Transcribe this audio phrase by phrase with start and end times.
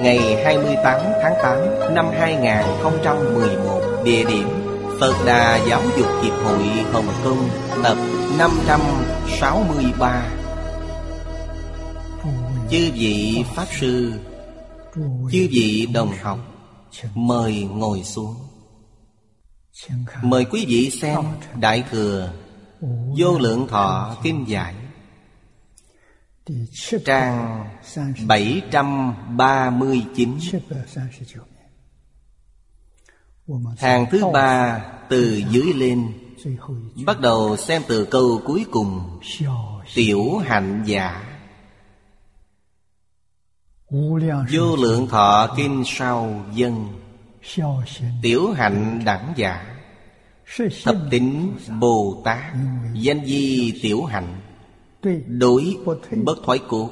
[0.00, 4.48] Ngày 28 tháng 8 năm 2011 Địa điểm
[5.00, 7.48] Phật Đà Giáo dục Hiệp hội Hồng Kông,
[7.82, 7.96] Tập
[8.38, 10.28] 563
[12.70, 14.12] Chư vị Pháp Sư,
[15.32, 16.38] Chư vị đồng học,
[17.14, 18.34] Mời ngồi xuống.
[20.22, 21.20] Mời quý vị xem
[21.60, 22.32] Đại Thừa
[23.18, 24.74] Vô Lượng Thọ Kinh Giải.
[27.04, 27.64] Trang
[28.26, 30.38] 739
[33.78, 36.12] Hàng thứ ba từ dưới lên.
[37.06, 39.20] Bắt đầu xem từ câu cuối cùng.
[39.94, 41.24] Tiểu hạnh giả.
[44.52, 46.86] Vô lượng thọ kinh sau dân.
[48.22, 49.76] Tiểu hạnh đẳng giả.
[50.84, 52.54] Thập tính Bồ Tát.
[52.94, 54.47] Danh di tiểu hạnh.
[55.26, 55.78] Đối
[56.24, 56.90] bất thoái cốt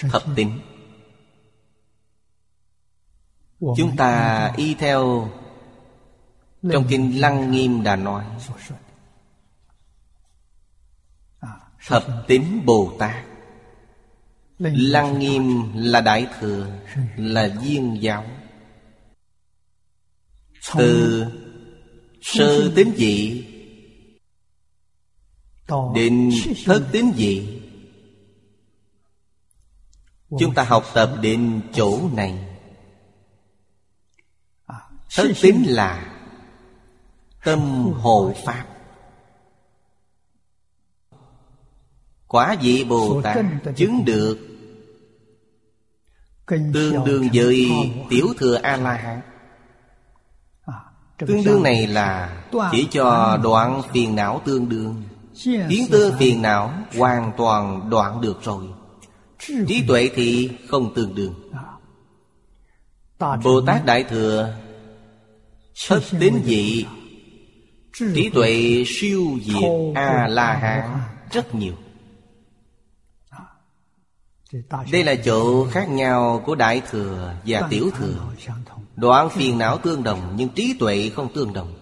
[0.00, 0.60] Thập tính.
[3.60, 5.30] Chúng ta y theo
[6.72, 8.24] Trong Kinh Lăng Nghiêm đã nói.
[11.86, 13.24] Thập tính Bồ Tát.
[14.58, 16.66] Lăng Nghiêm là Đại Thừa
[17.16, 18.24] Là Duyên Giáo.
[20.76, 21.26] Từ
[22.22, 23.47] sơ tính dị
[25.94, 26.30] Định
[26.66, 27.62] thất tính gì
[30.38, 32.44] Chúng ta học tập đến chỗ này.
[35.16, 36.14] Thất tính là
[37.44, 37.60] Tâm
[37.92, 38.64] hộ Pháp.
[42.26, 43.46] Quả vị Bồ Tát
[43.76, 44.38] chứng được
[46.46, 47.70] Tương đương với
[48.10, 49.20] Tiểu Thừa A-La-Hán.
[51.18, 52.42] Tương đương này là
[52.72, 55.02] Chỉ cho đoạn phiền não tương đương.
[55.44, 58.64] Kiến tư phiền não hoàn toàn đoạn được rồi.
[59.38, 61.34] Trí tuệ thì không tương đương.
[63.18, 64.54] Bồ Tát Đại Thừa
[65.88, 66.86] Thất tín dị.
[68.14, 71.00] Trí tuệ siêu diệt A-la-hán
[71.32, 71.74] rất nhiều.
[74.92, 78.28] Đây là chỗ khác nhau của Đại Thừa và Tiểu Thừa.
[78.96, 81.77] Đoạn phiền não tương đồng nhưng trí tuệ không tương đồng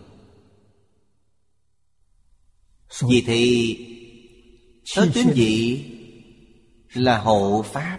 [3.03, 3.77] Vì thì
[4.95, 5.85] Thất tín dị
[6.93, 7.99] là hộ Pháp.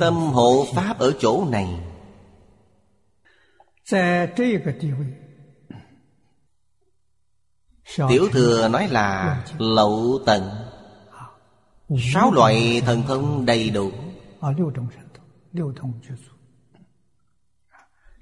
[0.00, 1.80] Tâm hộ Pháp ở chỗ này.
[8.08, 10.50] Tiểu thừa nói là lậu tận.
[12.12, 13.90] Sáu loại thần thông đầy đủ.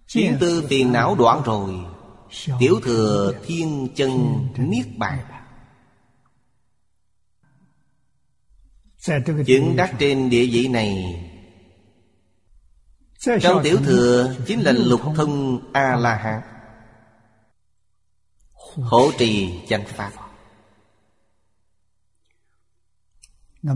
[0.07, 1.75] Chiến tư phiền não đoạn rồi
[2.59, 4.11] Tiểu thừa thiên chân
[4.57, 5.19] niết bàn
[9.47, 11.25] Chứng đắc trên địa vị này.
[13.41, 16.41] Trong tiểu thừa chính là lục thông A-la-hán.
[18.75, 20.13] Hỗ trì chánh Pháp.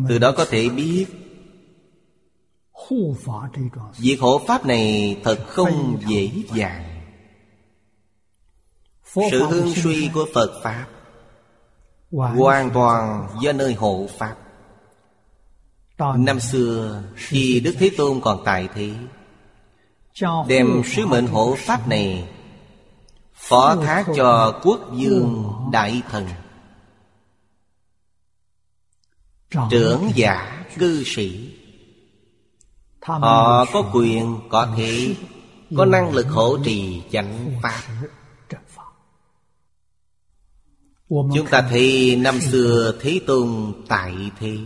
[0.08, 1.06] Từ đó có thể biết,
[3.98, 6.92] Việc hộ Pháp này thật không dễ dàng.
[9.14, 10.87] Sự hương suy của Phật Pháp
[12.12, 14.37] Hoàn toàn do nơi hộ Pháp.
[16.17, 18.91] Năm xưa khi Đức Thế Tôn còn tại thế
[20.49, 22.29] Đem sứ mệnh hộ Pháp này
[23.35, 26.26] Phó thác cho quốc dương đại thần.
[29.70, 31.58] Trưởng giả cư sĩ.
[33.03, 35.15] Họ có quyền, có thể
[35.76, 37.82] Có năng lực hỗ trì chánh Pháp
[41.12, 44.59] Chúng ta thấy năm xưa Thế Tôn tại thế.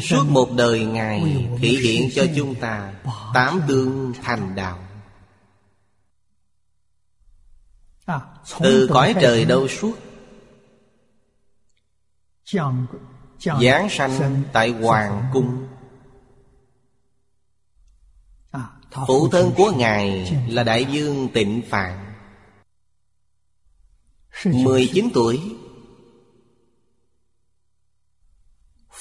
[0.00, 2.94] Suốt một đời Ngài thể hiện cho chúng ta
[3.34, 4.78] Tám tương thành đạo.
[8.60, 9.98] Từ cõi trời đâu suốt?
[13.60, 15.66] Giáng sanh tại Hoàng Cung.
[19.06, 22.03] Phụ thân của Ngài là Đại Dương Tịnh Phạn
[24.44, 25.40] 19 tuổi.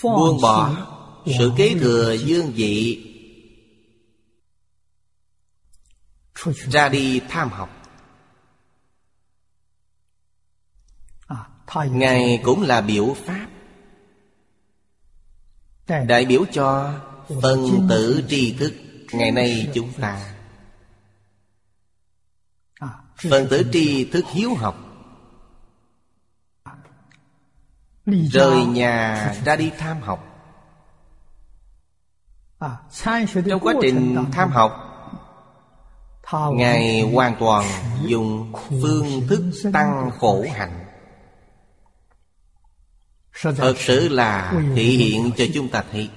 [0.04, 0.76] Buông bỏ
[1.40, 3.10] sự kế thừa dương vị.
[6.46, 7.70] Ra đi tham học.
[11.92, 13.48] Ngài cũng là biểu pháp.
[16.08, 17.00] Đại biểu cho
[17.42, 18.74] phân tử tri thức
[19.14, 20.36] Ngày nay chúng ta.
[23.18, 24.93] Phần tử tri thức hiếu học
[28.06, 30.24] Rời nhà ra đi tham học.
[33.48, 34.90] Trong quá trình tham học
[36.54, 37.66] Ngài hoàn toàn
[38.06, 40.86] dùng phương thức tăng khổ hạnh.
[43.42, 46.10] Thật sự là thể hiện cho chúng ta thấy.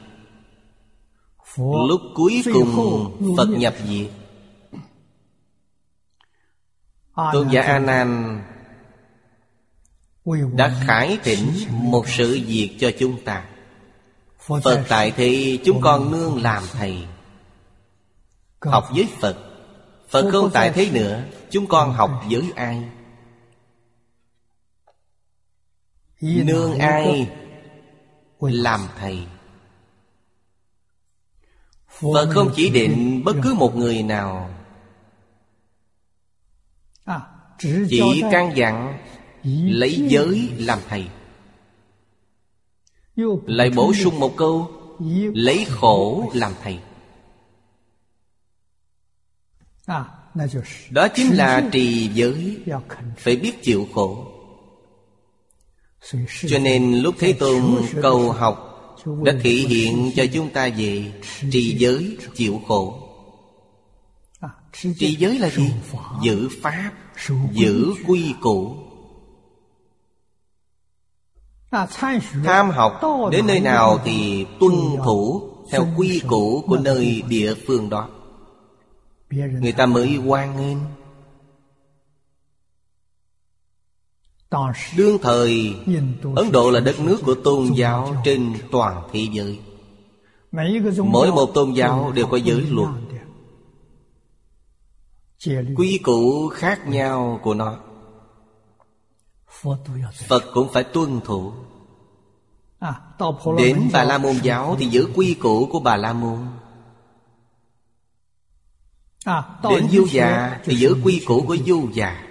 [1.89, 4.11] Lúc cuối cùng Phật nhập diệt.
[7.33, 8.41] Tôn giả A Nan
[10.55, 13.45] đã khải thỉnh một sự việc cho chúng ta.
[14.39, 17.07] Phật tại thì chúng con nương làm thầy.
[18.61, 19.37] Học với Phật.
[20.09, 22.85] Phật không tại thế nữa Chúng con học với ai?
[26.21, 27.31] Nương ai
[28.41, 29.27] Làm thầy?
[31.89, 34.51] Phật không chỉ định bất cứ một người nào.
[37.59, 38.99] Chỉ căn dặn
[39.55, 41.07] Lấy giới làm thầy.
[43.47, 44.71] Lại bổ sung một câu
[45.35, 46.79] Lấy khổ làm thầy.
[50.91, 52.57] Đó chính là trì giới.
[53.19, 54.33] Phải biết chịu khổ.
[56.49, 57.63] Cho nên lúc Thế Tôn
[58.03, 58.63] cầu học
[59.25, 61.13] Đã thể hiện cho chúng ta về
[61.51, 63.03] Trì giới chịu khổ.
[64.73, 65.73] Trì giới là gì?
[66.23, 66.93] Giữ Pháp
[67.53, 68.86] Giữ quy củ
[72.45, 73.01] Tham học
[73.31, 74.73] đến nơi nào thì tuân
[75.05, 78.09] thủ Theo quy củ của nơi địa phương đó.
[79.31, 80.79] Người ta mới hoan nghênh.
[84.97, 85.75] Đương thời
[86.37, 89.59] Ấn Độ là đất nước của tôn giáo trên toàn thế giới.
[90.99, 92.89] Mỗi một tôn giáo đều có giới luật.
[95.77, 97.79] Quy củ khác nhau của nó
[100.29, 101.53] Phật cũng phải tuân thủ.
[103.59, 106.39] Đến Bà La Môn giáo thì giữ quy củ của Bà La Môn.
[109.63, 112.23] Đến Du già thì giữ quy củ của Du già.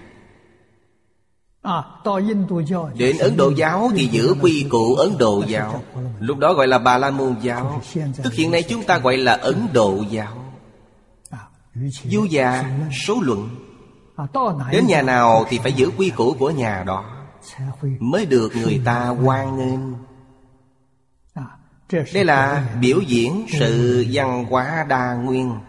[2.97, 5.83] Đến Ấn Độ giáo thì giữ quy củ Ấn Độ giáo.
[6.19, 7.81] Lúc đó gọi là Bà La Môn giáo.
[8.23, 10.53] Tức hiện nay chúng ta gọi là Ấn Độ giáo.
[12.03, 12.63] Du già
[13.07, 13.49] số luận.
[14.71, 17.14] Đến nhà nào thì phải giữ quy củ của nhà đó
[17.99, 19.95] Mới được người ta hoan nghênh.
[22.13, 25.59] Đây là biểu diễn sự văn hóa đa nguyên.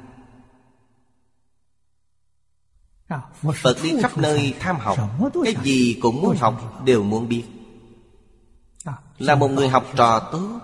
[3.62, 4.98] Phật đi khắp nơi tham học,
[5.44, 7.44] Cái gì cũng muốn học, Đều muốn biết.
[9.18, 10.60] Là một người học trò tốt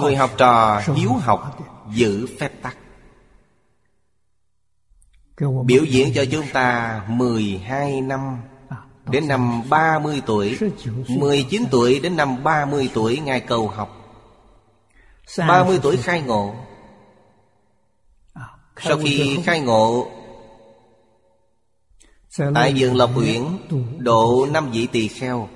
[0.00, 1.58] Người học trò hiếu học,
[1.90, 2.76] Giữ phép tắc.
[5.64, 8.38] Biểu diễn cho chúng ta 12 năm.
[9.10, 10.58] Đến năm 30 tuổi
[11.08, 13.98] 19 tuổi, đến năm 30 tuổi, Ngài cầu học.
[15.48, 16.54] 30 tuổi khai ngộ.
[18.80, 20.10] Sau khi khai ngộ,
[22.54, 23.42] Tại vườn Lộc Uyển,
[23.98, 25.48] Độ năm vị tỳ kheo,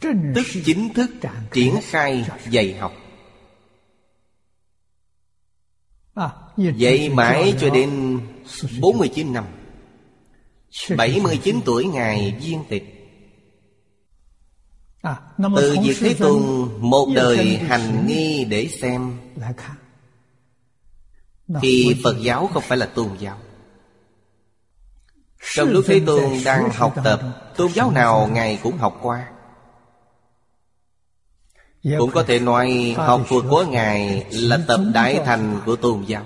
[0.00, 1.10] Tức chính thức
[1.52, 2.92] triển khai dạy học.
[6.56, 8.20] Dạy mãi cho đến
[8.80, 9.44] 49 năm.
[10.96, 12.96] 79 tuổi Ngài viên tịch.
[15.56, 16.42] Từ việc Thế Tôn
[16.78, 19.18] Một đời hành nghi để xem.
[21.60, 23.38] Thì Phật giáo không phải là tôn giáo.
[25.54, 29.30] Trong lúc Thế Tôn đang học tập Tôn giáo nào Ngài cũng học qua.
[31.98, 36.24] Cũng có thể nói học thuật của Ngài Là tập đại thành của tôn giáo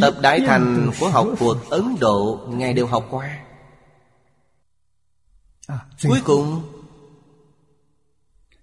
[0.00, 3.38] Tập Đại Thành của học thuật Ấn Độ Ngài đều học qua.
[6.02, 6.62] Cuối cùng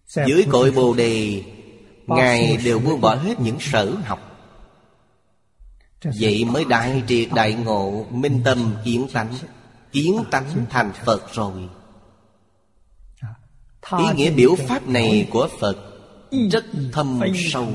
[0.08, 1.44] Dưới cội Bồ Đề
[2.08, 4.20] Ngài đều buông bỏ hết những sở học.
[6.20, 9.34] Vậy mới đại triệt đại ngộ Minh tâm kiến tánh
[9.92, 11.34] Kiến tánh thành Phật.
[11.34, 11.70] Rồi.
[13.98, 15.78] Ý nghĩa biểu pháp này của Phật
[16.52, 17.68] Rất thâm sâu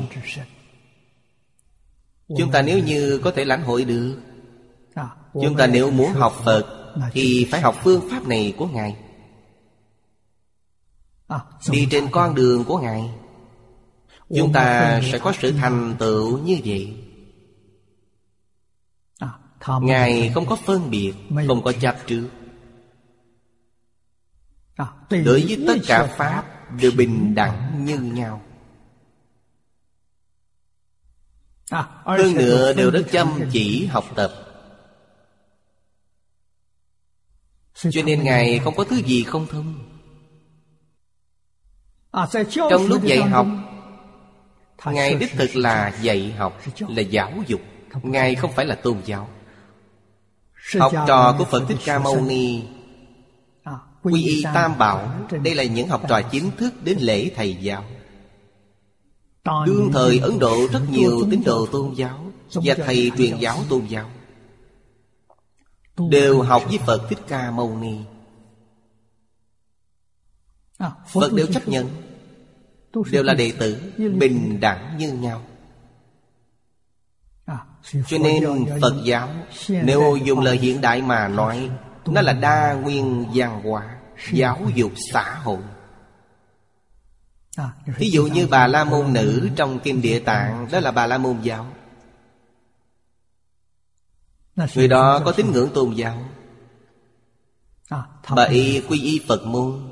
[2.29, 4.21] Chúng ta nếu như có thể lãnh hội được,
[5.33, 8.97] Chúng ta nếu muốn học Phật Thì phải học phương pháp này của Ngài.
[11.71, 13.11] Đi trên con đường của Ngài,
[14.37, 16.97] Chúng ta sẽ có sự thành tựu như vậy.
[19.81, 21.13] Ngài không có phân biệt,
[21.47, 22.29] Không có chấp trước.
[25.11, 26.45] Đối với tất cả Pháp
[26.81, 28.46] Đều bình đẳng như nhau.
[31.71, 34.33] Hơn nữa đều rất chăm chỉ học tập.
[37.75, 39.75] Cho nên Ngài không có thứ gì không thông.
[42.71, 43.47] Trong lúc dạy học
[44.85, 47.61] Ngài đích thực là dạy học Là giáo dục.
[48.03, 49.29] Ngài không phải là tôn giáo.
[50.79, 52.63] Học trò của Phật Thích Ca Mâu Ni
[54.03, 57.85] Quy y Tam Bảo Đây là những học trò chính thức đến lễ thầy giáo
[59.67, 63.87] Đương thời Ấn Độ rất nhiều tín đồ tôn giáo Và thầy truyền giáo tôn
[63.87, 64.11] giáo.
[66.11, 67.97] Đều học với Phật Thích Ca Mâu Ni.
[71.13, 71.89] Phật đều chấp nhận.
[73.11, 75.43] Đều là đệ tử Bình đẳng như nhau.
[78.07, 79.29] Cho nên Phật giáo
[79.69, 81.71] Nếu dùng lời hiện đại mà nói
[82.07, 83.97] Nó là đa nguyên văn hóa
[84.33, 85.59] Giáo dục xã hội
[87.87, 91.19] Ví dụ như bà La Môn Nữ trong Kinh Địa Tạng Đó là bà La
[91.19, 91.67] Môn giáo.
[94.75, 96.19] Người đó có tín ngưỡng tôn giáo.
[98.37, 99.91] Bà y quy y Phật môn.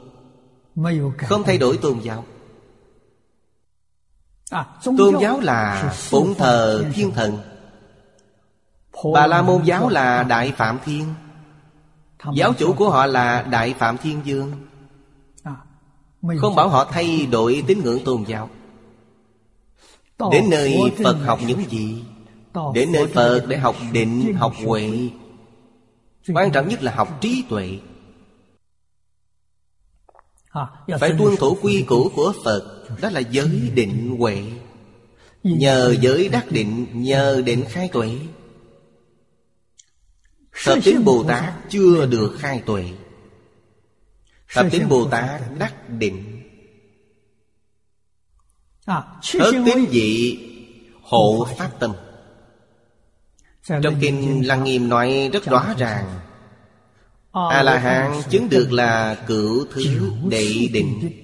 [1.18, 2.24] Không thay đổi tôn giáo.
[4.84, 7.38] Tôn giáo là phụng thờ thiên thần.
[9.14, 11.14] Bà La Môn giáo là Đại Phạm Thiên.
[12.34, 14.66] Giáo chủ của họ là Đại Phạm Thiên Dương
[16.40, 18.50] Không bảo họ thay đổi tín ngưỡng tôn giáo.
[20.32, 22.02] Đến nơi Phật học những gì?
[22.74, 25.10] Đến nơi Phật để học định, học huệ.
[26.34, 27.78] Quan trọng nhất là học trí tuệ.
[31.00, 34.42] Phải tuân thủ quy củ của Phật Đó là giới định huệ.
[35.42, 38.18] Nhờ giới đắc định Nhờ định khai tuệ.
[40.64, 42.92] Thập tín Bồ Tát chưa được khai tuệ
[44.52, 46.42] Thập tín Bồ Tát đắc định.
[48.86, 50.38] Thất tín dị
[51.02, 51.92] hộ pháp tâm
[53.82, 56.20] Trong kinh Lăng Nghiêm nói rất rõ ràng.
[57.32, 61.20] A-la-hán chứng được là cửu thứ đệ định.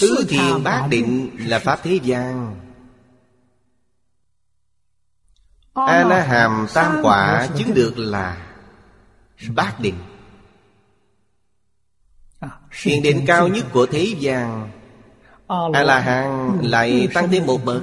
[0.00, 2.56] Tứ thiền bát định là pháp thế gian.
[5.76, 8.45] A la hàm tam quả chứng được là
[9.54, 9.94] bát định.
[12.82, 14.70] Thiền định cao nhất của thế gian.
[15.72, 17.82] A la hán lại tăng thêm một bậc.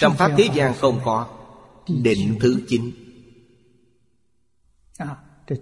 [0.00, 1.26] Trong pháp thế gian không có
[1.88, 2.90] định thứ chín.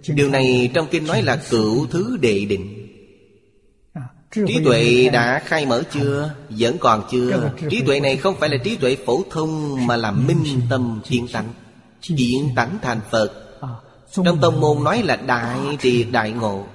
[0.07, 2.87] Điều này trong kinh nói là cửu thứ đệ định.
[4.47, 6.35] Trí tuệ đã khai mở chưa?
[6.49, 7.53] Vẫn còn chưa?
[7.69, 11.27] Trí tuệ này không phải là trí tuệ phổ thông Mà là minh tâm kiến
[11.33, 11.53] tánh.
[12.01, 13.50] Kiến tánh thành Phật
[14.11, 16.65] Trong tông môn nói là đại triệt đại ngộ.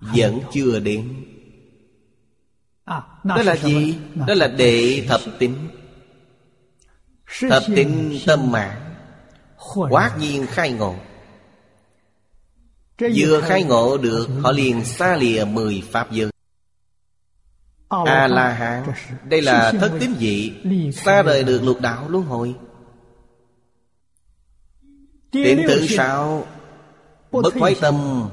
[0.00, 1.24] Vẫn chưa đến.
[3.24, 3.98] Đó là gì?
[4.14, 5.68] Đó là đệ thập tính.
[7.40, 8.94] Thập tính tâm mạng.
[9.90, 10.94] Quát nhiên khai ngộ.
[12.98, 16.30] Vừa khai ngộ được Họ liền xa lìa mười pháp giới.
[17.88, 18.84] A-la-hán
[19.24, 20.52] Đây là thất tín dị.
[20.92, 22.54] Xa rời được lục đạo luân hồi
[25.34, 26.46] Điểm tự sao?
[27.30, 28.28] Bất thoái tâm.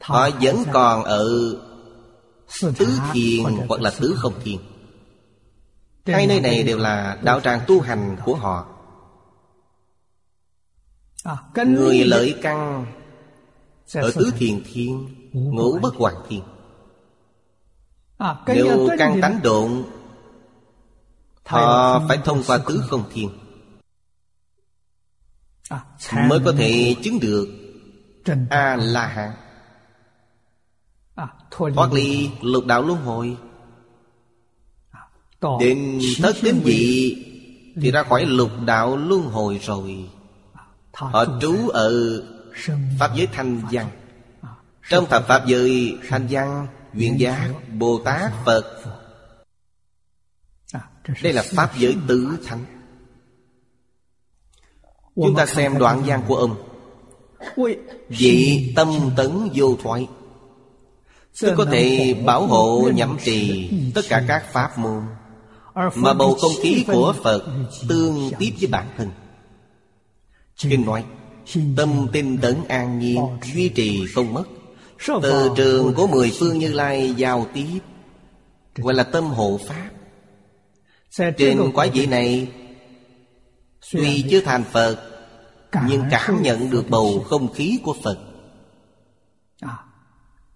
[0.00, 1.28] Họ vẫn còn ở
[2.60, 4.56] Tứ thiền hoặc là tứ không thiền
[6.06, 8.66] Hai nơi này đều là đạo tràng tu hành của họ.
[11.54, 12.86] Người lợi căn
[13.94, 16.42] ở tứ thiền thiên Ngũ bất hoàng thiên.
[18.46, 19.82] Nếu căn tánh độn
[21.44, 23.30] Họ phải thông qua tứ không thiên
[26.12, 27.48] Mới có thể chứng được
[28.50, 29.30] A-la-hán.
[31.50, 33.36] Thoát ly lục đạo luân hồi.
[35.60, 37.16] Đến thất đến vị
[37.80, 40.10] Thì ra khỏi lục đạo luân hồi rồi.
[40.92, 42.22] Họ trú ở
[42.98, 43.90] Pháp giới thanh văn.
[44.88, 48.82] Trong thập Pháp giới thanh văn Duyện giác Bồ Tát Phật.
[51.22, 52.75] Đây là Pháp giới tứ thánh
[55.16, 56.56] Chúng ta xem đoạn văn của ông.
[58.08, 60.08] Vị tâm tấn vô thoại
[61.40, 65.02] Tôi có thể bảo hộ nhậm trì Tất cả các pháp môn.
[65.94, 67.44] Mà bầu không khí của Phật
[67.88, 69.10] Tương tiếp với bản thân.
[70.56, 71.04] Kinh nói
[71.76, 73.20] Tâm tinh tấn an nhiên
[73.54, 74.44] Duy trì không mất.
[75.22, 77.80] Từ trường của mười phương như lai giao tiếp
[78.76, 79.90] Gọi là tâm hộ pháp.
[81.36, 82.48] Trên quái vị này
[83.92, 84.96] Tuy chưa thành Phật
[85.86, 88.18] Nhưng cảm nhận được bầu không khí của Phật.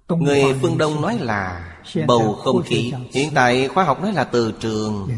[0.08, 1.74] Người phương Đông nói là
[2.06, 2.92] bầu không khí.
[3.12, 5.08] Hiện tại khoa học nói là từ trường.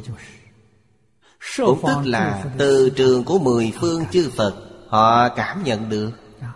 [1.57, 4.55] Cũng tức là từ trường của mười phương chư Phật
[4.89, 6.11] Họ cảm nhận được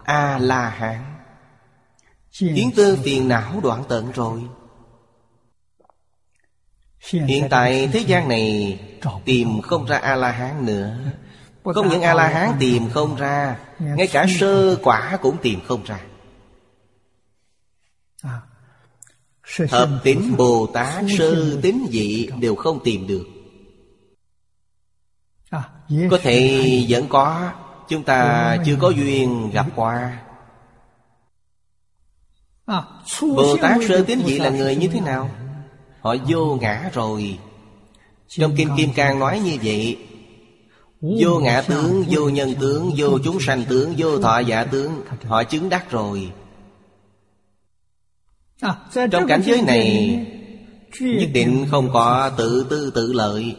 [0.05, 1.05] A-la-hán.
[2.39, 4.43] Kiến tư phiền não đoạn tận rồi.
[7.11, 8.81] Hiện tại thế gian này
[9.25, 10.97] Tìm không ra A-la-hán nữa
[11.75, 16.01] Không những A-la-hán tìm không ra Ngay cả sơ quả cũng tìm không ra.
[19.71, 23.27] Hợp tính Bồ Tát sơ tính dị đều không tìm được.
[26.11, 27.53] Có thể vẫn có
[27.89, 30.23] Chúng ta chưa có duyên gặp qua.
[33.21, 35.31] Bồ Tát sơ tính dị là người như thế nào?
[36.01, 37.39] Họ vô ngã rồi.
[38.29, 39.99] Trong Kinh Kim Cang nói như vậy
[41.19, 45.03] Vô ngã tướng, vô nhân tướng, vô chúng sanh tướng, vô thọ giả tướng.
[45.25, 46.33] Họ chứng đắc rồi.
[49.11, 50.17] Trong cảnh giới này
[51.01, 53.57] Nhất định không có tự tư tự lợi.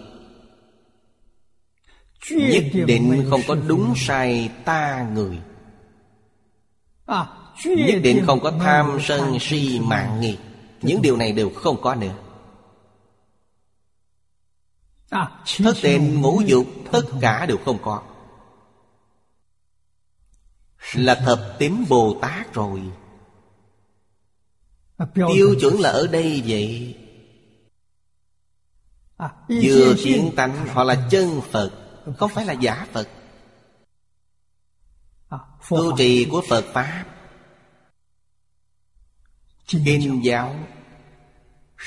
[2.31, 5.39] Nhất định không có đúng sai ta người.
[7.65, 10.37] Nhất định không có tham sân si mạng nghi.
[10.81, 12.13] Những điều này đều không có nữa
[15.09, 18.01] Thất tình ngũ dục Tất cả đều không có.
[20.93, 22.81] Là thập tính Bồ Tát rồi.
[25.15, 26.97] Tiêu chuẩn là ở đây vậy.
[29.47, 31.71] Vừa kiến tánh họ là chân Phật
[32.17, 33.09] Không phải là giả Phật.
[35.69, 37.05] Tu trì của Phật Pháp.
[39.67, 40.55] Kinh giáo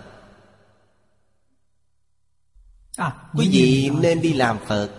[3.35, 4.91] Quý vị nên đi làm Phật.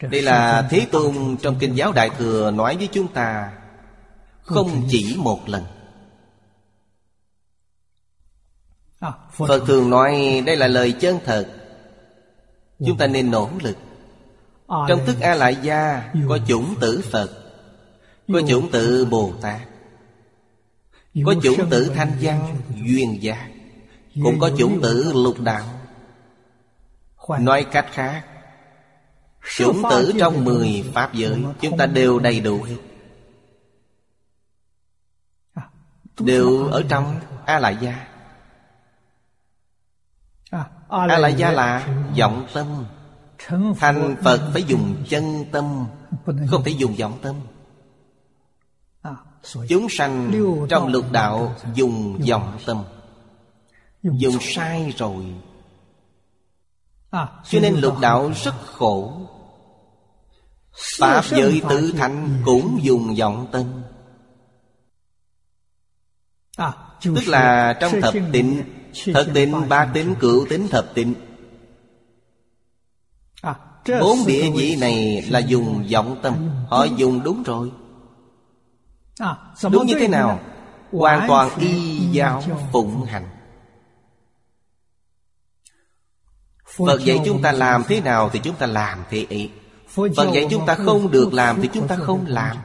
[0.00, 3.52] Đây là Thế Tôn trong Kinh giáo Đại Thừa nói với chúng ta
[4.42, 5.64] Không chỉ một lần.
[9.32, 11.46] Phật thường nói đây là lời chân thật.
[12.86, 13.76] Chúng ta nên nỗ lực
[14.68, 17.30] Trong thức A Lại Gia Có chủng tử Phật
[18.32, 19.60] Có chủng tử Bồ Tát
[21.24, 23.50] Có chủng tử Thanh Văn Duyên Giác
[24.22, 25.64] Cũng có chủng tử Lục Đạo.
[27.40, 28.24] Nói cách khác
[29.56, 32.76] Chủng tử trong mười Pháp giới Chúng ta đều đầy đủ hết.
[36.20, 38.06] Đều ở trong A Lại Gia
[40.88, 42.84] A la gia là vọng tâm
[43.38, 45.86] Thành Phật phải dùng chân tâm
[46.50, 47.36] Không thể dùng vọng tâm.
[49.68, 50.32] Chúng sanh
[50.68, 52.84] trong lục đạo dùng vọng tâm.
[54.02, 55.24] Dùng sai rồi.
[57.44, 59.20] Cho nên lục đạo rất khổ.
[60.98, 63.82] Pháp giới tự thành cũng dùng vọng tâm.
[67.02, 68.62] Tức là trong thập tịnh
[69.04, 71.14] Thật tịnh, ba tịnh, cửu tịnh, thập tịnh
[74.00, 76.34] Bốn địa vị này là dùng vọng tâm.
[76.68, 77.72] Họ dùng đúng rồi.
[79.70, 80.40] Đúng như thế nào?
[80.92, 83.28] Hoàn toàn y giáo phụng hành.
[86.76, 89.50] Phật dạy chúng ta làm thế nào thì chúng ta làm thế ấy.
[89.88, 92.56] Phật dạy chúng ta không được làm thì chúng ta không làm.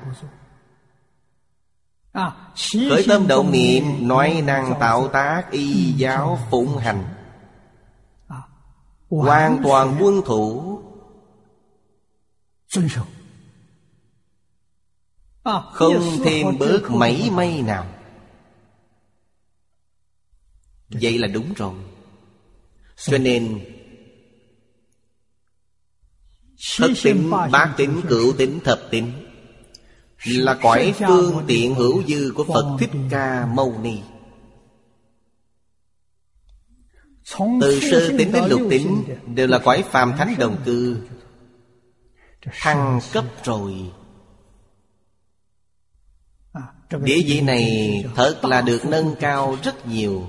[2.90, 7.04] Khởi tâm động niệm Nói năng tạo tác Y giáo phụng hành.
[9.10, 10.71] Hoàn toàn quân thủ
[15.74, 17.88] Không thêm bớt mấy may nào.
[20.90, 21.74] Vậy là đúng rồi.
[22.96, 23.66] Cho nên
[26.78, 29.12] Thất tính, bát tính, cửu tính, thập tính
[30.26, 34.00] Là cõi phương tiện hữu dư của Phật Thích Ca Mâu Ni.
[37.62, 39.04] Từ sơ tính đến lục tính
[39.36, 40.98] Đều là cõi phàm thánh đồng cư
[42.46, 43.92] Thăng cấp rồi.
[46.90, 50.28] Địa vị này thật là được nâng cao rất nhiều.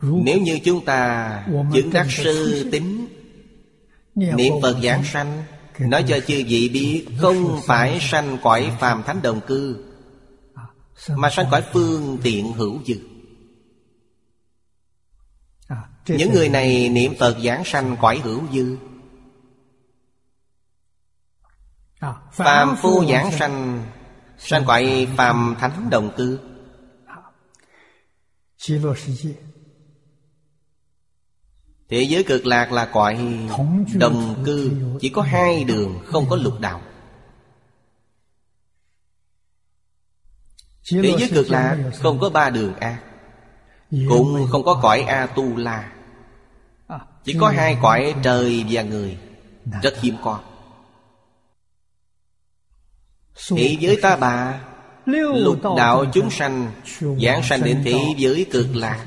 [0.00, 3.06] Nếu như chúng ta chứng đắc sư tính
[4.14, 5.42] Niệm Phật giảng sanh
[5.78, 9.84] Nói cho chư vị biết Không phải sanh cõi phàm thánh đồng cư
[11.08, 12.94] Mà sanh cõi phương tiện hữu dư
[16.06, 18.76] Những người này niệm Phật giảng sanh cõi hữu dư.
[22.32, 23.86] Phàm phu giảng sanh.
[24.38, 26.38] Sanh cõi phàm thánh đồng cư.
[31.88, 33.48] Thế giới cực lạc là cõi
[33.94, 34.70] đồng cư.
[35.00, 36.82] Chỉ có hai đường không có lục đạo.
[40.90, 43.11] Thế giới cực lạc không có ba đường A
[43.92, 45.92] Cũng không có cõi A-tu-la.
[47.24, 49.18] Chỉ có hai cõi trời và người.
[49.82, 50.40] Rất hiếm có.
[53.48, 54.60] Thế giới ta bà
[55.06, 59.06] Lục đạo chúng sanh Giảng sanh đến thế giới cực lạc.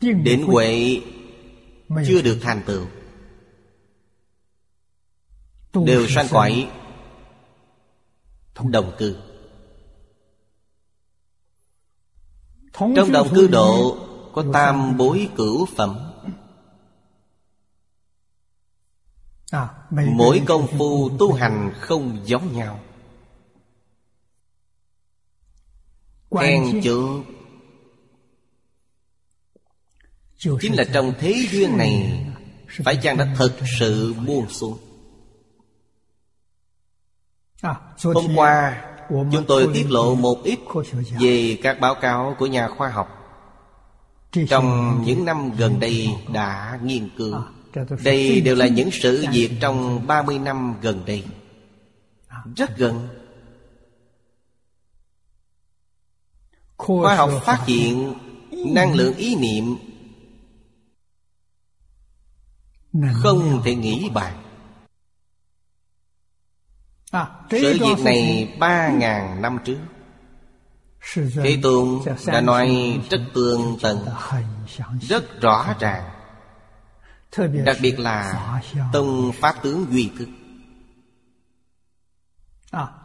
[0.00, 1.00] Định huệ
[2.06, 2.86] Chưa được thành tựu.
[5.86, 6.70] Đều sanh cõi
[8.70, 9.31] Đồng cư
[12.72, 13.96] Trong đồng cư độ
[14.32, 16.12] Có tam bối cửu phẩm.
[19.90, 22.80] Mỗi công phu tu hành không giống nhau.
[26.40, 27.22] Khen chữ
[30.60, 32.26] Chính là trong thế duyên này
[32.84, 34.78] Phải chăng đã thực sự buông xuống?
[38.02, 40.58] Hôm qua Chúng tôi tiết lộ một ít
[41.20, 43.08] Về các báo cáo của nhà khoa học.
[44.48, 47.34] Trong những năm gần đây đã nghiên cứu
[48.04, 51.24] Đây đều là những sự việc trong 30 năm gần đây.
[52.56, 53.08] Rất gần.
[56.76, 58.14] Khoa học phát hiện
[58.66, 59.76] Năng lượng ý niệm
[63.12, 64.51] không thể nghĩ bàn
[67.50, 69.78] Sự việc này ba ngàn năm trước.
[71.14, 74.06] Thế Tôn đã nói rất tường tận
[75.00, 76.10] Rất rõ ràng.
[77.64, 78.34] Đặc biệt là
[78.92, 80.28] Tông Pháp tướng Duy Thức.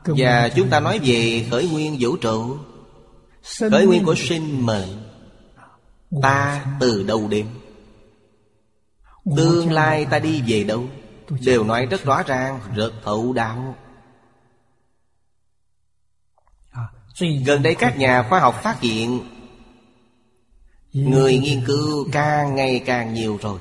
[0.05, 2.57] Và chúng ta nói về khởi nguyên vũ trụ.
[3.71, 4.89] Khởi nguyên của sinh mệnh.
[6.21, 7.47] Ta từ đâu đến?
[9.37, 10.83] Tương lai ta đi về đâu?
[11.45, 13.75] Đều nói rất rõ ràng Rất thấu đạo
[17.19, 19.19] Gần đây các nhà khoa học phát hiện
[20.93, 23.59] Người nghiên cứu càng ngày càng nhiều rồi.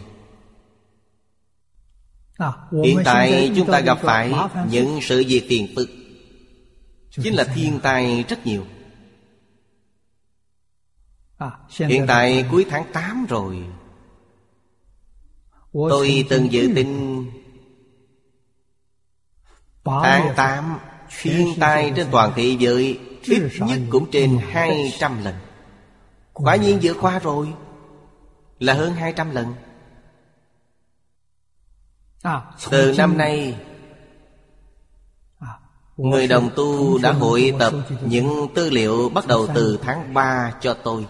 [2.85, 4.33] Hiện tại chúng ta gặp phải
[4.71, 5.89] những sự việc phiền phức.
[7.11, 8.67] Chính là thiên tai rất nhiều.
[11.71, 13.65] Hiện tại cuối tháng 8 rồi.
[15.73, 17.25] Tôi từng dự tin
[19.85, 20.79] Tháng 8
[21.23, 25.35] Thiên tai trên toàn thế giới Ít nhất cũng trên 200 lần.
[26.33, 27.55] Quả nhiên vượt qua rồi.
[28.59, 29.55] Là hơn 200 lần.
[32.71, 33.57] Từ năm nay
[35.97, 40.75] Người đồng tu đã hội tập những tư liệu bắt đầu từ tháng 3 cho
[40.75, 41.07] tôi.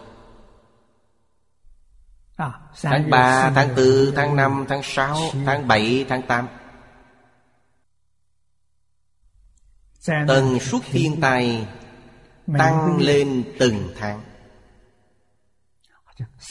[2.82, 6.48] Tháng 3, tháng 4, tháng 5, tháng 6, tháng 7, tháng 8
[10.06, 11.66] Tần suất thiên tai
[12.58, 14.20] tăng lên từng tháng.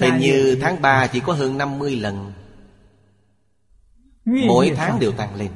[0.01, 2.33] Hình như tháng 3 chỉ có hơn 50 lần.
[4.25, 5.51] Mỗi tháng đều tăng lên.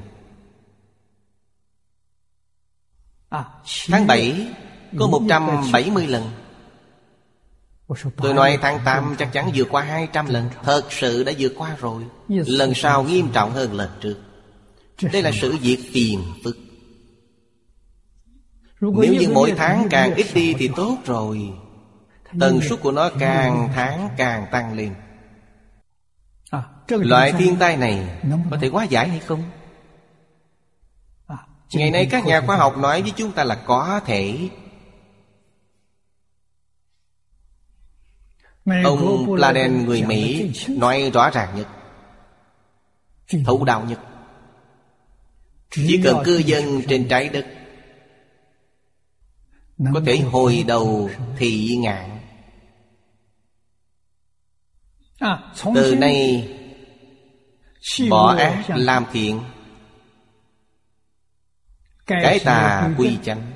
[3.87, 4.47] Tháng 7
[4.99, 6.31] có 170 lần.
[8.17, 10.49] Tôi nói tháng 8 chắc chắn vượt qua 200 lần.
[10.63, 12.03] Thật sự đã vượt qua rồi.
[12.27, 14.17] Lần sau nghiêm trọng hơn lần trước.
[15.13, 16.57] Đây là sự việc phiền phức
[18.81, 21.53] Nếu như mỗi tháng càng ít đi thì tốt rồi.
[22.39, 24.95] Tần suất của nó càng tháng càng tăng lên.
[26.49, 29.43] À, Loại thiên tai này có thể hóa giải hay không?
[31.27, 31.37] À,
[31.73, 34.49] Ngày nay các nhà khoa học nói với chúng ta là có thể.
[38.83, 41.67] Ông Pladen người Mỹ nói rõ ràng nhất.
[43.45, 43.99] Thấu đạo nhất.
[45.71, 47.45] Chỉ cần cư dân trên trái đất
[49.93, 52.19] Có thể hồi đầu thị ngạn.
[55.75, 56.47] Từ nay
[58.09, 59.41] Bỏ ác làm thiện.
[62.05, 63.51] Cái tà quy chánh.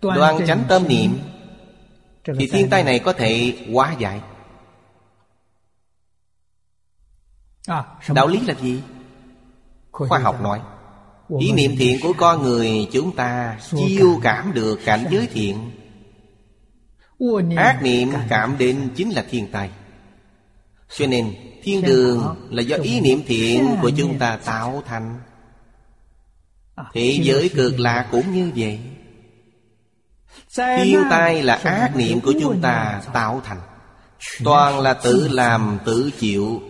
[0.00, 1.18] Đoan chánh tâm niệm.
[2.38, 2.98] Thì thiên tai này.
[2.98, 4.20] có thể hóa giải.
[8.08, 8.82] Đạo lý là gì?
[9.92, 10.60] Khoa học nói
[11.28, 14.52] Ý niệm thiện của con người chúng ta Chiêu cảm.
[14.54, 15.70] được cảnh giới thiện.
[17.56, 18.58] Ác niệm cảm.
[18.58, 19.70] đến chính là thiên tai.
[20.96, 25.20] Cho nên thiên đường là do ý niệm thiện của chúng ta tạo thành.
[26.94, 28.80] Thế giới cực lạc cũng như vậy.
[30.56, 33.60] Thiên tai là ác niệm của chúng ta tạo thành.
[34.44, 36.62] Toàn là tự làm tự chịu.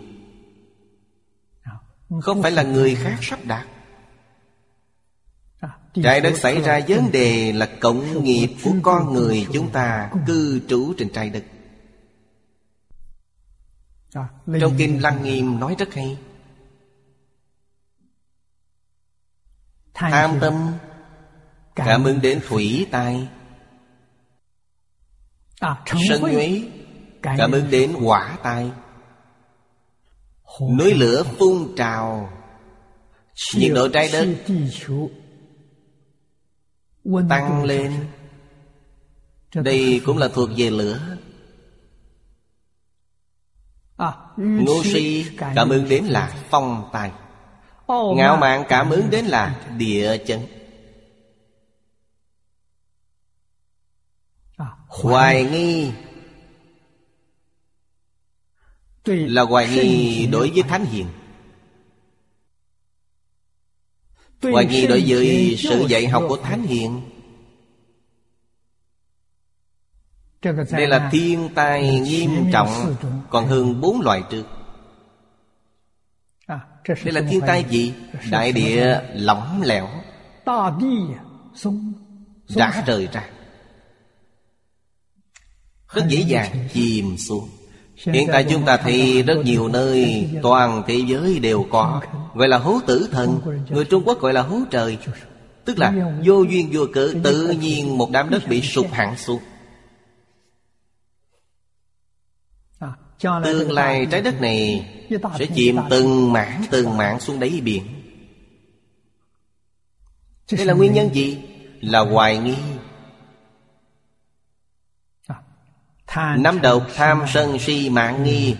[2.21, 3.65] Không phải là người khác sắp đặt
[6.03, 10.61] Trái đất xảy ra vấn đề là cộng nghiệp của con người chúng ta cư
[10.67, 11.43] trú trên trái đất.
[14.59, 16.17] Trong Kinh Lăng Nghiêm nói rất hay.
[19.93, 20.73] Tham tâm
[21.75, 23.27] Cảm ứng đến thủy tai.
[26.09, 26.61] Sân nhuế
[27.21, 28.71] Cảm ứng đến hỏa tai.
[30.77, 32.29] Núi lửa phun trào
[33.55, 34.27] Nhiệt độ trái đất
[37.29, 38.07] Tăng lên.
[39.53, 41.17] Đây cũng là thuộc về lửa.
[44.37, 47.11] Ngô si cảm ứng đến là phong tài
[47.87, 50.39] Ngạo mạn cảm ứng đến là địa chấn.
[54.87, 55.91] Hoài nghi.
[59.05, 61.07] Là hoài nghi đối với Thánh Hiền
[64.51, 67.01] Hoài nghi đối với sự dạy học của Thánh Hiền.
[70.71, 72.95] Đây là thiên tai nghiêm trọng
[73.29, 74.45] Còn hơn bốn loại trước.
[76.87, 77.93] Đây là thiên tai gì?
[78.31, 79.89] Đại địa lỏng lẻo.
[82.47, 83.29] Rã rời ra.
[85.93, 87.49] Rất dễ dàng chìm xuống
[87.95, 92.01] Hiện tại chúng ta thấy rất nhiều nơi Toàn thế giới đều có.
[92.33, 94.97] Gọi là hố tử thần Người Trung Quốc gọi là hố trời.
[95.65, 95.93] Tức là
[96.25, 99.41] vô duyên vô cớ Tự nhiên một đám đất bị sụp hẳn xuống.
[103.43, 104.89] Tương lai trái đất này
[105.39, 107.83] Sẽ chìm từng mảng từng mảng xuống đáy biển.
[110.51, 111.37] Đây là nguyên nhân gì?
[111.81, 112.55] Là hoài nghi
[116.15, 118.55] Năm độc tham sân si mạng nghi.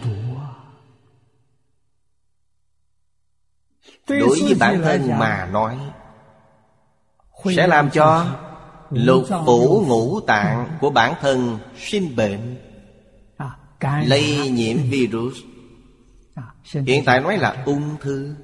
[4.08, 5.78] Đối với bản thân mà nói
[7.56, 8.26] Sẽ làm cho
[8.90, 12.58] Lục phủ ngũ tạng của bản thân sinh bệnh
[14.06, 15.38] Lây nhiễm virus.
[16.74, 18.36] Hiện tại nói là ung thư.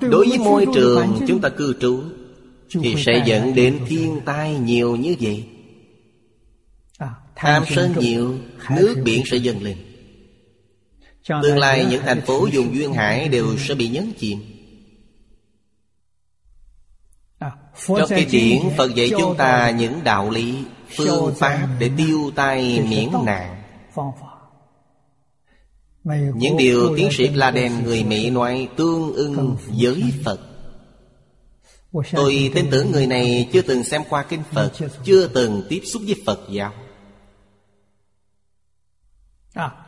[0.00, 2.02] Đối với môi trường chúng ta cư trú
[2.82, 5.44] Thì sẽ dẫn đến thiên tai nhiều như vậy.
[7.36, 8.34] Tham sân nhiều
[8.70, 9.76] Nước biển sẽ dâng lên.
[11.42, 14.38] Tương lai những thành phố dùng duyên hải Đều sẽ bị nhấn chìm.
[17.86, 20.54] Trong cái điển Phật dạy chúng ta những đạo lý
[20.96, 23.62] Phương pháp để tiêu tai miễn nạn.
[26.34, 30.53] Những điều tiến sĩ Pladen người Mỹ nói Tương ưng với Phật
[32.12, 34.72] Tôi tin tưởng người này chưa từng xem qua kinh Phật
[35.04, 36.74] Chưa từng tiếp xúc với Phật giáo.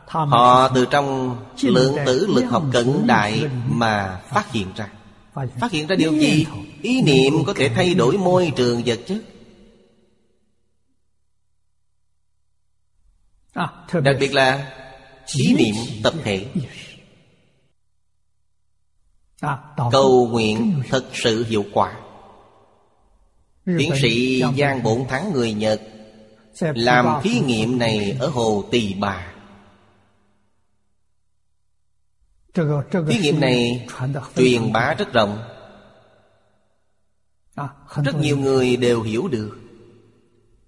[0.07, 4.91] Họ từ trong lượng tử lực học cận đại mà phát hiện ra.
[5.33, 6.45] Phát hiện ra điều gì?
[6.81, 9.21] Ý niệm có thể thay đổi môi trường vật chất.
[14.03, 14.73] Đặc biệt là
[15.35, 16.45] ý niệm tập thể
[19.91, 21.99] Cầu nguyện thật sự hiệu quả.
[23.65, 25.81] Tiến sĩ Giang Bổn Thắng người Nhật
[26.59, 28.17] Làm thí nghiệm này.
[28.19, 29.33] ở Hồ Tỳ Bà.
[33.07, 33.87] Thí nghiệm này
[34.35, 35.43] truyền bá rất rộng.
[38.03, 39.57] Rất nhiều người đều hiểu được.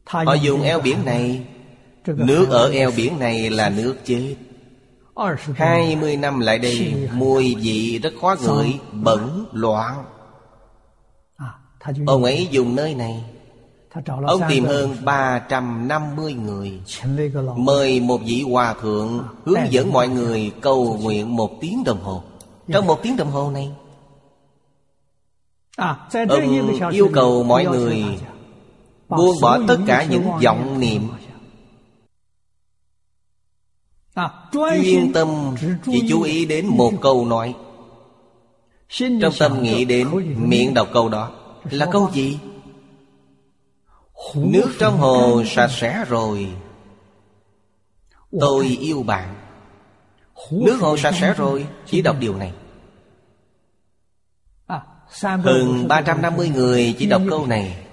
[0.05, 1.47] Họ dùng eo biển này.
[2.05, 4.35] Nước ở eo biển này là nước chết
[5.55, 10.05] hai mươi năm lại đây Mùi vị rất khó ngửi Bẩn loạn
[12.05, 13.23] Ông ấy dùng nơi này.
[14.27, 16.81] Ông tìm hơn 350 người.
[17.55, 22.23] Mời một vị hòa thượng Hướng dẫn mọi người cầu nguyện một tiếng đồng hồ.
[22.67, 23.71] Trong một tiếng đồng hồ này
[26.29, 28.05] Ông yêu cầu mọi người
[29.09, 31.01] Buông bỏ tất cả những vọng niệm.
[34.83, 35.55] Chuyên tâm
[35.85, 37.55] chỉ chú ý đến một câu nói.
[38.89, 40.07] Trong tâm nghĩ đến
[40.49, 41.31] miệng đọc câu đó
[41.71, 42.39] Là câu gì?
[44.35, 46.47] Nước trong hồ sạch sẽ rồi
[48.39, 49.35] Tôi yêu bạn.
[50.51, 52.53] Nước hồ sạch sẽ rồi Chỉ đọc điều này.
[55.21, 57.85] Hơn 350 người chỉ đọc câu này.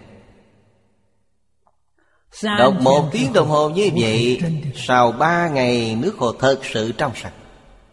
[2.43, 4.41] Đọc một tiếng đồng hồ như vậy
[4.75, 7.33] Sau ba ngày nước hồ thật sự trong sạch.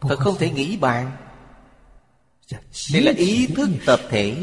[0.02, 1.12] Thật không thể nghĩ bàn.
[2.94, 4.36] Đây là ý thức tập thể.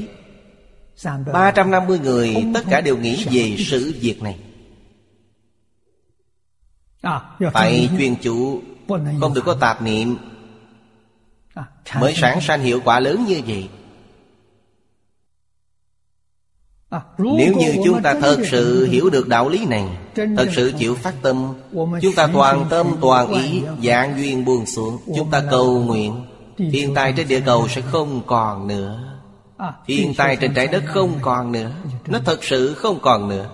[1.33, 4.39] 350 người tất cả đều nghĩ về sự việc này.
[7.53, 8.63] Phải chuyên chủ
[9.21, 10.17] Không được có tạp niệm.
[12.01, 13.69] Mới sản sanh hiệu quả lớn như vậy.
[17.19, 21.15] Nếu như chúng ta thật sự hiểu được đạo lý này Thật sự chịu phát
[21.23, 21.55] tâm
[22.03, 26.27] Chúng ta toàn tâm toàn ý Dạng duyên buông xuống Chúng ta cầu nguyện.
[26.73, 29.19] Thiên tai trên địa cầu sẽ không còn nữa.
[29.87, 31.71] Thiên tai trên trái đất không còn nữa.
[32.07, 33.51] Nó thật sự không còn nữa.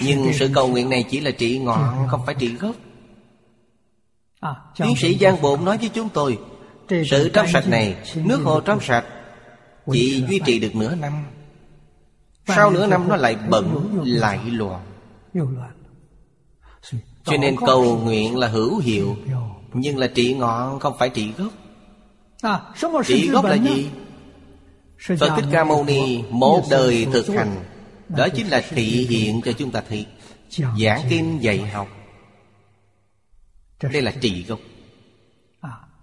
[0.00, 2.74] Nhưng sự cầu nguyện này chỉ là trị ngọn Không phải trị gốc.
[4.76, 6.38] Tiến sĩ Giang Bộn nói với chúng tôi
[7.10, 9.04] Sự trong sạch này Nước hồ trong sạch
[9.92, 11.12] chỉ duy trì được nửa năm.
[12.46, 14.86] Sau nửa năm nó lại bận Lại loạn.
[17.24, 19.16] Cho nên cầu nguyện là hữu hiệu
[19.72, 21.52] Nhưng là trị ngọn không phải trị gốc.
[23.06, 23.90] Trị gốc là gì?
[25.18, 27.64] Phật Thích Ca Mâu Ni Một đời thực hành.
[28.08, 30.06] Đó chính là thị hiện cho chúng ta thị.
[30.50, 31.88] Giảng kinh dạy học.
[33.92, 34.58] Đây là trị gốc.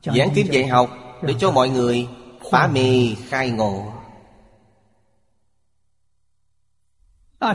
[0.03, 0.89] Giảng kinh dạy học
[1.21, 2.07] Để cho mọi người
[2.51, 3.91] phá mê khai ngộ.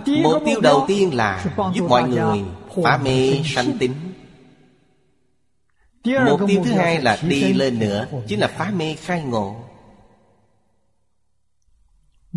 [0.06, 2.42] Mục tiêu đầu tiên là giúp mọi người
[2.84, 3.94] phá mê sanh tính.
[6.04, 9.64] Mục tiêu thứ hai là đi lên nữa Chính là phá mê khai ngộ.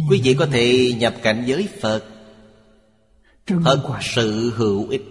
[0.09, 2.03] Quý vị có thể nhập cảnh giới Phật.
[3.45, 5.03] Thật sự hữu ích.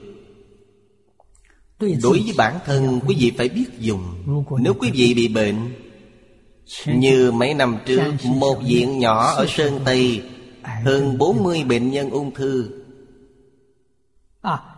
[1.81, 4.15] Đối với bản thân quý vị phải biết dùng.
[4.61, 5.82] Nếu quý vị bị bệnh
[6.87, 10.23] như mấy năm trước Một viện nhỏ ở Sơn Tây
[10.85, 12.71] Hơn 40 bệnh nhân ung thư.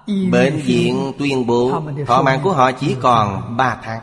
[0.06, 4.00] Bệnh viện tuyên bố Thọ mạng của họ chỉ còn 3 tháng.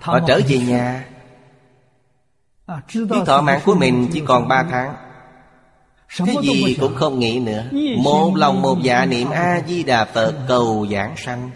[0.00, 1.08] Họ trở về nhà.
[2.94, 4.94] Biết thọ mạng của mình chỉ còn 3 tháng.
[6.26, 7.64] Cái gì cũng không nghĩ nữa.
[7.98, 11.50] Một lòng một dạ niệm A-di-đà Phật cầu giảng sanh.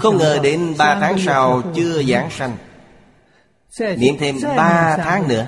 [0.00, 2.56] Không ngờ đến ba tháng sau chưa giảng sanh.
[3.78, 5.46] Niệm thêm ba tháng nữa.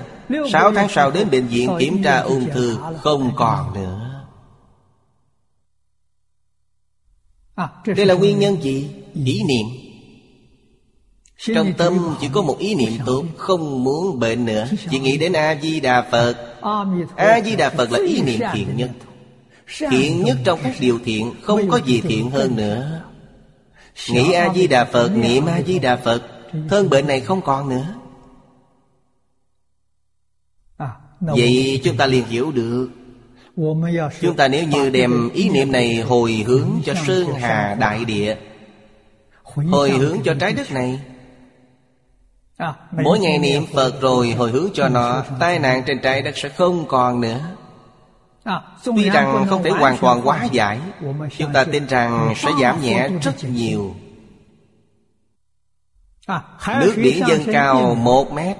[0.51, 4.01] Sáu tháng sau đến bệnh viện kiểm tra ung thư Không còn nữa.
[7.85, 8.89] Đây là nguyên nhân gì?
[9.25, 9.65] Ý niệm.
[11.55, 14.67] Trong tâm chỉ có một ý niệm tốt Không muốn bệnh nữa.
[14.91, 16.35] Chỉ nghĩ đến A-di-đà Phật.
[17.15, 18.89] A-di-đà Phật là ý niệm thiện nhất.
[19.89, 23.04] Thiện nhất trong các điều thiện Không có gì thiện hơn nữa.
[24.09, 26.21] Nghĩ A-di-đà Phật, niệm A-di-đà Phật.
[26.69, 27.95] Thân bệnh này không còn nữa.
[31.19, 32.89] Vậy chúng ta liền hiểu được.
[34.21, 38.37] Chúng ta nếu như đem ý niệm này hồi hướng cho Sơn Hà Đại Địa
[39.43, 40.99] Hồi hướng cho trái đất này.
[42.91, 46.49] Mỗi ngày niệm Phật rồi hồi hướng cho nó Tai nạn trên trái đất sẽ
[46.49, 47.39] không còn nữa.
[48.85, 50.81] Tuy rằng không thể hoàn toàn hóa giải
[51.37, 53.95] Chúng ta tin rằng sẽ giảm nhẹ rất nhiều.
[56.67, 58.57] Nước biển dâng cao một mét.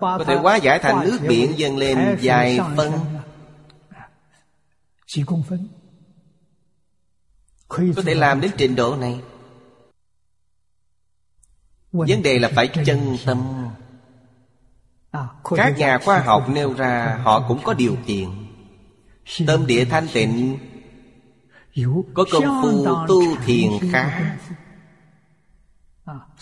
[0.00, 2.92] Có thể hóa giải thành nước biển dâng lên vài phân.
[7.68, 9.20] Có thể làm đến trình độ này.
[11.92, 13.68] Vấn đề là phải chân tâm
[15.56, 18.28] các nhà khoa học nêu ra họ cũng có điều kiện.
[19.46, 20.58] Tâm địa thanh tịnh
[22.14, 24.36] có công phu tu thiền khá.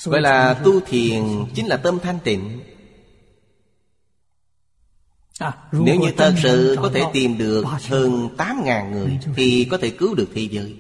[0.05, 1.23] Gọi là tu thiền
[1.55, 2.61] chính là tâm thanh tịnh.
[5.73, 10.15] Nếu như thật sự có thể tìm được hơn 8.000 người Thì có thể cứu
[10.15, 10.77] được thế giới.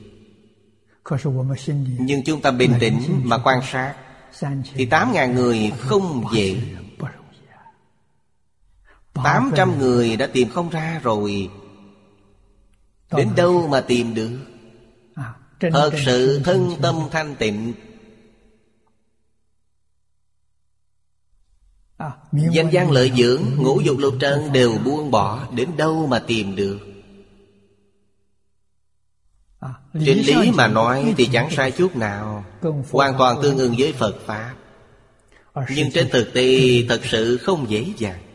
[1.99, 3.95] Nhưng chúng ta bình tĩnh mà quan sát
[4.75, 6.57] Thì 8.000 người không dễ.
[9.25, 11.51] 800 người đã tìm không ra rồi.
[13.17, 14.39] Đến đâu mà tìm được?
[15.61, 17.73] Thật sự thân tâm thanh tịnh.
[22.33, 25.49] Danh gian lợi dưỡng Ngũ dục lục trần đều buông bỏ.
[25.55, 26.79] Đến đâu mà tìm được?
[29.93, 32.45] Trên lý mà nói thì chẳng sai chút nào.
[32.91, 34.55] Hoàn toàn tương ứng với Phật Pháp.
[35.71, 36.59] Nhưng trên thực tế.
[36.89, 38.28] thật sự không dễ dàng.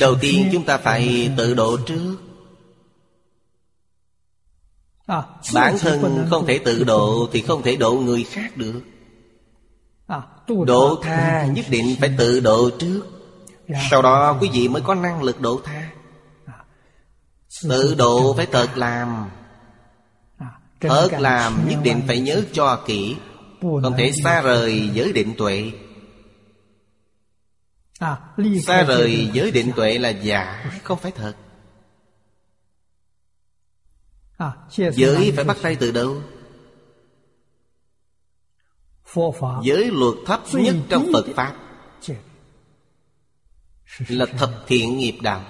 [0.00, 2.16] Đầu tiên chúng ta phải tự độ trước.
[5.54, 8.80] Bản thân không thể tự độ Thì không thể độ người khác được.
[10.66, 13.02] Độ tha nhất định phải tự độ trước.
[13.90, 15.90] Sau đó quý vị mới có năng lực độ tha.
[17.62, 19.30] Tự độ phải thật làm.
[20.80, 23.16] Thật làm nhất định phải nhớ cho kỹ.
[23.60, 25.72] Không thể xa rời giới định tuệ.
[28.62, 31.34] Xa rời giới định tuệ là giả Không phải thật.
[34.92, 36.22] Giới phải bắt tay từ đâu?
[39.64, 41.56] Giới luật thấp nhất trong Phật Pháp.
[44.08, 45.44] Là thập thiện nghiệp đạo.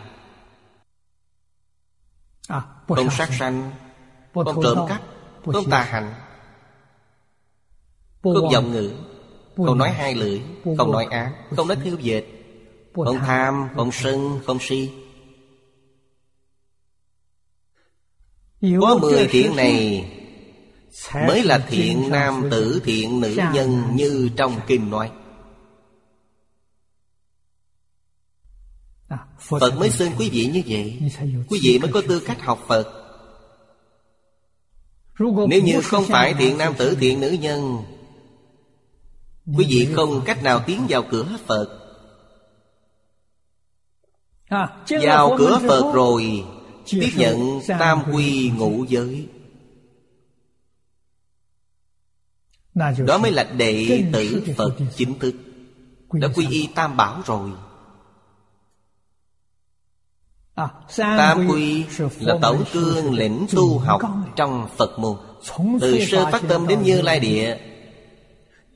[2.88, 3.72] Không sát sanh
[4.34, 5.02] Không trộm cắp
[5.44, 6.14] Không tà hành
[8.22, 8.92] Không dòng ngữ.
[9.56, 10.42] Không nói hai lưỡi
[10.76, 12.41] Không nói ác Không nói thiếu dệt
[12.94, 14.90] không tham, không sân, không si.
[18.80, 20.08] Có mười thiện này
[21.26, 25.10] Mới là thiện nam tử thiện nữ nhân Như trong kinh nói.
[29.38, 31.00] Phật mới xưng quý vị như vậy.
[31.48, 32.98] Quý vị mới có tư cách học Phật.
[35.48, 37.82] Nếu như không phải thiện nam tử thiện nữ nhân
[39.56, 41.81] Quý vị không cách nào tiến vào cửa Phật.
[45.02, 46.44] Vào cửa Phật rồi
[46.90, 49.28] Tiếp nhận tam quy ngũ giới.
[53.06, 55.34] Đó mới là đệ tử Phật chính thức.
[56.12, 57.50] Đã quy y tam bảo rồi.
[60.96, 61.84] Tam quy
[62.20, 64.00] là tổng cương lĩnh tu học
[64.36, 65.16] trong Phật môn.
[65.80, 67.58] Từ sơ phát tâm đến như lai địa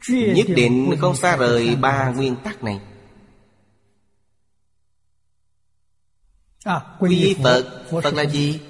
[0.08, 2.80] Nhất định không xa rời ba nguyên tắc này.
[6.98, 7.64] quy phật.
[8.02, 8.14] Phật.
[8.14, 8.60] Là gì?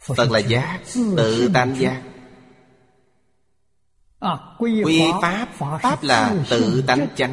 [0.00, 0.80] Phật là giác
[1.16, 2.02] tự tam giác.
[4.58, 5.48] Quy pháp
[5.82, 7.32] pháp là tự tánh chánh.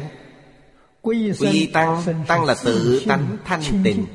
[1.02, 4.06] Quy tăng tăng là tự tánh thanh tịnh.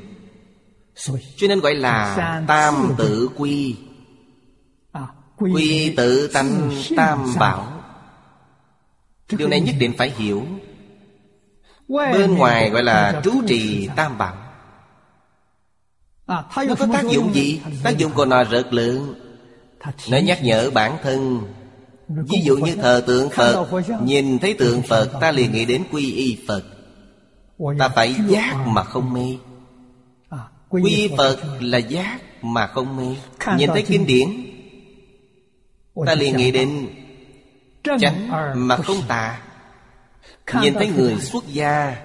[1.36, 2.16] Cho nên gọi là
[2.48, 3.76] tam tự quy.
[5.36, 7.82] Quy tự tánh tam bảo.
[9.38, 10.46] Điều này nhất định phải hiểu.
[11.88, 14.43] Bên ngoài gọi là trú trì tam bảo.
[16.26, 17.60] Nó có tác dụng gì?
[17.82, 19.14] Tác dụng của nó rất lớn.
[20.10, 21.40] Nó nhắc nhở bản thân.
[22.08, 23.66] Ví dụ như thờ tượng Phật
[24.02, 26.62] Nhìn thấy tượng Phật ta liền nghĩ đến quy y Phật.
[27.78, 29.36] Ta phải giác mà không mê.
[30.68, 33.16] Quy y Phật là giác mà không mê.
[33.56, 34.28] Nhìn thấy kinh điển
[36.06, 36.88] Ta liền nghĩ đến
[38.00, 39.40] Tránh mà không tà.
[40.60, 41.96] Nhìn thấy người xuất gia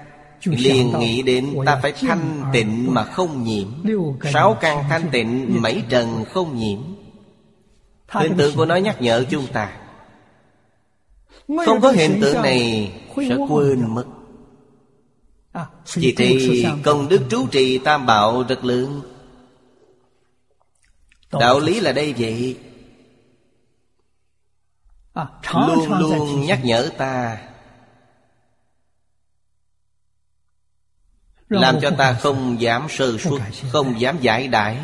[0.43, 3.67] liền nghĩ đến ta phải thanh tịnh mà không nhiễm.
[4.33, 6.79] Sáu căn thanh tịnh mấy trần không nhiễm.
[8.07, 9.77] Hình tượng của nó nhắc nhở chúng ta.
[11.65, 14.05] Không có hiện tượng này sẽ quên mất.
[15.85, 19.01] Chỉ thì công đức trú trì tam bảo rất lớn.
[21.31, 22.57] Đạo lý là đây vậy?
[25.53, 27.37] Luôn luôn nhắc nhở ta.
[31.49, 33.41] làm cho ta không dám sơ suất
[33.71, 34.77] không dám giải đãi.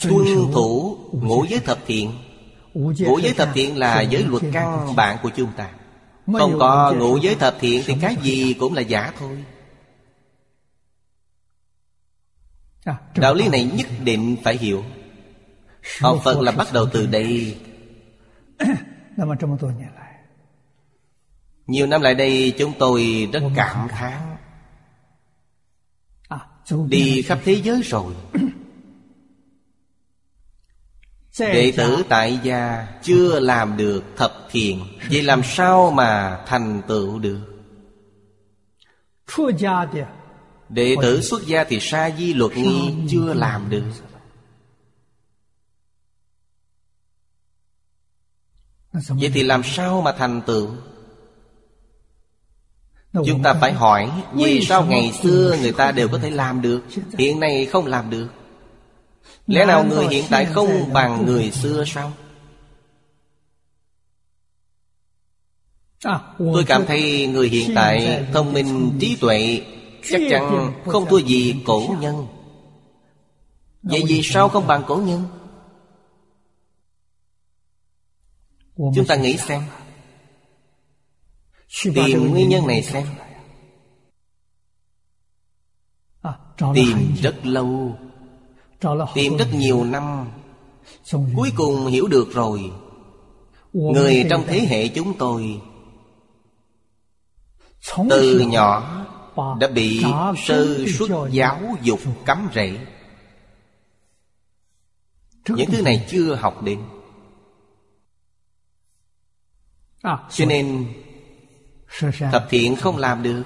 [0.00, 2.12] Tuân thủ ngũ giới thập thiện.
[2.74, 5.70] Ngũ giới thập thiện là giới luật căn bản của chúng ta.
[6.38, 9.44] Không có ngũ giới thập thiện thì cái gì cũng là giả thôi.
[13.16, 14.84] Đạo lý này nhất định phải hiểu.
[16.00, 17.56] Học phật là bắt đầu từ đây.
[21.66, 24.36] Nhiều năm lại đây chúng tôi rất cảm thán.
[26.28, 26.46] 啊
[26.88, 28.14] ，Đi khắp thế giới rồi.
[31.38, 37.18] Đệ tử tại gia chưa làm được thập thiện Vậy làm sao mà thành tựu
[37.18, 37.40] được?
[40.68, 43.84] Đệ tử xuất gia thì sa di luật nghi chưa làm được.
[48.92, 50.70] Vậy thì làm sao mà thành tựu
[53.14, 56.82] Chúng ta phải hỏi Vì sao ngày xưa người ta đều có thể làm được
[57.18, 58.28] Hiện nay không làm được?
[59.46, 62.12] Lẽ nào người hiện tại không bằng người xưa sao?
[66.02, 69.60] À, Tôi cảm thấy người hiện tại thông minh trí tuệ
[70.10, 72.26] Chắc chắn không thua gì cổ nhân.
[73.82, 75.22] Vậy vì sao không bằng cổ nhân?
[78.76, 79.62] Chúng ta nghĩ xem
[81.94, 83.06] Tìm nguyên nhân này xem.
[86.22, 86.38] À,
[86.74, 87.98] Tìm rất lâu.
[89.14, 90.30] Tìm rất nhiều năm.
[91.36, 92.72] Cuối cùng hiểu được rồi.
[93.72, 95.60] Người trong thế hệ chúng tôi
[98.10, 99.04] Từ nhỏ
[99.60, 100.04] đã bị
[100.46, 102.78] sơ xuất giáo dục cấm rễ.
[105.48, 106.80] Những thứ này chưa học đến.
[110.02, 110.94] À, Cho nên
[112.32, 113.42] thập thiện không làm được.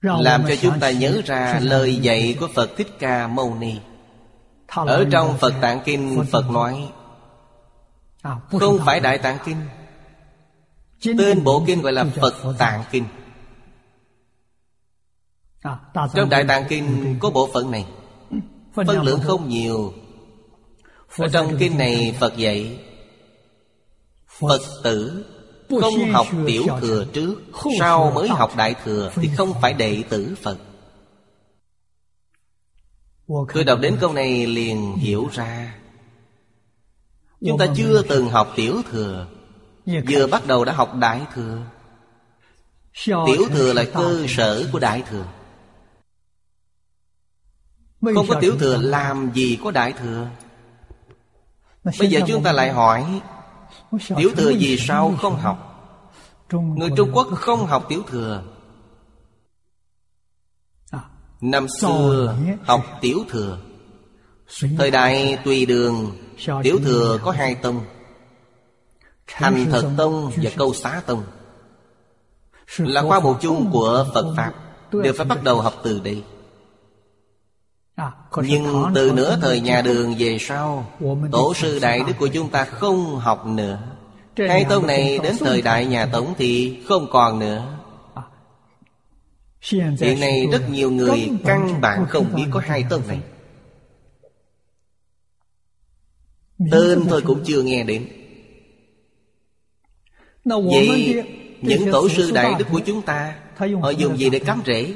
[0.00, 3.76] Làm cho chúng ta nhớ ra lời dạy của Phật Thích Ca Mâu Ni.
[4.66, 6.92] Ở trong Phật Tạng Kinh Phật nói
[8.22, 9.56] À, Không phải Đại Tạng Kinh.
[11.18, 13.04] Tên bộ kinh gọi là Phật Tạng Kinh.
[15.62, 15.78] À,
[16.14, 17.86] Trong Đại Tạng Kinh có bộ phận này.
[18.74, 19.94] Phân lượng không nhiều.
[21.18, 22.80] Ở trong kinh này Phật dạy
[24.26, 25.24] Phật tử
[25.80, 27.34] không học tiểu thừa trước
[27.78, 30.58] Sau mới học đại thừa Thì không phải đệ tử Phật.
[33.54, 35.74] Tôi đọc đến câu này liền hiểu ra.
[37.46, 39.26] Chúng ta chưa từng học tiểu thừa
[39.86, 41.58] Vừa bắt đầu đã học đại thừa.
[43.06, 45.26] Tiểu thừa là cơ sở của đại thừa.
[48.14, 50.28] Không có tiểu thừa làm gì có đại thừa.
[51.84, 53.20] Bây giờ chúng ta lại hỏi
[54.16, 55.68] Tiểu thừa vì sao không học?
[56.52, 58.42] Người Trung Quốc không học tiểu thừa.
[61.40, 63.58] Năm xưa học tiểu thừa.
[64.78, 66.16] Thời đại tùy đường
[66.62, 67.80] Tiểu thừa có hai tông.
[69.26, 71.22] Thành thật tông và câu xá tông.
[72.78, 74.52] Là khoa mục chung của Phật Pháp.
[74.92, 76.24] Đều phải bắt đầu học từ đây
[78.36, 80.86] Nhưng từ nửa thời nhà đường về sau
[81.32, 83.78] Tổ sư đại đức của chúng ta không học nữa.
[84.36, 87.78] Hai tông này đến thời đại nhà Tống thì không còn nữa.
[90.00, 93.20] Hiện nay rất nhiều người căn bản không biết có hai tông này.
[96.70, 98.08] Tên thôi cũng chưa nghe đến.
[100.44, 101.24] Vậy
[101.60, 103.34] những tổ sư đại đức của chúng ta
[103.82, 104.94] Họ dùng gì để cắm rễ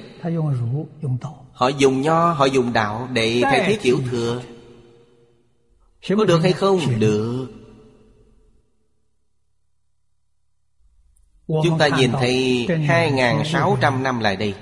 [1.57, 4.43] Họ dùng nho, họ dùng đạo Để thay thế tiểu thừa.
[6.09, 6.81] Có được hay không?
[6.99, 7.47] Được.
[11.47, 14.55] Chúng ta nhìn thấy 2.600 năm lại đây.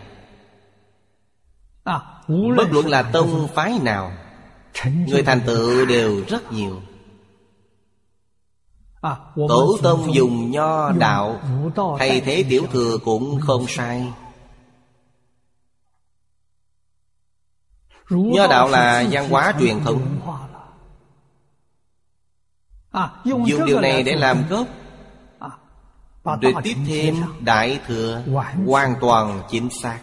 [2.56, 4.12] Bất luận là tông phái nào
[4.84, 6.80] Người thành tựu đều rất nhiều.
[9.48, 11.40] Tổ tông dùng nho đạo
[11.98, 14.12] Thay thế tiểu thừa cũng không sai
[18.10, 20.20] Nho đạo là văn hóa truyền thống.
[23.24, 24.66] Dùng điều này để làm gốc.
[26.40, 28.22] Rồi tiếp thêm đại thừa
[28.66, 29.98] Hoàn toàn chính xác.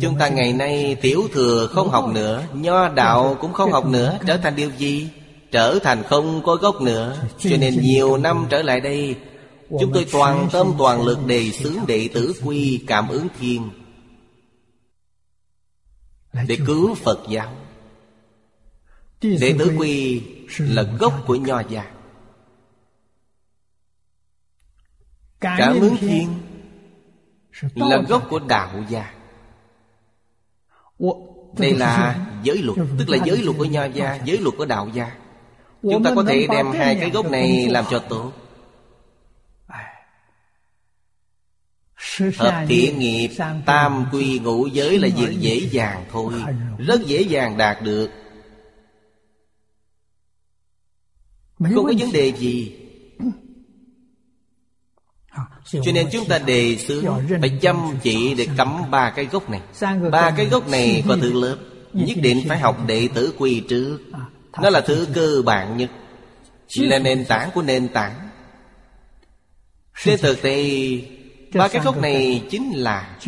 [0.00, 4.18] Chúng ta ngày nay tiểu thừa không học nữa Nho đạo cũng không học nữa
[4.26, 5.10] Trở thành điều gì?
[5.52, 7.16] Trở thành không có gốc nữa.
[7.38, 9.16] Cho nên nhiều năm trở lại đây
[9.80, 13.70] Chúng tôi toàn tâm toàn lực đề xướng đệ tử quy cảm ứng thiên
[16.46, 17.56] Để cứu Phật giáo.
[19.20, 20.22] Đệ tử quy
[20.58, 21.90] là gốc của nho gia.
[25.40, 26.28] Cảm ứng thiên
[27.74, 29.14] là gốc của đạo gia.
[31.58, 34.88] Đây là giới luật Tức là giới luật của nho gia Giới luật của đạo
[34.94, 35.16] gia.
[35.82, 38.32] Chúng ta có thể đem hai cái gốc này làm cho tốt
[42.18, 43.30] Thập thiện nghiệp
[43.66, 46.32] Tam quy ngũ giới là việc dễ dàng thôi.
[46.78, 48.10] Rất dễ dàng đạt được.
[51.58, 52.72] Không có vấn đề gì.
[55.64, 57.04] Cho nên chúng ta đề xướng
[57.40, 59.60] Phải chăm chỉ để cắm ba cái gốc này.
[60.10, 61.56] Ba cái gốc này có thứ lớp.
[61.92, 63.98] Nhất định phải học đệ tử quy trước.
[64.62, 65.90] Nó là thứ cơ bản nhất.
[66.76, 68.28] Là nền tảng của nền tảng.
[70.04, 70.62] Trên thực tế
[71.54, 73.18] Ba cái gốc này chính là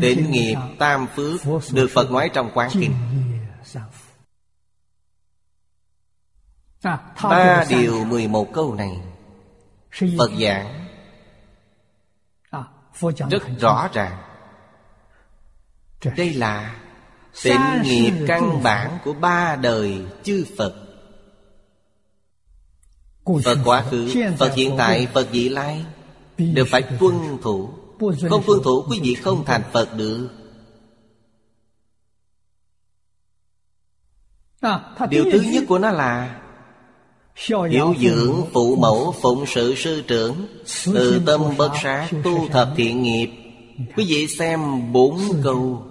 [0.00, 1.40] Tịnh nghiệp tam phước
[1.72, 2.94] Được Phật nói trong quán kinh.
[7.22, 9.00] Ba điều mười một câu này
[10.18, 10.86] Phật giảng
[13.30, 14.18] Rất rõ ràng.
[16.16, 16.80] Đây là
[17.42, 20.87] Tịnh nghiệp căn bản của ba đời chư Phật
[23.44, 25.84] Phật quá khứ, Phật hiện tại, Phật vị lai.
[26.38, 27.68] Đều phải tuân thủ.
[28.30, 30.28] Không tuân thủ quý vị không thành Phật được.
[35.10, 36.40] Điều thứ nhất của nó là
[37.70, 40.46] Hiểu dưỡng phụ mẫu phụng sự sư trưởng
[40.84, 43.30] Từ tâm bất sát tu thập thiện nghiệp.
[43.96, 45.82] Quý vị xem bốn câu.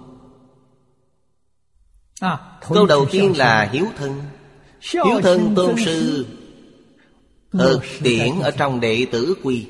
[2.68, 4.22] Câu đầu tiên là hiếu thân.
[4.92, 6.26] Hiếu thân tôn sư
[7.52, 9.66] Thực tiễn ở trong đệ tử quy.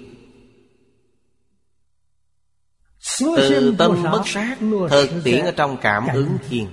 [3.20, 4.57] Từ tâm bất sát
[4.91, 6.68] Thực tiễn ở trong cảm ứng thiên.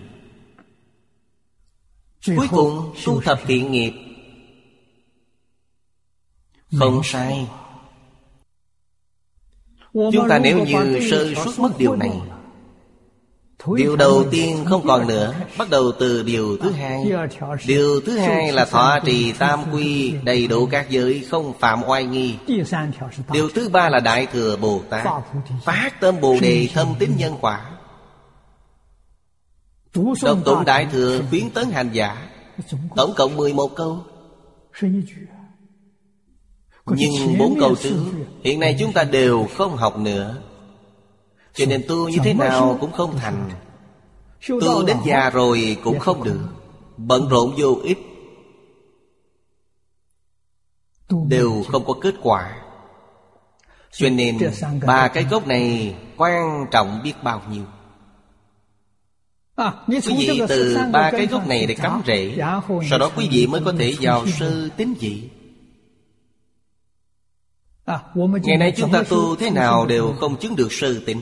[2.26, 3.94] Cuối cùng tu thập thiện nghiệp.
[6.80, 7.48] Không sai.
[9.94, 12.22] Chúng ta nếu như sơ suất mất điều này
[13.74, 15.34] Điều đầu tiên không còn nữa.
[15.58, 17.06] Bắt đầu từ điều thứ hai.
[17.66, 22.06] Điều thứ hai là thọ trì tam quy Đầy đủ các giới không phạm oai
[22.06, 22.36] nghi.
[23.32, 25.08] Điều thứ ba là Đại Thừa Bồ Tát.
[25.64, 27.66] Phát tâm Bồ Đề thâm tín nhân quả.
[30.24, 32.28] Độc tụng Đại Thừa khuyến tấn hành giả.
[32.96, 34.00] Tổng cộng 11 câu.
[36.88, 37.96] Nhưng bốn câu trước
[38.44, 40.36] Hiện nay chúng ta đều không học nữa
[41.56, 43.50] cho nên tu như thế nào cũng không thành.
[44.48, 46.40] Tu đến già rồi cũng không được.
[46.98, 47.98] Bận rộn vô ích.
[51.28, 52.62] Đều không có kết quả.
[53.92, 54.38] Cho nên
[54.86, 57.64] ba cái gốc này quan trọng biết bao nhiêu.
[59.88, 62.38] Quý vị từ ba cái gốc này để cắm rễ.
[62.90, 65.30] Sau đó quý vị mới có thể vào sư tính vị
[68.44, 71.22] Ngày nay chúng ta tu thế nào đều không chứng được sư tính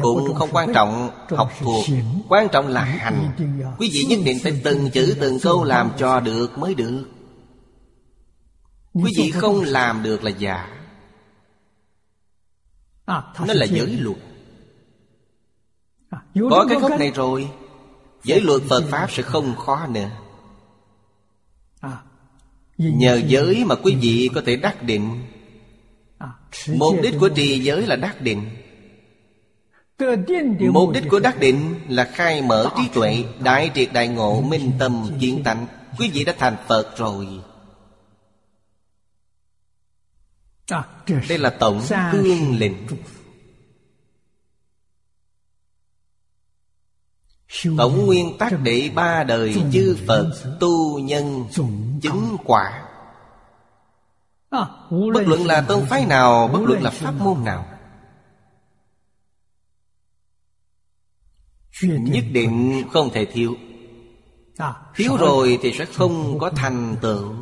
[0.00, 1.84] Cũng không quan trọng học thuộc.
[2.28, 3.30] Quan trọng là hành.
[3.78, 7.04] Quý vị nhất định phải từng chữ từng câu làm cho được mới được.
[8.92, 10.68] Quý vị không làm được là giả
[13.46, 14.16] Nó là giới luật
[16.50, 17.48] có cái gốc này rồi.
[18.24, 20.08] Giới luật Phật Pháp sẽ không khó nữa
[22.78, 25.22] Nhờ giới mà quý vị có thể đắc định.
[26.68, 28.50] Mục đích của trì giới là đắc định.
[30.72, 34.72] Mục đích của đắc định là khai mở trí tuệ Đại triệt đại ngộ minh
[34.78, 35.66] tâm kiến tánh.
[35.98, 37.26] Quý vị đã thành Phật rồi.
[41.28, 41.82] Đây là tổng
[42.12, 42.74] cương lệnh
[47.78, 51.44] Tổng nguyên tắc để ba đời chư Phật tu nhân
[52.02, 52.84] chứng quả.
[54.90, 57.66] Bất luận là tôn phái nào Bất luận là pháp môn nào.
[61.82, 63.56] Nhất định không thể thiếu.
[64.94, 67.34] Thiếu rồi thì sẽ không có thành tựu.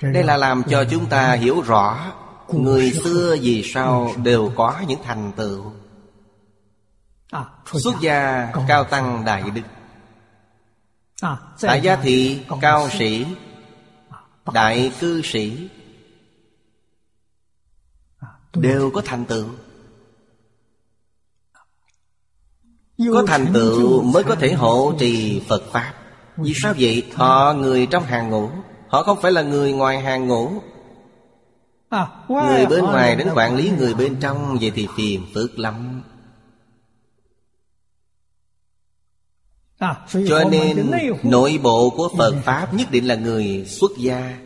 [0.00, 2.12] Đây là làm cho chúng ta hiểu rõ
[2.52, 5.72] Người xưa vì sao đều có những thành tựu?
[7.72, 9.62] Xuất gia cao tăng đại đức.
[11.60, 13.26] Tại gia thị cao sĩ.
[14.52, 15.68] Đại cư sĩ.
[18.54, 19.46] Đều có thành tựu.
[23.12, 25.94] Có thành tựu mới có thể hộ trì Phật Pháp.
[26.36, 27.10] Vì sao vậy?
[27.14, 28.50] Họ người trong hàng ngũ.
[28.88, 30.50] Họ không phải là người ngoài hàng ngũ.
[30.50, 30.71] à,
[32.28, 36.02] Người bên ngoài đến quản lý người bên trong Vậy thì phiền phức lắm.
[39.78, 39.96] À,
[40.28, 40.90] Cho nên
[41.22, 44.38] nội bộ của Phật Pháp nhất định là người xuất gia.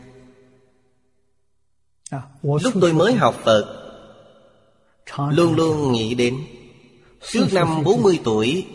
[2.11, 3.83] À, Lúc tôi mới học Phật
[5.31, 6.39] Luôn luôn nghĩ đến
[7.31, 8.67] Trước năm 40 tuổi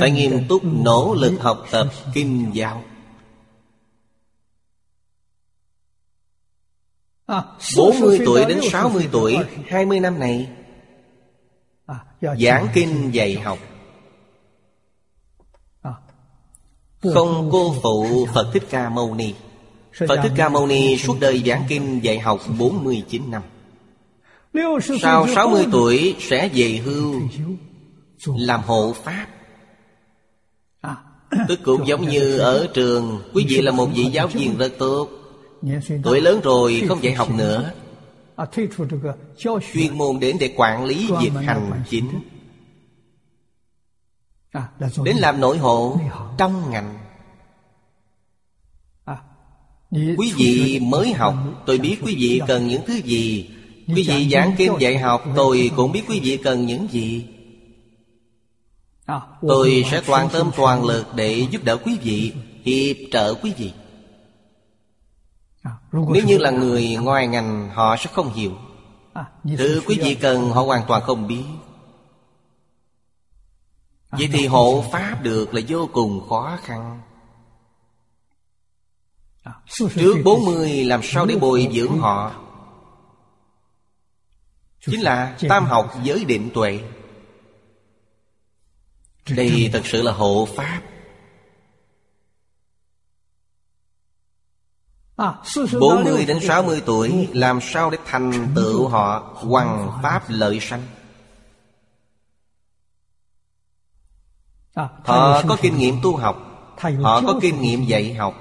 [0.00, 2.84] Phải nghiêm túc nỗ lực học tập kinh giáo
[7.76, 9.36] 40 à, tuổi đến 60 tuổi
[9.68, 10.48] 20 năm này.
[11.86, 13.58] À, Giảng kinh dạy học.
[17.14, 19.34] Không cô phụ Phật Thích Ca Mâu Ni.
[20.08, 23.42] Phật Thích Ca Mâu Ni suốt đời giảng kinh dạy học 49 năm.
[25.02, 27.14] Sau 60 tuổi sẽ về hưu
[28.26, 29.26] Làm hộ Pháp.
[30.80, 30.96] À,
[31.48, 35.19] Tức cũng giống như ở trường Quý vị là một vị giáo viên rất tốt
[36.02, 37.72] Tuổi lớn rồi không dạy học nữa.
[38.36, 38.46] à,
[39.72, 42.10] Chuyên môn đến để quản lý việc hành chính.
[44.50, 44.68] à,
[45.04, 46.00] Đến làm nội hộ
[46.38, 46.98] trong ngành.
[49.90, 51.34] Quý vị mới học
[51.66, 53.50] Tôi biết quý vị cần những thứ gì.
[53.86, 55.24] Quý vị giảng kinh dạy học.
[55.36, 57.24] Tôi cũng biết quý vị cần những gì.
[59.40, 62.32] Tôi sẽ toàn tâm toàn lực để giúp đỡ quý vị
[62.64, 63.72] Hiệp trợ quý vị
[65.92, 68.52] Nếu như là người ngoài ngành Họ sẽ không hiểu.
[69.58, 71.44] Thứ quý vị cần họ hoàn toàn không biết.
[74.10, 77.00] Vậy thì hộ Pháp được là vô cùng khó khăn.
[79.68, 82.32] Trước 40 làm sao để bồi dưỡng họ?
[84.86, 86.80] Chính là tam học giới định tuệ.
[89.36, 90.82] Đây thật sự là hộ Pháp
[95.80, 100.82] 40 đến 60 tuổi Làm sao để thành tựu họ Hoàng Pháp lợi sanh?
[105.04, 106.36] Họ có kinh nghiệm tu học.
[107.02, 108.34] Họ có kinh nghiệm dạy học.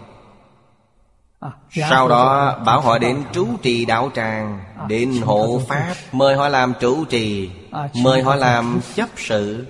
[1.89, 6.73] Sau đó bảo họ đến trú trì đạo tràng Đến hộ Pháp Mời họ làm
[6.80, 7.49] chủ trì.
[8.03, 9.65] Mời họ làm chấp sự.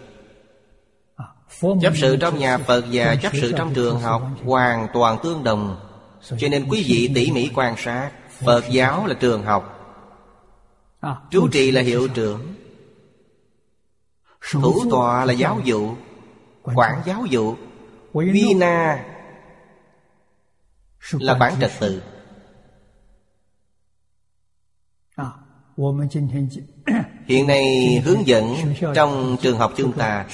[1.82, 5.89] Chấp sự trong nhà Phật và chấp sự trong trường học Hoàn toàn tương đồng
[6.22, 9.76] Cho nên quý vị tỉ mỉ quan sát Phật giáo là trường học.
[11.32, 12.54] Trú trì là hiệu trưởng.
[14.52, 15.96] Thủ tọa là giáo dụ.
[16.64, 17.56] Quản giáo dụ.
[18.14, 19.06] Vina
[21.12, 22.02] Là quản trật tự.
[27.26, 27.64] Hiện nay
[28.06, 28.56] hướng dẫn
[28.96, 30.26] trong trường học chúng ta.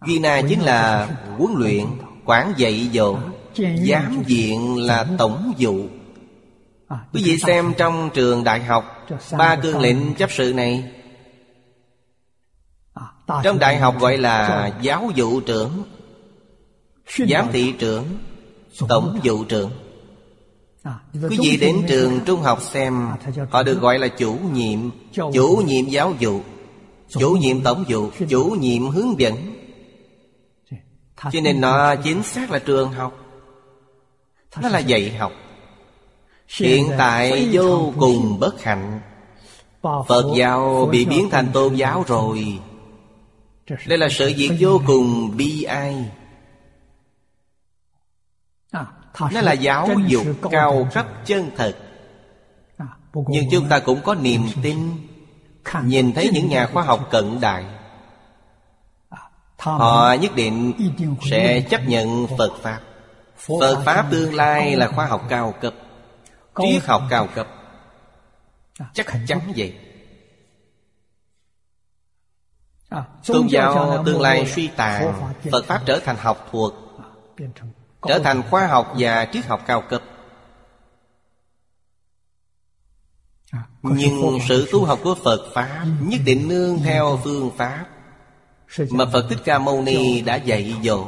[0.00, 1.06] Vina chính là
[1.38, 1.86] huấn luyện
[2.24, 3.18] Quản dạy dỗ
[3.58, 5.88] Giám diện là tổng dụ
[7.12, 9.06] Quý vị xem trong trường đại học,
[9.38, 10.84] Ba cương lệnh chấp sự này.
[13.42, 15.82] Trong đại học gọi là giáo vụ trưởng,
[17.28, 18.04] Giám thị trưởng,
[18.88, 19.70] Tổng vụ trưởng.
[21.12, 23.08] Quý vị đến trường trung học xem,
[23.50, 24.78] Họ được gọi là chủ nhiệm
[25.12, 26.40] Chủ nhiệm giáo vụ,
[27.08, 29.34] Chủ nhiệm tổng vụ, Chủ nhiệm hướng dẫn.
[31.32, 33.27] Cho nên nó chính xác là trường học.
[34.56, 35.32] Nó là dạy học.
[36.60, 39.00] Hiện tại vô cùng bất hạnh.
[39.82, 42.58] Phật giáo bị biến thành tôn giáo rồi.
[43.86, 46.10] Đây là sự việc vô cùng bi ai.
[49.32, 51.76] Nó là giáo dục cao cấp chân thật
[53.28, 54.76] Nhưng chúng ta cũng có niềm tin.
[55.84, 57.64] Nhìn thấy những nhà khoa học cận đại
[59.58, 60.72] Họ nhất định
[61.30, 62.80] sẽ chấp nhận Phật Pháp
[63.38, 65.74] Phật Pháp tương lai là khoa học cao cấp
[66.56, 67.48] Triết học cao cấp.
[68.94, 69.74] Chắc chắn vậy.
[73.26, 76.72] Tôn giáo tương lai suy tàn Phật Pháp trở thành học thuật
[78.08, 80.02] Trở thành khoa học và triết học cao cấp.
[83.82, 87.84] Nhưng sự tu học của Phật Pháp Nhất định nương theo phương Pháp
[88.90, 91.06] Mà Phật Thích Ca Mâu Ni đã dạy dỗ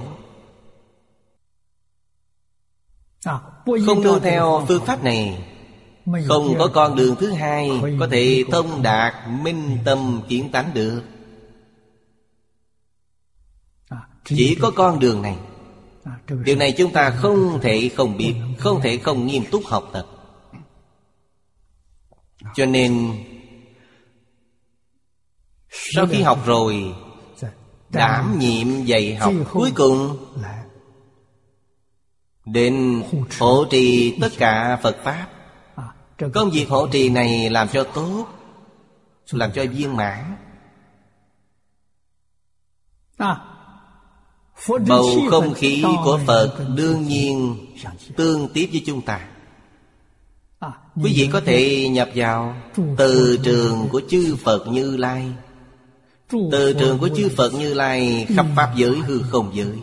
[3.87, 5.45] Không nương theo phương pháp này.
[6.29, 11.03] Không có con đường thứ hai Có thể thông đạt minh tâm kiến tánh được.
[14.25, 15.37] Chỉ có con đường này.
[16.45, 20.07] Điều này chúng ta không thể không biết Không thể không nghiêm túc học tập.
[22.55, 23.13] Cho nên
[25.71, 26.95] Sau khi học rồi
[27.91, 30.17] Đảm nhiệm dạy học Cuối cùng
[32.53, 33.03] Định
[33.39, 35.27] hộ trì tất cả Phật Pháp.
[36.35, 38.27] Công việc hộ trì này làm cho tốt,
[39.31, 40.37] Làm cho viên mãn.
[44.87, 47.67] Bầu không khí của Phật đương nhiên
[48.17, 49.29] tương tiếp với chúng ta.
[51.03, 52.57] Quý vị có thể nhập vào
[52.97, 55.33] từ trường của chư Phật Như Lai.
[56.31, 59.79] Từ trường của chư Phật Như Lai khắp Pháp giới hư không giới.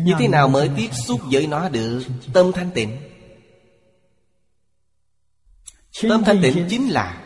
[0.00, 2.02] Như thế nào mới tiếp xúc với nó được?
[2.32, 2.96] Tâm thanh tịnh.
[6.02, 7.22] Tâm thanh tịnh chính là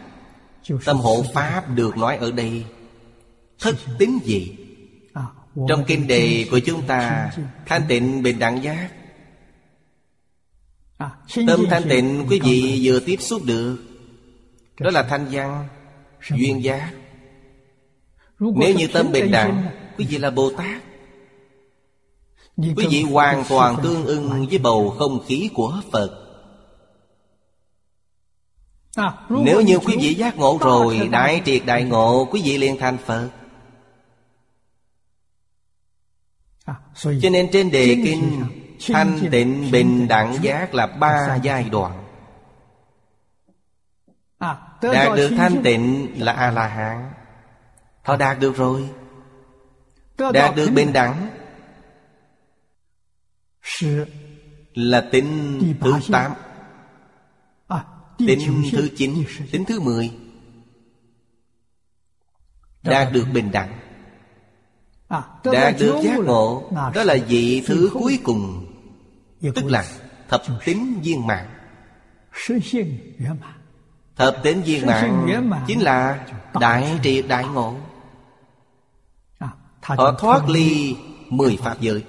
[0.84, 2.64] Tâm hộ Pháp được nói ở đây.
[3.58, 4.56] Thất tính gì?
[5.68, 7.30] Trong kinh đề của chúng ta
[7.66, 8.88] Thanh tịnh bình đẳng giác.
[11.46, 13.78] Tâm thanh tịnh quý vị vừa tiếp xúc được.
[14.80, 15.68] Đó là thanh văn
[16.30, 16.92] Duyên giác.
[18.38, 19.66] Nếu như tâm bình đẳng
[19.98, 20.82] Quý vị là Bồ Tát.
[22.56, 26.22] Quý vị hoàn toàn tương ưng với bầu không khí của Phật.
[29.28, 32.98] Nếu như quý vị giác ngộ rồi Đại triệt đại ngộ Quý vị liền thành
[32.98, 33.28] Phật.
[36.94, 38.44] Cho nên trên đề kinh
[38.88, 42.04] Thanh tịnh bình đẳng giác là ba giai đoạn.
[44.80, 47.12] Đạt được thanh tịnh là A-la-hán
[48.02, 48.88] Họ đạt được rồi.
[50.32, 51.35] Đạt được bình đẳng.
[54.74, 56.32] Là tính thứ 8
[58.18, 60.10] Tính thứ 9 Tính thứ 10
[62.82, 63.78] đã được bình đẳng.
[65.08, 66.70] À, đã được giác ngộ.
[66.94, 68.66] Đó là vị thứ cuối cùng.
[69.54, 69.84] Tức là
[70.28, 71.46] thập tính viên mạng
[74.16, 76.26] Thập tính viên mạng Chính là
[76.60, 77.76] đại triệt đại ngộ.
[79.38, 79.48] À,
[79.82, 80.96] Họ thoát ly
[81.28, 82.04] mười pháp giới.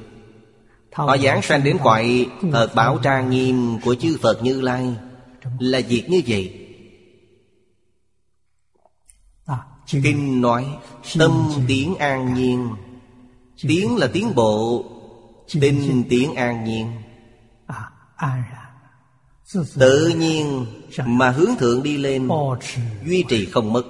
[0.98, 4.95] Họ giảng sanh đến cõi Phật ờ, Bảo Trang Nghiêm của chư Phật Như Lai.
[5.60, 6.64] Là việc như vậy.
[9.91, 10.66] Kinh nói,
[11.20, 12.70] Tâm tiếng an nhiên.
[13.62, 14.86] Tiếng là tiến bộ,
[15.62, 16.91] Tinh tiếng an nhiên.
[19.76, 20.66] Tự nhiên
[21.06, 22.30] mà hướng thượng đi lên,
[23.06, 23.84] Duy trì không mất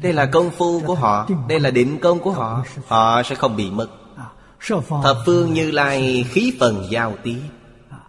[0.00, 1.28] đây là công phu của họ.
[1.48, 2.64] đây là định công của họ.
[2.86, 3.88] Họ sẽ không bị mất.
[5.02, 7.40] Thập phương như lai khí phần giao tiếp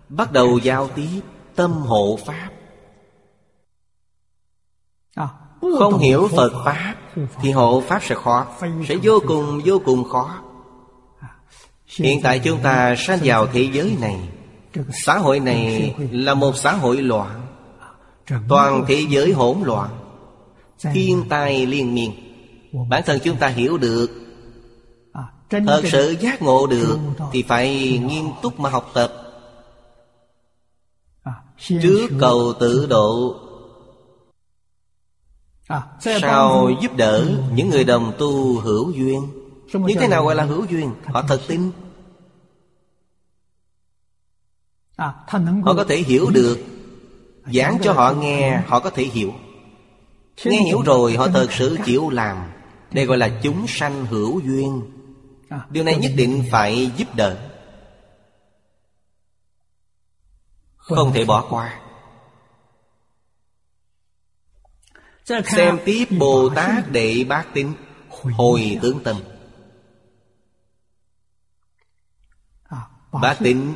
[0.10, 1.22] bắt đầu giao tiếp
[1.56, 2.50] tâm hộ pháp.
[5.80, 6.96] Không hiểu phật pháp
[7.42, 8.46] thì hộ pháp sẽ khó.
[8.88, 10.42] Sẽ vô cùng vô cùng khó.
[12.00, 14.30] Hiện tại chúng ta sanh vào thế giới này.
[15.06, 17.48] Xã hội này là một xã hội loạn.
[18.50, 19.90] Toàn thế giới hỗn loạn.
[20.84, 22.12] Thiên tai liên miên.
[22.90, 24.08] Bản thân chúng ta hiểu được.
[25.50, 27.00] Thật sự giác ngộ được
[27.32, 29.14] Thì phải nghiêm túc mà học tập.
[31.58, 33.36] Trước cầu tự độ.
[36.00, 39.28] Sau giúp đỡ những người đồng tu hữu duyên.
[39.74, 40.94] Như thế nào gọi là hữu duyên?
[41.06, 41.72] Họ thật tin.
[45.64, 46.60] Họ có thể hiểu được.
[47.46, 49.34] Giảng cho họ nghe Họ có thể hiểu.
[50.46, 52.52] Nghe hiểu rồi họ thật sự chịu làm.
[52.92, 54.92] Đây gọi là chúng sanh hữu duyên.
[55.70, 57.50] Điều này nhất định phải giúp đỡ.
[60.78, 61.82] Không thể bỏ qua.
[65.26, 67.74] Xem tiếp Bồ Tát Đệ bác Tính
[68.10, 69.16] Hồi tướng tâm.
[73.12, 73.74] Bác tính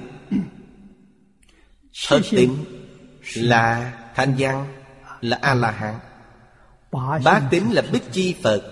[2.07, 2.65] Thất tính
[3.35, 4.67] Là thanh văn
[5.21, 5.99] Là A-la-hán
[7.23, 8.71] Bá tính là Bích Chi Phật.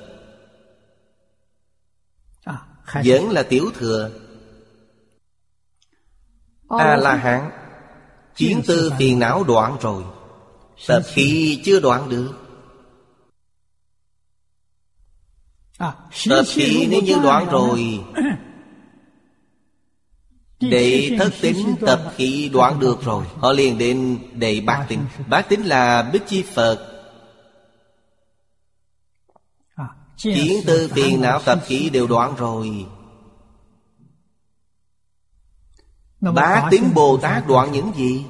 [3.06, 4.12] Vẫn là Tiểu Thừa.
[6.70, 7.60] A-la-hán à
[8.36, 10.04] Chiến tư phiền não đoạn rồi.
[10.88, 12.34] Tập khi chưa đoạn được.
[16.30, 18.00] Tập khí nếu như đoạn rồi.
[20.60, 23.26] Đệ thất tính tập khí đoạn được rồi.
[23.38, 26.93] Họ liền đến đệ bát tính Bát tính là Bích Chi Phật.
[30.18, 32.86] chiến tư phiền não tập khí đều đoạn rồi.
[36.22, 38.26] Bá tính Bồ Tát đoạn những gì?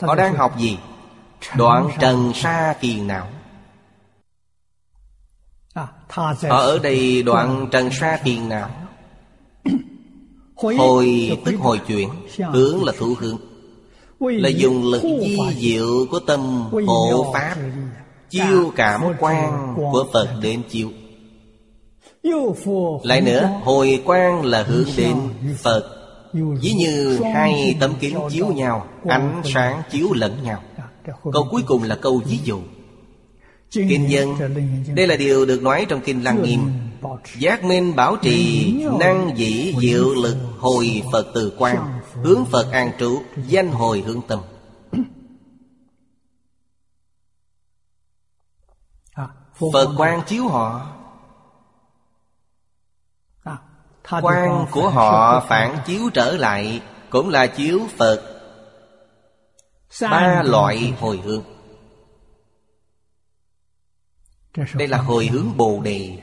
[0.00, 0.78] Họ đang học gì?
[1.56, 3.28] Đoạn trần sa phiền não.
[6.08, 8.70] Họ ở đây đoạn trần sa phiền não.
[10.54, 12.10] Hồi tức hồi chuyển
[12.52, 13.38] Hướng là thủ hướng.
[14.20, 16.40] Là dùng lực di diệu của tâm
[16.86, 17.56] hộ pháp.
[18.30, 20.88] Chiêu cảm quan của Phật đến chiếu
[23.02, 25.16] Lại nữa hồi quan là hướng đến
[25.62, 25.82] Phật.
[26.32, 30.62] Ví như hai tấm kính chiếu nhau Ánh sáng chiếu lẫn nhau.
[31.32, 32.58] Câu cuối cùng là câu ví dụ.
[33.72, 34.34] Kinh dân
[34.94, 36.60] Đây là điều được nói trong Kinh Lăng Nghiêm.
[37.38, 42.90] Giác minh bảo trì Năng dĩ diệu lực Hồi Phật từ quan Hướng Phật an
[42.98, 43.18] trụ
[43.48, 44.38] Danh hồi hướng tâm
[49.72, 50.90] Phật quan chiếu họ.
[54.22, 58.30] Quan của họ phản chiếu trở lại Cũng là chiếu Phật.
[60.00, 61.42] Ba loại hồi hướng.
[64.74, 66.18] Đây là hồi hướng Bồ Đề.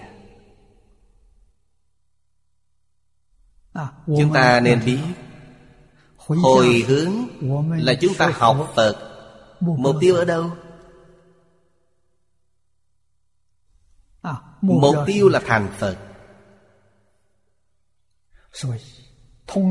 [4.05, 4.99] Chúng ta nên biết
[6.17, 7.11] Hồi hướng
[7.84, 8.97] là chúng ta học Phật.
[9.59, 10.51] Mục tiêu ở đâu?
[14.62, 15.97] Mục tiêu là thành Phật.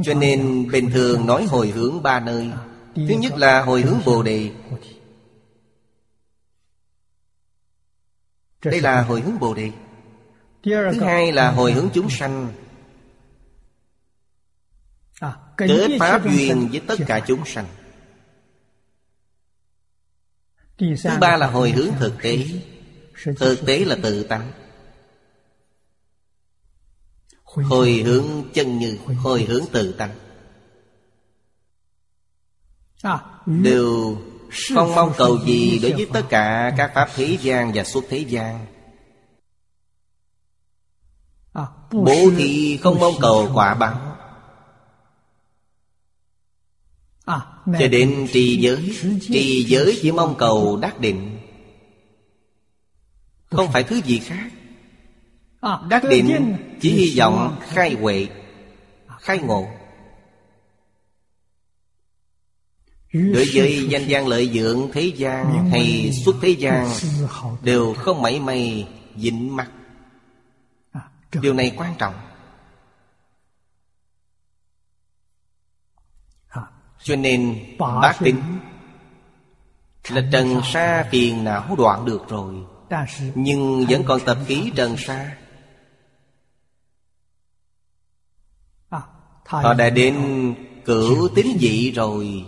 [0.05, 2.51] Cho nên bình thường nói hồi hướng ba nơi.
[2.95, 4.51] Thứ nhất là hồi hướng Bồ Đề.
[8.64, 9.70] Đây là hồi hướng Bồ Đề.
[10.64, 12.53] Thứ hai là hồi hướng chúng sanh.
[15.57, 17.66] Kết pháp duyên với tất cả chúng sanh.
[20.78, 22.47] Thứ ba là hồi hướng thực tế.
[23.36, 24.53] Thực tế là tự tánh
[27.55, 30.14] Hồi hướng chân như Hồi hướng tự tánh
[33.46, 34.18] Đều
[34.74, 38.18] không mong cầu gì đối với tất cả các pháp thế gian và xuất thế
[38.18, 38.66] gian.
[41.92, 44.16] Bố thì không mong cầu quả báo
[47.66, 51.38] Cho đến trì giới Trì giới chỉ mong cầu đắc định.
[53.46, 54.51] Không phải thứ gì khác
[55.62, 58.28] Đắc định chỉ hy vọng khai huệ
[59.20, 59.68] Khai ngộ.
[63.12, 66.88] Đối với danh gian lợi dưỡng thế gian hay xuất thế gian
[67.62, 69.70] Đều không mảy may dính mắt
[71.40, 72.14] Điều này quan trọng.
[77.02, 78.42] Cho nên bác tính
[80.08, 82.54] Là trần sa phiền não đoạn được rồi
[83.34, 85.36] Nhưng vẫn còn tập ký trần sa
[89.51, 90.14] Họ đã đến
[90.84, 92.44] cửu tính dị rồi.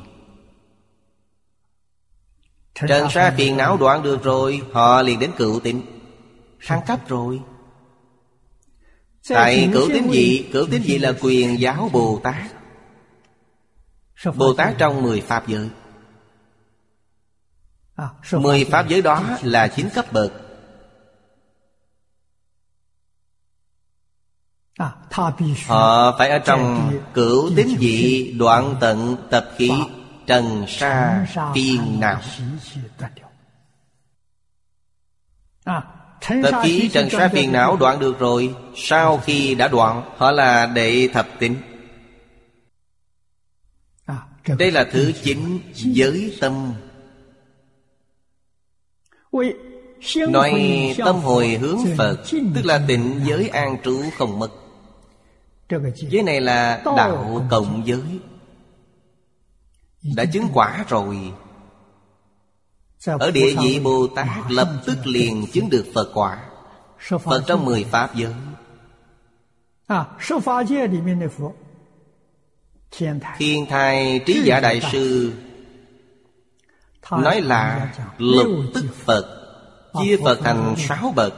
[2.88, 5.82] Trần sa phiền não đoạn được rồi Họ liền đến cựu tịnh
[6.66, 7.40] Thăng cấp rồi.
[9.28, 12.52] Tại cửu tín dị Cửu tín dị là quyền giáo Bồ Tát.
[14.36, 15.68] Bồ Tát trong mười Pháp giới.
[18.32, 20.32] Mười Pháp giới đó là chín cấp bậc
[24.78, 29.70] Họ phải ở trong cửu tín dị đoạn tận tập khí
[30.26, 32.20] Trần sa phiền não
[36.42, 40.66] Tập khí trần sa phiền não đoạn được rồi Sau khi đã đoạn Họ là
[40.66, 41.56] đệ thập tính
[44.58, 46.72] Đây là thứ chính giới tâm.
[50.28, 52.16] Nói tâm hồi hướng Phật
[52.54, 54.61] Tức là tịnh giới an trú không mất
[56.10, 58.20] Giới này là đạo cộng giới.
[60.16, 61.32] Đã chứng quả rồi.
[63.06, 66.44] Ở địa vị Bồ Tát lập tức liền chứng được Phật quả.
[67.24, 68.34] Phật trong mười Pháp giới.
[73.38, 74.20] Thiên thai.
[74.26, 75.32] Trí giả đại sư
[77.10, 79.38] Nói là lục tức Phật
[80.02, 81.34] Chia Phật thành sáu bậc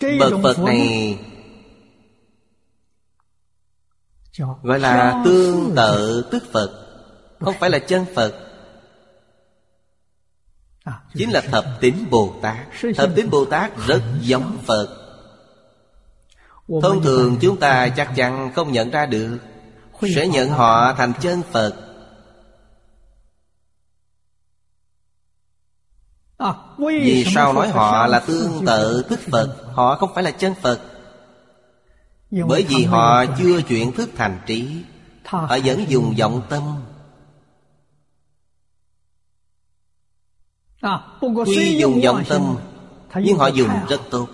[0.00, 1.18] Bậc Phật này
[4.62, 6.86] Gọi là tương tự tức Phật
[7.40, 8.34] Không phải là chân Phật.
[11.14, 12.56] Chính là thập tính Bồ Tát.
[12.96, 14.88] Thập tính Bồ Tát rất giống Phật.
[16.82, 19.38] Thông thường chúng ta chắc chắn không nhận ra được.
[20.14, 21.74] Sẽ nhận họ thành chân Phật.
[26.78, 30.80] Vì sao nói họ là tương tự thức Phật Họ không phải là chân Phật.
[32.30, 34.84] Bởi vì họ chưa chuyển thức thành trí
[35.24, 36.62] Họ vẫn dùng vọng tâm.
[41.46, 42.56] Tuy dùng vọng tâm
[43.14, 44.28] Nhưng họ dùng rất tốt.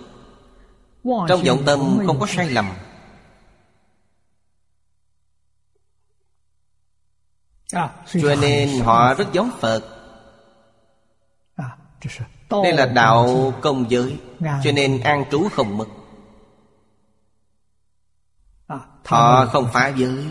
[1.03, 2.69] Trong vọng tâm không có sai lầm.
[8.21, 9.81] Cho nên họ rất giống Phật
[12.63, 15.87] Đây là đạo công giới Cho nên an trú không mất.
[19.05, 20.25] Họ không phá giới.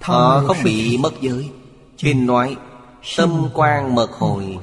[0.00, 1.50] Họ không bị mất giới.
[1.98, 2.56] Kinh nói
[3.16, 4.58] Tâm quan mật hồi.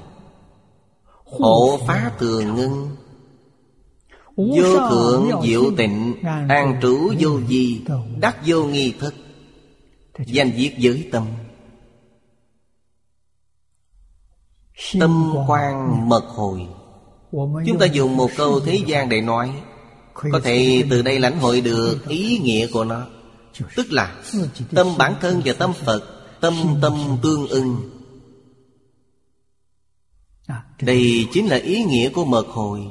[1.39, 2.95] Hộ phá thường ngưng.
[4.35, 6.15] Vô thượng diệu tịnh
[6.49, 7.81] An trú vô di
[8.19, 9.13] Đắc vô nghi thức.
[10.25, 11.27] Danh viết giới tâm
[14.99, 16.67] Tâm quan mật hồi.
[17.65, 19.53] Chúng ta dùng một câu thế gian để nói.
[20.13, 23.07] Có thể từ đây lãnh hội được ý nghĩa của nó.
[23.75, 24.15] Tức là
[24.75, 26.03] Tâm bản thân và tâm Phật
[26.41, 27.89] Tâm tâm tương ưng.
[30.81, 32.81] Đây chính là ý nghĩa của mật hồi.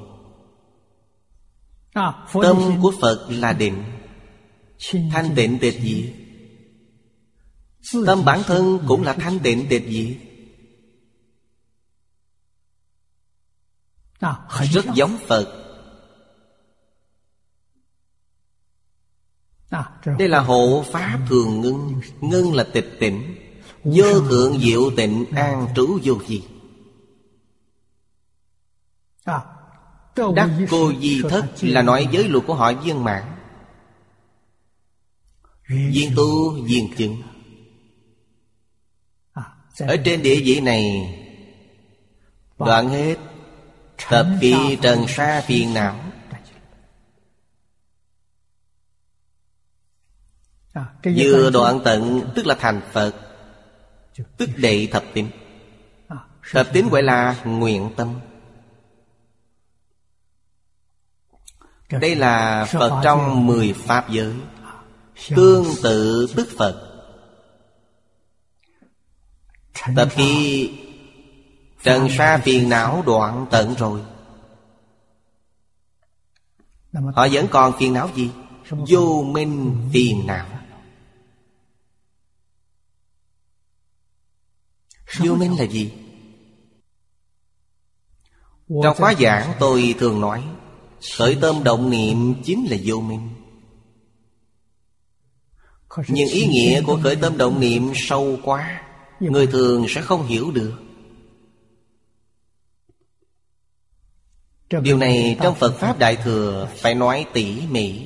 [2.42, 3.84] Tâm của Phật là định.
[5.12, 6.12] Thanh tịnh tịch diệt.
[8.07, 10.32] Tâm bản thân cũng là thanh tịnh tịch diệt
[14.73, 15.59] Rất giống Phật.
[20.18, 22.01] Đây là hộ pháp thường ngưng.
[22.20, 23.37] Ngưng là tịch tỉnh.
[23.85, 26.45] Vô thượng diệu tịnh an trú vô gì
[30.16, 33.23] Đắc cô di thất là nói giới luật của họ viên mãn.
[35.68, 37.23] Viên tu viên chứng.
[39.79, 40.85] Ở trên địa vị này
[42.59, 43.16] Đoạn hết
[44.11, 46.05] Tập kỳ trần sa phiền não.
[51.05, 53.14] Vừa đoạn tận tức là thành Phật
[54.36, 55.30] Tức đệ thập tín.
[56.53, 58.20] Thập tín gọi là nguyện tâm.
[61.90, 64.34] Đây là Phật trong mười Pháp giới.
[65.28, 66.88] Tương tự tức Phật.
[69.96, 70.70] Tập khi
[71.83, 74.01] Trần sa phiền não đoạn tận rồi
[76.93, 78.30] Họ vẫn còn phiền não gì?
[78.70, 80.47] Vô minh phiền não
[85.18, 85.93] Vô minh là gì?
[88.83, 90.45] Trong khóa giảng tôi thường nói,
[91.16, 93.28] Khởi tâm động niệm chính là vô minh
[96.09, 98.83] Nhưng ý nghĩa của khởi tâm động niệm sâu quá,
[99.20, 100.91] Người thường sẽ không hiểu được
[104.83, 108.01] Điều này trong Phật Pháp Đại Thừa Phải nói tỉ mỉ.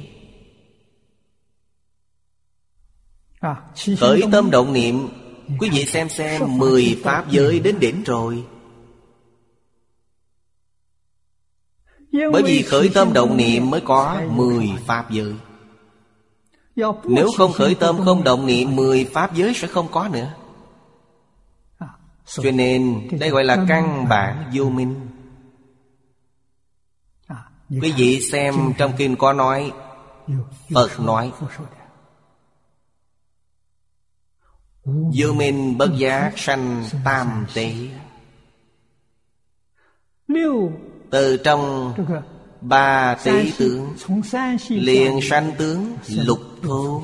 [3.98, 5.08] Khởi tâm động niệm
[5.58, 8.44] Quý vị xem xem Mười Pháp giới đến đỉnh rồi.
[12.32, 15.34] Bởi vì khởi tâm động niệm mới có Mười Pháp giới.
[17.04, 20.34] Nếu không khởi tâm không động niệm Mười Pháp giới sẽ không có nữa.
[22.26, 25.05] Cho nên đây gọi là căn bản vô minh
[27.70, 29.72] Quý vị xem trong kinh có nói
[30.74, 31.32] Phật nói
[34.84, 37.74] Vô minh bất giác sanh tam tế
[41.10, 41.92] Từ trong
[42.60, 43.94] ba tỷ tướng
[44.68, 47.02] liền sanh tướng lục thô.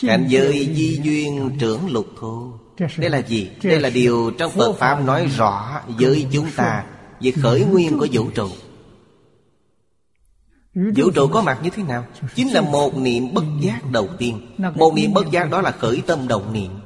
[0.00, 2.58] Cảnh giới di duyên trưởng lục thô.
[2.96, 3.50] Đây là gì?
[3.62, 6.84] Đây là điều trong Phật Pháp nói rõ với chúng ta
[7.22, 8.48] Về khởi nguyên của vũ trụ.
[10.74, 12.06] Vũ trụ có mặt như thế nào?
[12.34, 14.54] Chính là một niệm bất giác đầu tiên.
[14.74, 16.80] Một niệm bất giác đó là khởi tâm động niệm.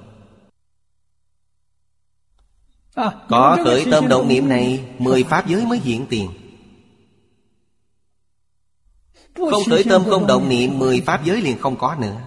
[3.28, 6.30] Có khởi tâm động niệm này Mười pháp giới mới hiện tiền.
[9.34, 12.20] Không khởi tâm không động niệm Mười pháp giới liền không có nữa.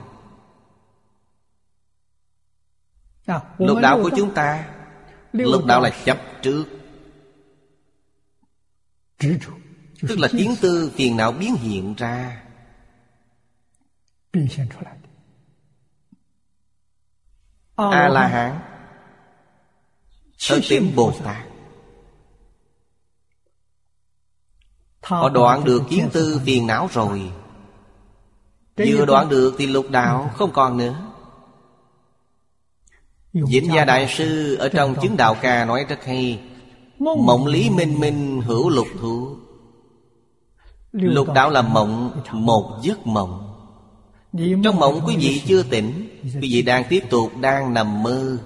[3.57, 4.67] Lục đạo của chúng ta
[5.33, 6.78] Lục đạo là chấp trước
[9.19, 12.43] Tức là kiến tư phiền não biến hiện ra.
[17.75, 18.59] A-la-hán.
[20.47, 21.45] Thất tín Bồ Tát.
[25.01, 27.31] Họ đoạn được kiến tư phiền não rồi.
[28.77, 31.05] Vừa đoạn được thì lục đạo không còn nữa.
[33.33, 36.48] Vĩnh Gia Đại Sư ở trong chứng đạo ca nói rất hay
[36.99, 39.35] Mộng lý minh minh hữu lục thủ
[40.91, 43.45] Lục đạo là mộng Một giấc mộng.
[44.63, 48.37] Trong mộng quý vị chưa tỉnh Quý vị đang tiếp tục đang nằm mơ.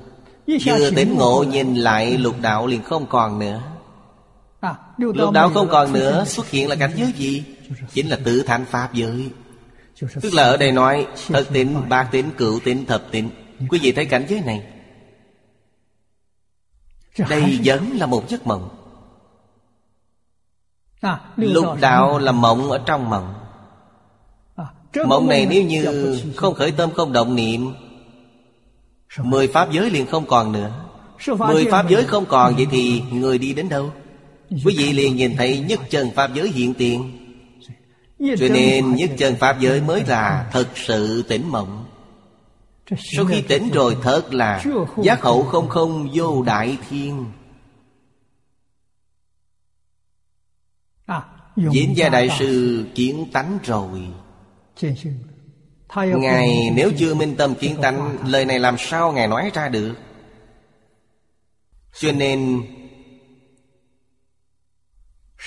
[0.59, 3.61] Chưa tỉnh ngộ nhìn lại lục đạo liền không còn nữa.
[4.97, 7.43] Lục đạo không còn nữa Xuất hiện là cảnh giới gì?
[7.93, 9.29] Chính là tự thành Pháp giới.
[10.21, 13.29] Tức là ở đây nói Thật tịnh, bạc tịnh, cựu tịnh, thập tịnh
[13.69, 14.72] Quý vị thấy cảnh giới này
[17.29, 18.69] Đây vẫn là một giấc mộng.
[21.01, 23.33] À, Lục đạo là mộng ở trong mộng.
[24.55, 24.65] À,
[25.07, 27.73] Mộng này nếu như không khởi tâm không động niệm
[29.21, 30.71] Mười pháp giới liền không còn nữa.
[31.37, 33.91] Mười pháp giới không còn vậy thì người đi đến đâu?
[34.49, 37.11] Quý vị liền nhìn thấy nhất chân pháp giới hiện tiền.
[38.19, 41.85] Cho nên nhất chân pháp giới mới là thật sự tỉnh mộng
[42.91, 44.63] Sau khi tỉnh rồi thật là
[45.03, 45.69] Giác hậu không.
[45.69, 47.25] không vô đại thiên.
[51.05, 51.21] À,
[51.55, 54.07] Diễn gia đại sư kiến tánh rồi.
[55.95, 59.95] Ngài nếu chưa minh tâm kiến tánh Lời này làm sao Ngài nói ra được?
[61.93, 62.61] Cho nên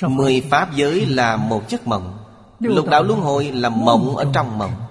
[0.02, 2.18] Mười pháp giới là một giấc mộng.
[2.60, 4.86] Lục đạo luân hồi là mộng ở trong mộng À,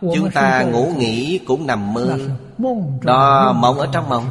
[0.00, 2.18] Chúng ta ngủ nghỉ cũng nằm mơ.
[3.02, 4.30] Đó mộng ở trong mộng.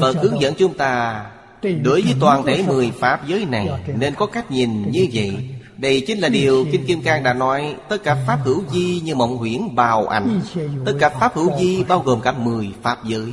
[0.00, 1.24] Phật hướng dẫn chúng ta
[1.62, 5.48] Đối với toàn thể mười pháp giới này Nên có cách nhìn như vậy.
[5.76, 9.14] Đây chính là điều Kinh Kim Cang đã nói Tất cả pháp hữu di như
[9.14, 10.40] mộng huyễn bào ảnh
[10.84, 13.32] Tất cả pháp hữu di bao gồm cả mười pháp giới.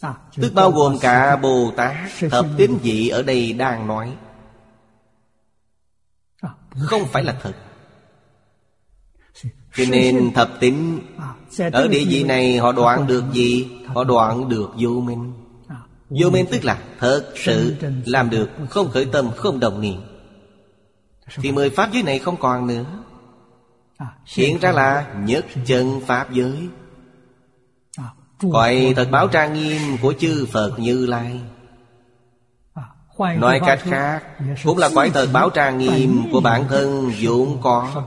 [0.00, 1.94] À, Tức bao gồm cả Bồ Tát
[2.30, 4.12] Thập tín vị ở đây đang nói
[6.80, 7.52] không phải là thật.
[9.76, 10.98] Cho nên thập tín
[11.72, 13.68] Ở địa vị này họ đoạn được gì?
[13.86, 15.32] Họ đoạn được vô minh.
[16.10, 17.74] Vô minh tức là thật sự
[18.06, 20.00] Làm được, không khởi tâm, không đồng niệm.
[21.36, 22.84] Thì mười pháp giới này không còn nữa.
[24.26, 26.68] Hiện ra là nhất chân pháp giới.
[28.40, 31.40] Gọi thật báo trang nghiêm của chư Phật Như Lai.
[33.18, 34.22] Nói cách khác
[34.64, 38.04] Cũng là quải thật báo trang nghiêm của bản thân vốn có.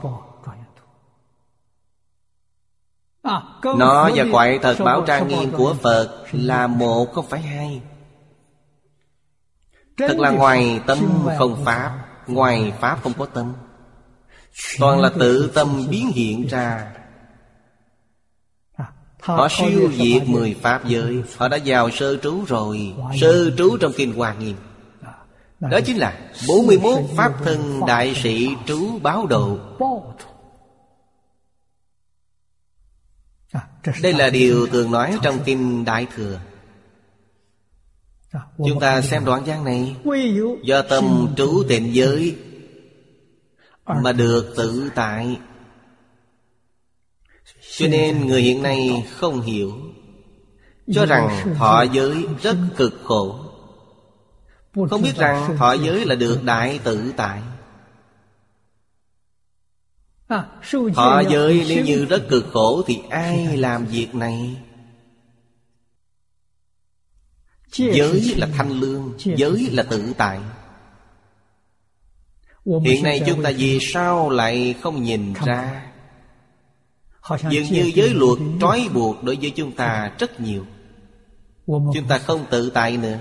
[3.62, 7.82] Nó và quải thật báo trang nghiêm của Phật Là một không phải hai.
[9.96, 10.98] Thật là ngoài tâm
[11.38, 13.52] không Pháp Ngoài Pháp không có tâm.
[14.78, 16.86] Toàn là tự tâm biến hiện ra.
[19.20, 21.22] Họ siêu diệt mười Pháp giới.
[21.36, 22.94] Họ đã vào sơ trú rồi.
[23.20, 24.56] Sơ trú trong Kinh Hoa Nghiêm
[25.60, 29.58] Đó chính là 41 Pháp thân đại sĩ trú báo độ.
[34.02, 36.40] Đây là điều thường nói trong Kinh Đại Thừa.
[38.58, 39.96] Chúng ta xem đoạn văn này.
[40.62, 42.36] Do tâm trú tịnh giới
[43.86, 45.38] Mà được tự tại.
[47.78, 49.72] Cho nên người hiện nay không hiểu.
[50.92, 53.49] Cho rằng thọ giới rất cực khổ
[54.74, 57.42] Không biết rằng thọ giới là được đại tự tại.
[60.94, 64.56] Thọ giới nếu như rất cực khổ Thì ai làm việc này?
[67.72, 70.40] Giới là thanh lương Giới là tự tại.
[72.84, 75.86] Hiện nay chúng ta vì sao lại không nhìn ra?
[77.50, 80.66] Dường như giới luật trói buộc đối với chúng ta rất nhiều.
[81.66, 83.18] Chúng ta không tự tại nữa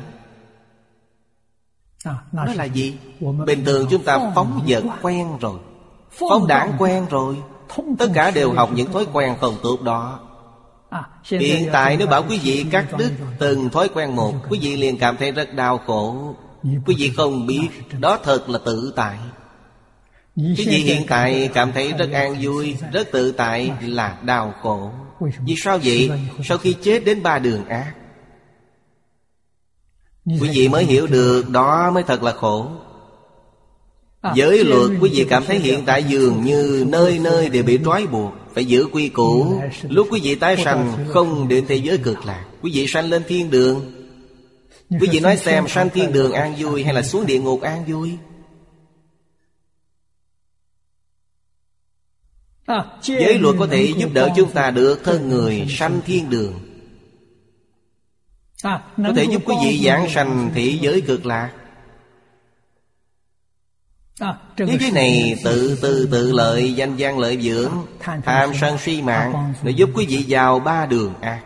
[2.06, 2.98] Đó là gì?
[3.46, 5.60] Bình thường chúng ta phóng vật quen rồi.
[6.12, 7.38] Phóng đảng quen rồi.
[8.00, 10.20] Tất cả đều học những thói quen không tốt đó.
[11.24, 14.98] Hiện tại nếu bảo quý vị cắt đứt từng thói quen một Quý vị liền
[14.98, 16.36] cảm thấy rất đau khổ.
[16.86, 17.68] Quý vị không biết
[18.00, 19.18] Đó thật là tự tại.
[20.36, 24.92] Quý vị hiện tại cảm thấy rất an vui Rất tự tại là đau khổ.
[25.46, 26.12] Vì sao vậy?
[26.44, 27.94] Sau khi chết đến ba đường ác
[30.30, 32.68] Quý vị mới hiểu được Đó mới thật là khổ.
[34.36, 38.08] Giới luật quý vị cảm thấy hiện tại dường như nơi nơi đều bị trói
[38.08, 39.62] buộc Phải giữ quy củ.
[39.90, 43.24] Lúc quý vị tái sanh không đến thế giới cực lạc Quý vị sanh lên
[43.28, 43.92] thiên đường.
[44.90, 47.86] Quý vị nói xem sanh thiên đường an vui hay là xuống địa ngục an
[47.88, 48.18] vui?
[53.02, 56.30] Giới luật có thể giúp đỡ chúng ta được thân người sanh thiên.
[56.30, 56.69] đường
[58.64, 61.52] Có thể giúp quý vị giảng sanh thị giới cực lạc.
[64.58, 69.54] Thế giới này tự từ tự lợi danh gian lợi dưỡng Tham sân si mạng
[69.64, 71.44] Để giúp quý vị vào ba đường ác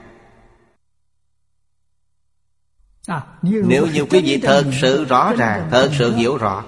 [3.42, 6.64] Nếu như quý vị thật sự rõ ràng Thật sự hiểu rõ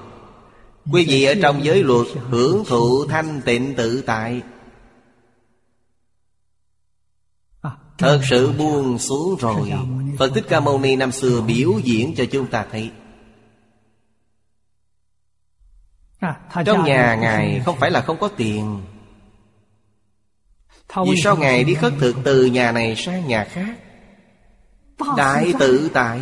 [0.91, 4.41] Quý vị ở trong giới luật Hưởng thụ thanh tịnh tự tại.
[7.97, 9.71] Thật sự buông xuống rồi
[10.19, 12.91] Phật Thích Ca Mâu Ni năm xưa biểu diễn cho chúng ta thấy.
[16.65, 18.81] Trong nhà Ngài không phải là không có tiền.
[21.05, 23.75] Vì sao Ngài đi khất thực từ nhà này sang nhà khác?
[25.17, 26.21] Đại tự tại.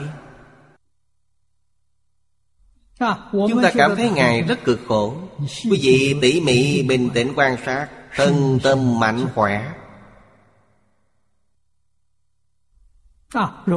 [3.32, 5.16] Chúng ta cảm thấy Ngài rất cực khổ.
[5.40, 9.72] Quý vị tỉ mỉ bình tĩnh quan sát Thân tâm mạnh khỏe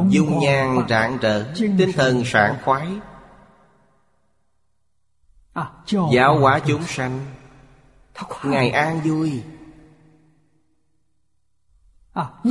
[0.08, 2.88] Dung nhan rạng rỡ Tinh thần sảng khoái.
[6.12, 7.26] Giáo hóa chúng sanh.
[8.44, 9.42] Ngài an vui.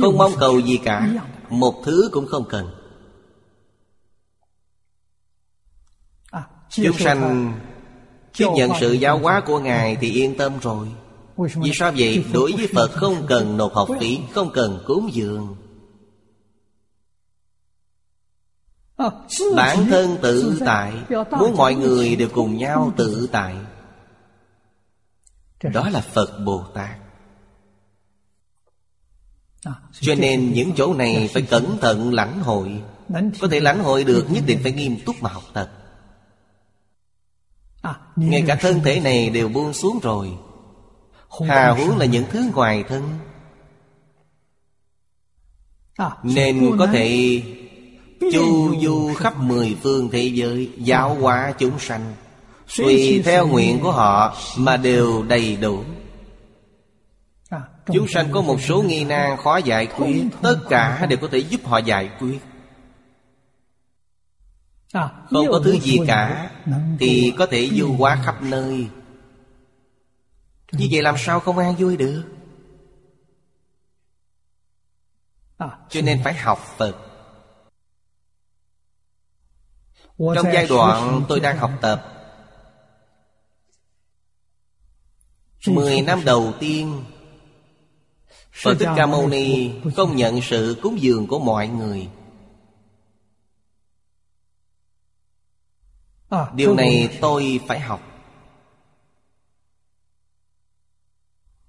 [0.00, 1.08] Không mong cầu gì cả.
[1.50, 2.70] Một thứ cũng không cần.
[6.70, 7.52] Chúng sanh
[8.36, 10.88] Tiếp nhận sự giáo hóa của Ngài Thì yên tâm rồi.
[11.36, 12.24] Vì sao vậy?
[12.32, 15.56] Đối với Phật không cần nộp học phí Không cần cúng dường
[19.56, 20.92] Bản thân tự tại
[21.30, 23.56] Muốn mọi người đều cùng nhau tự tại.
[25.62, 26.98] Đó là Phật Bồ Tát.
[29.92, 32.82] Cho nên những chỗ này phải cẩn thận lãnh hội.
[33.40, 35.70] Có thể lãnh hội được nhất định phải nghiêm túc mà học tập.
[38.16, 40.38] Ngay cả thân thể này đều buông xuống rồi.
[41.48, 43.18] Hà huống là những thứ ngoài thân.
[46.22, 47.42] Nên có thể
[48.20, 52.14] chu du khắp mười phương thế giới Giáo hóa chúng sanh.
[52.76, 55.84] Tùy theo nguyện của họ Mà đều đầy đủ.
[57.92, 60.24] Chúng sanh có một số nghi nan khó giải quyết.
[60.42, 62.38] Tất cả đều có thể giúp họ giải quyết.
[65.30, 66.50] Không có thứ gì cả
[66.98, 68.86] Thì có thể du hóa khắp nơi.
[70.72, 72.22] Như vậy làm sao không an vui được?
[75.88, 77.05] Cho nên phải học Phật
[80.18, 82.12] Trong giai đoạn tôi đang học tập.
[85.66, 87.04] Mười năm đầu tiên
[88.52, 92.08] Phật Thích Ca Mâu Ni không nhận sự cúng dường của mọi người.
[96.28, 98.00] À, Điều này tôi phải học.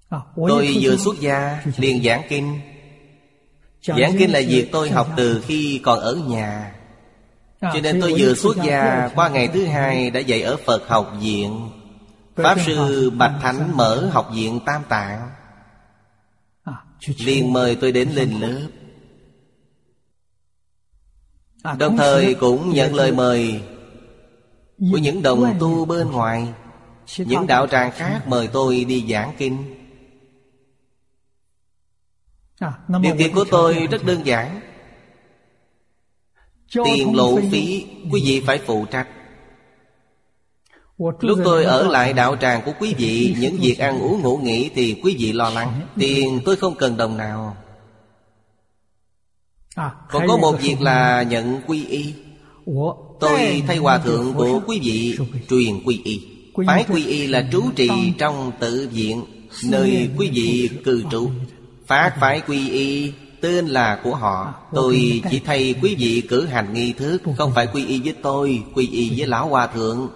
[0.08, 2.60] À, Tôi vừa xuất gia liền giảng kinh.
[3.82, 6.77] Giảng kinh là việc tôi học từ khi còn ở nhà
[7.60, 11.12] Cho nên tôi vừa xuất gia Qua ngày thứ hai đã dạy ở Phật học
[11.20, 11.70] viện.
[12.36, 15.30] Pháp sư Bạch Thánh mở học viện Tam Tạng.
[17.18, 18.68] Liền mời tôi đến lên lớp.
[21.78, 23.62] Đồng thời cũng nhận lời mời
[24.78, 26.48] của những đồng tu bên ngoài
[27.16, 29.74] những đạo tràng khác mời tôi đi giảng kinh.
[32.58, 34.60] À, điều kiện của tôi rất đơn giản
[36.72, 39.08] tiền lộ phí quý vị phải phụ trách.
[41.20, 44.70] Lúc tôi ở lại đạo tràng của quý vị Những việc ăn uống ngủ nghỉ
[44.74, 45.80] Thì quý vị lo lắng.
[45.98, 47.56] Tiền tôi không cần đồng nào.
[49.74, 52.14] À, Còn có một việc là nhận quy y.
[53.20, 55.18] Tôi thay hòa thượng của quý vị
[55.50, 56.20] truyền quy y.
[56.66, 57.88] Phái quy y là trú trì
[58.18, 59.24] trong tự viện
[59.64, 61.30] Nơi quý vị cư trú.
[61.86, 64.54] Phát phái quy y Tên là của họ.
[64.72, 68.64] Tôi chỉ thay quý vị cử hành nghi thức Không phải quy y với tôi
[68.74, 70.10] Quy y với Lão Hòa Thượng.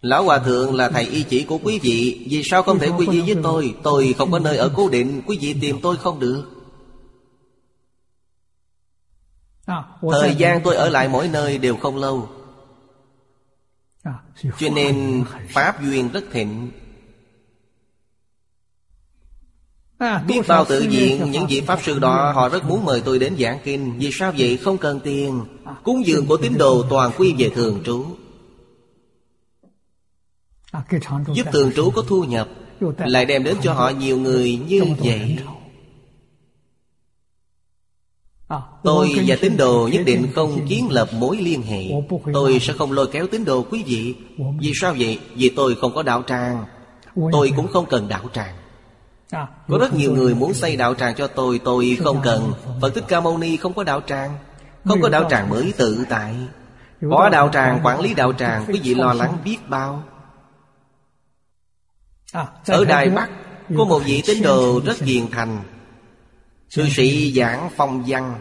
[0.00, 2.26] Lão Hòa Thượng là thầy y chỉ của quý vị.
[2.30, 3.74] Vì sao không thể quy y với tôi?
[3.82, 5.22] Tôi không có nơi ở cố định.
[5.26, 6.44] Quý vị tìm tôi không được.
[9.66, 12.28] À, Thời gian tôi ở lại mỗi nơi đều không lâu.
[14.02, 14.14] À,
[14.58, 16.70] Cho nên Pháp duyên rất thịnh
[19.93, 19.93] à,
[20.26, 23.36] Biết bao tự diện Những vị Pháp sư đó Họ rất muốn mời tôi đến
[23.38, 23.98] giảng kinh.
[23.98, 24.56] Vì sao vậy?
[24.56, 25.40] Không cần tiền.
[25.84, 28.04] Cúng dường của tín đồ toàn quy về thường trú.
[31.34, 32.48] Giúp thường trú có thu nhập
[32.98, 35.38] Lại đem đến cho họ nhiều người như vậy.
[38.48, 41.84] À, tôi và tín đồ nhất định không kiến lập mối liên hệ.
[42.32, 44.14] Tôi sẽ không lôi kéo tín đồ quý vị.
[44.60, 45.18] Vì sao vậy?
[45.34, 46.64] Vì tôi không có đạo tràng.
[47.32, 48.54] Tôi cũng không cần đạo tràng.
[48.54, 48.63] à,
[49.68, 52.52] Có rất nhiều người muốn xây đạo tràng cho tôi Tôi không cần.
[52.80, 54.38] Phật Thích Ca Mâu Ni không có đạo tràng.
[54.84, 56.34] Không có đạo tràng mới tự tại.
[57.10, 60.02] Có đạo tràng, quản lý đạo tràng Quý vị lo lắng biết bao.
[62.32, 63.30] À, Ở Đài Bắc
[63.78, 65.58] Có một vị tín đồ rất hiền thành.
[66.68, 68.40] Sư sĩ giảng phong văn.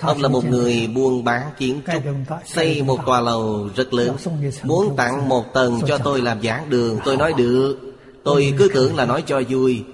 [0.00, 2.02] Ông là một người buôn bán kiến trúc
[2.44, 4.16] Xây một tòa lầu rất lớn.
[4.62, 7.78] Muốn tặng một tầng cho tôi làm giảng đường Tôi nói được.
[8.24, 9.84] Tôi cứ tưởng là nói cho vui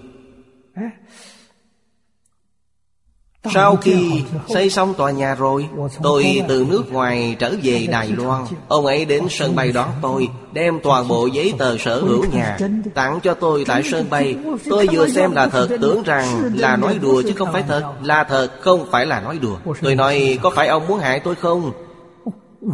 [3.55, 5.69] Sau khi xây xong tòa nhà rồi
[6.03, 8.45] Tôi từ nước ngoài trở về Đài Loan.
[8.69, 12.59] Ông ấy đến sân bay đón tôi Đem toàn bộ giấy tờ sở hữu nhà
[12.95, 14.37] Tặng cho tôi tại sân bay.
[14.71, 17.93] Tôi vừa xem là thật Tưởng rằng là nói đùa chứ không phải thật.
[18.03, 19.57] Là thật không phải là nói đùa.
[19.83, 21.73] Tôi nói có phải ông muốn hại tôi không?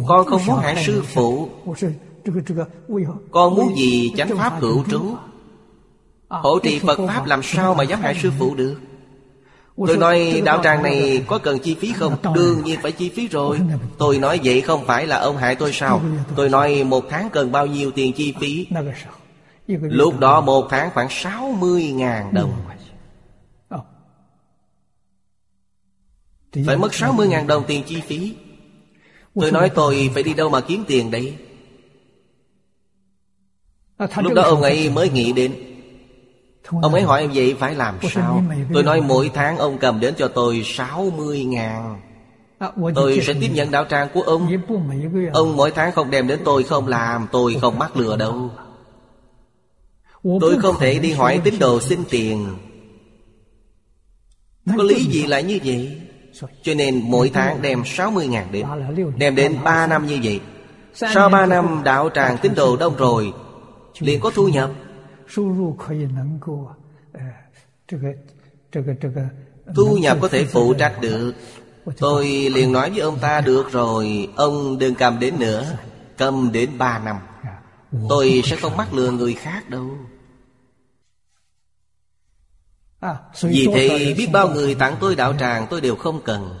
[0.07, 1.49] Con không muốn hại sư phụ.
[3.31, 4.13] Con muốn gì?
[4.17, 5.01] chánh pháp cựu trú
[6.29, 8.75] Hộ trì Phật Pháp làm sao mà dám hại sư phụ được?
[9.87, 12.15] Tôi nói đạo tràng này có cần chi phí không?
[12.35, 13.59] Đương nhiên phải chi phí rồi.
[13.97, 16.01] Tôi nói vậy không phải là ông hại tôi sao?
[16.35, 18.67] Tôi nói một tháng cần bao nhiêu tiền chi phí?
[19.67, 22.53] Lúc đó một tháng khoảng 60 ngàn đồng.
[26.65, 28.35] Phải mất 60 ngàn đồng tiền chi phí.
[29.35, 31.35] Tôi nói tôi phải đi đâu mà kiếm tiền đây?
[34.17, 35.68] Lúc đó ông ấy mới nghĩ đến
[36.71, 38.43] Ông ấy hỏi em vậy phải làm sao
[38.73, 42.01] Tôi nói mỗi tháng ông cầm đến cho tôi 60 ngàn.
[42.95, 44.49] Tôi sẽ tiếp nhận đạo tràng của ông.
[45.33, 48.49] Ông mỗi tháng không đem đến tôi không làm Tôi không mắc lừa đâu.
[50.23, 52.47] Tôi không thể đi hỏi tín đồ xin tiền.
[54.77, 55.27] Có lý gì?
[55.27, 56.01] lại như vậy?
[56.63, 58.65] Cho nên mỗi tháng đem 60 ngàn đến.
[59.17, 60.39] Đem đến 3 năm như vậy.
[60.93, 63.33] Sau 3 năm đạo tràng tín đồ đông rồi
[63.99, 64.69] liền có thu nhập
[69.75, 74.77] thu nhập có thể phụ trách được。tôi liền nói với ông ta được rồi ông
[74.77, 75.77] đừng cầm đến nữa
[76.17, 77.15] cầm đến ba năm.
[78.09, 79.97] Tôi sẽ không mắc lừa người khác đâu.
[83.41, 86.59] Vì thế biết bao người tặng tôi đạo tràng tôi đều không cần.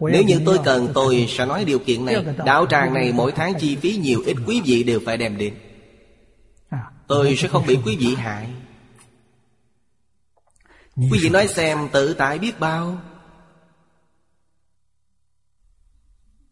[0.00, 3.54] Nếu như tôi cần tôi sẽ nói điều kiện này Đạo tràng này mỗi tháng
[3.54, 5.54] chi phí nhiều ít quý vị đều phải đem đến
[7.06, 8.48] Tôi sẽ không bị quý vị hại.
[10.96, 12.98] Quý vị nói xem tự tại biết bao.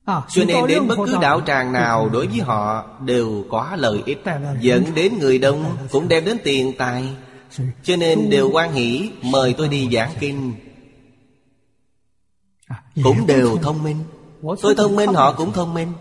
[0.07, 4.23] Cho nên đến bất cứ đạo tràng nào đối với họ đều có lợi ích.
[4.61, 7.17] Dẫn đến người đông cũng đem đến tiền tài.
[7.83, 10.55] Cho nên đều quan hỷ mời tôi đi giảng kinh.
[13.03, 14.05] Cũng đều thông minh.
[14.63, 15.93] Tôi thông minh họ cũng thông minh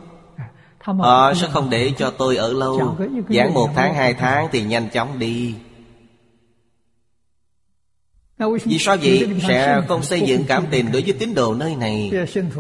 [0.83, 2.97] Họ sẽ không để cho tôi ở lâu.
[3.29, 5.55] Giảng một tháng hai tháng thì nhanh chóng đi.
[8.65, 9.29] Vì sao vậy?
[9.47, 12.11] Sẽ không xây dựng cảm tình đối với tín đồ nơi này.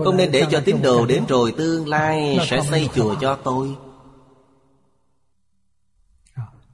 [0.03, 3.75] Không nên để cho tín đồ đến rồi tương lai Sẽ xây chùa cho tôi.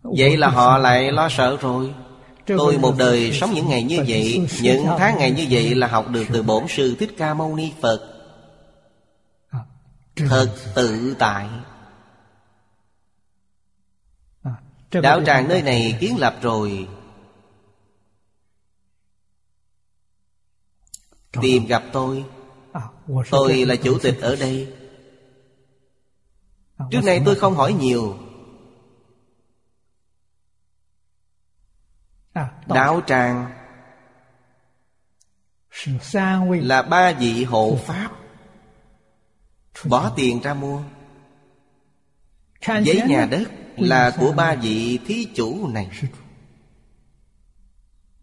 [0.04, 1.94] Vậy là họ lại lo sợ rồi.
[2.58, 6.10] Tôi một đời sống những ngày như vậy Những tháng ngày như vậy là học
[6.10, 8.09] được từ bổn sư Thích Ca Mâu Ni Phật
[10.28, 11.50] Thật tự tại.
[14.92, 16.88] Đạo tràng nơi này kiến lập rồi.
[21.42, 22.26] Tìm gặp tôi.
[23.30, 24.74] Tôi là chủ tịch ở đây.
[26.92, 28.18] Trước này tôi không hỏi nhiều.
[32.68, 33.60] Đạo tràng
[36.62, 38.12] Là ba vị hộ pháp
[39.86, 40.82] Bỏ tiền ra mua.
[42.68, 43.44] Giấy nhà đất
[43.78, 45.90] là của ba vị thí chủ này.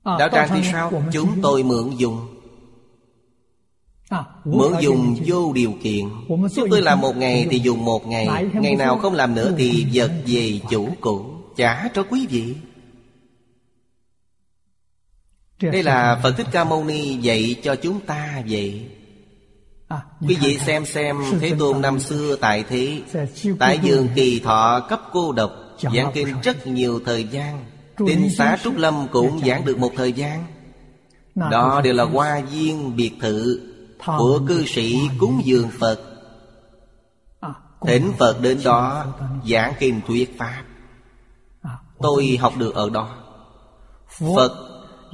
[0.05, 1.03] Đạo tràng thì sao?
[1.13, 2.27] Chúng tôi mượn dùng.
[4.45, 6.09] Mượn dùng vô điều kiện.
[6.29, 7.85] Chúng tôi làm một ngày thì dùng.
[7.85, 8.29] một ngày.
[8.55, 12.55] Ngày nào không làm nữa thì vật về chủ cũ Trả cho quý vị.
[15.61, 18.89] Đây là Phật Thích Ca Mâu Ni dạy cho chúng ta vậy
[20.21, 23.03] Quý vị xem xem Thế Tôn năm xưa tại thế
[23.59, 27.65] Tại giường kỳ thọ cấp cô độc Giảng kinh rất nhiều thời gian.
[28.07, 30.45] Tinh xá Trúc Lâm cũng giảng được một thời gian.
[31.35, 33.61] Đó đều là hoa viên biệt thự
[34.19, 36.01] Của cư sĩ cúng dường Phật.
[37.87, 39.07] Thỉnh Phật đến đó
[39.51, 40.63] Giảng kinh thuyết Pháp.
[41.99, 43.17] Tôi học được ở đó.
[44.37, 44.53] Phật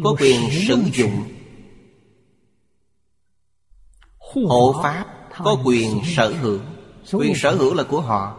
[0.05, 1.23] có quyền sử dụng
[4.35, 5.05] Hộ Pháp
[5.45, 6.59] có quyền sở hữu
[7.13, 8.37] Quyền sở hữu là của họ.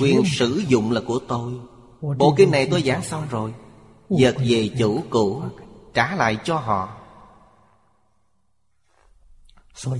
[0.00, 1.52] Quyền sử dụng là của tôi.
[2.00, 3.54] Bộ kinh này tôi giảng xong rồi.
[4.08, 5.42] Vật về chủ cũ
[5.94, 6.88] Trả lại cho họ.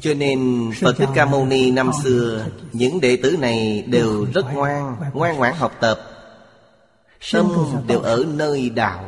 [0.01, 4.55] Cho nên Phật Thích Ca Mâu Ni năm xưa Những đệ tử này đều rất
[4.55, 6.01] ngoan Ngoan ngoãn học tập.
[7.33, 7.53] Tâm
[7.87, 9.05] đều ở nơi đạo.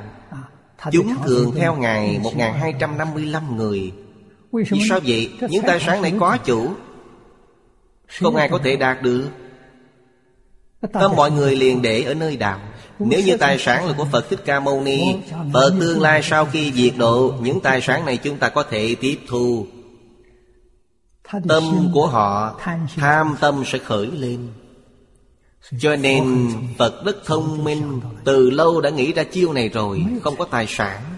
[0.93, 3.93] Chúng thường theo Ngài 1255 người
[4.53, 5.31] vì sao vậy?
[5.51, 6.71] Những tài sản này có chủ.
[8.21, 9.29] Không ai có thể đạt được.
[10.93, 12.61] Tâm mọi người liền để ở nơi đạo.
[12.99, 15.01] Nếu như tài sản là của Phật Thích Ca Mâu Ni,
[15.53, 18.95] Phật tương lai sau khi diệt độ, Những tài sản này chúng ta có thể
[19.01, 19.67] tiếp thu.
[21.49, 22.61] Tâm của họ,
[22.97, 24.49] tham tâm sẽ khởi lên.
[25.79, 30.37] Cho nên Phật rất thông minh, Từ lâu đã nghĩ ra chiêu này rồi, Không
[30.37, 31.18] có tài sản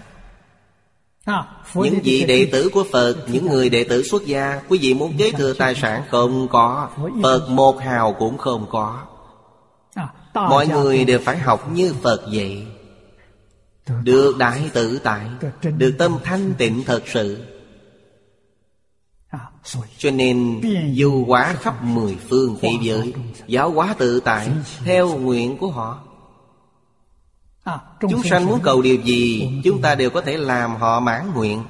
[1.75, 5.13] những vị đệ tử của Phật Những người đệ tử xuất gia Quý vị muốn
[5.19, 6.89] kế thừa tài sản không có.
[7.23, 8.99] Phật một hào cũng không có.
[10.35, 12.67] Mọi người đều phải học như Phật vậy.
[14.03, 15.27] Được đại tự tại
[15.77, 17.39] Được tâm thanh tịnh thật sự.
[19.99, 20.61] Cho nên
[20.95, 23.13] du hóa khắp mười phương thế giới
[23.47, 24.49] Giáo hóa tự tại
[24.85, 25.99] Theo nguyện của họ
[28.01, 31.65] Chúng sanh muốn cầu điều gì Chúng ta đều có thể làm họ mãn nguyện.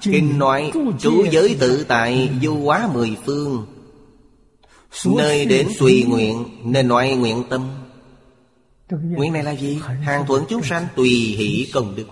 [0.00, 3.66] Kinh nói Trú giới tự tại Du hóa mười phương.
[5.16, 7.70] Nơi đến tùy nguyện Nên nói nguyện tâm.
[8.90, 9.80] Nguyện này là gì?
[10.02, 12.06] Hàng thuận chúng sanh tùy hỷ công đức.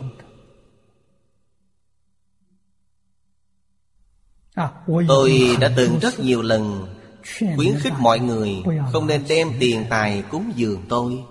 [5.08, 6.86] Tôi đã từng rất nhiều lần
[7.56, 8.62] Khuyến khích mọi người
[8.92, 11.24] Không nên đem tiền tài cúng dường tôi.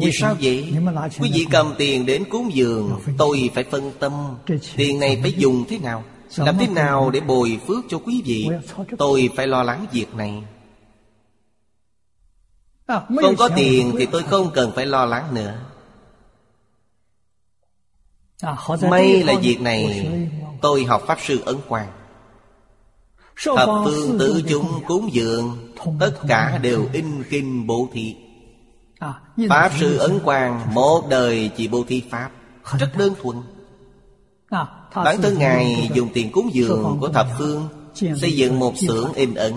[0.00, 0.74] Vì sao vậy?
[1.20, 4.12] Quý vị cầm tiền đến cúng dường Tôi phải phân tâm.
[4.76, 6.04] Tiền này phải dùng thế nào?
[6.36, 8.48] Làm thế nào để bồi phước cho quý vị?
[8.98, 10.42] Tôi phải lo lắng việc này.
[12.88, 15.58] Không có tiền thì tôi không cần phải lo lắng nữa.
[18.90, 20.08] May là việc này
[20.60, 21.92] Tôi học Pháp Sư Ấn Quang
[23.44, 25.66] Thập phương tứ chúng cúng dường
[26.00, 28.16] Tất cả đều in kinh bố thí.
[29.48, 32.30] Pháp sư Ấn Quang Một đời chỉ bố thí Pháp.
[32.78, 33.36] Rất đơn thuần.
[34.94, 39.34] Bản thân Ngài dùng tiền cúng dường của thập phương Xây dựng một xưởng in
[39.34, 39.52] ấn.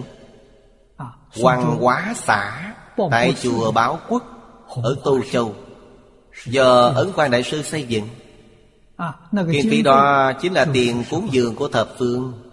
[1.42, 2.74] Hoàng hóa xã
[3.12, 4.24] Tại chùa Báo Quốc
[4.84, 5.54] Ở Tô Châu.
[6.46, 8.08] Do Ấn Quang Đại Sư xây dựng.
[9.52, 12.49] Kinh phí đó chính là tiền cúng dường của thập phương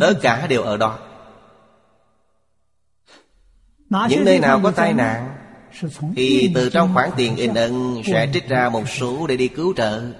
[0.00, 0.98] Tất cả đều ở đó.
[3.90, 5.36] Những nơi nào có tai nạn
[6.16, 9.74] Thì từ trong khoản tiền in ân Sẽ trích ra một số để đi cứu
[9.76, 10.12] trợ.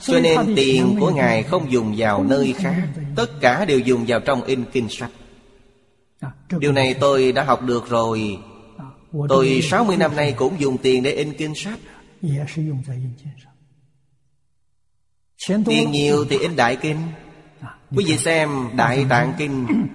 [0.00, 4.20] Cho nên tiền của Ngài không dùng vào nơi khác Tất cả đều dùng vào
[4.20, 5.10] trong in kinh sách.
[6.58, 8.38] Điều này tôi đã học được rồi.
[9.28, 11.78] Tôi 60 năm nay cũng dùng tiền để in kinh sách
[15.48, 16.98] Tiền nhiều thì in Đại Kinh.
[17.96, 19.66] Quý vị xem Đại Tạng Kinh.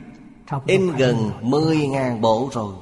[0.68, 2.74] In gần 10.000 bộ rồi.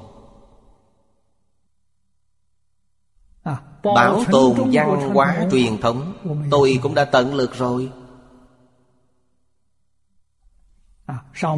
[3.82, 6.12] Bảo tồn văn hóa truyền thống
[6.50, 7.90] Tôi cũng đã tận lực rồi.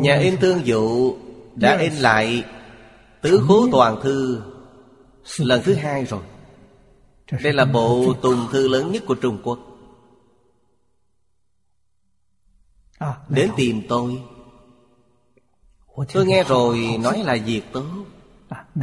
[0.01, 1.17] Nhà in thương vụ
[1.55, 2.45] Đã in lại
[3.23, 4.43] Tứ khố toàn thư
[5.39, 6.23] Lần thứ hai rồi.
[7.43, 9.59] Đây là bộ tùng thư lớn nhất của Trung Quốc
[13.29, 14.23] Đến tìm tôi.
[16.13, 17.85] Tôi nghe rồi nói là việc tốt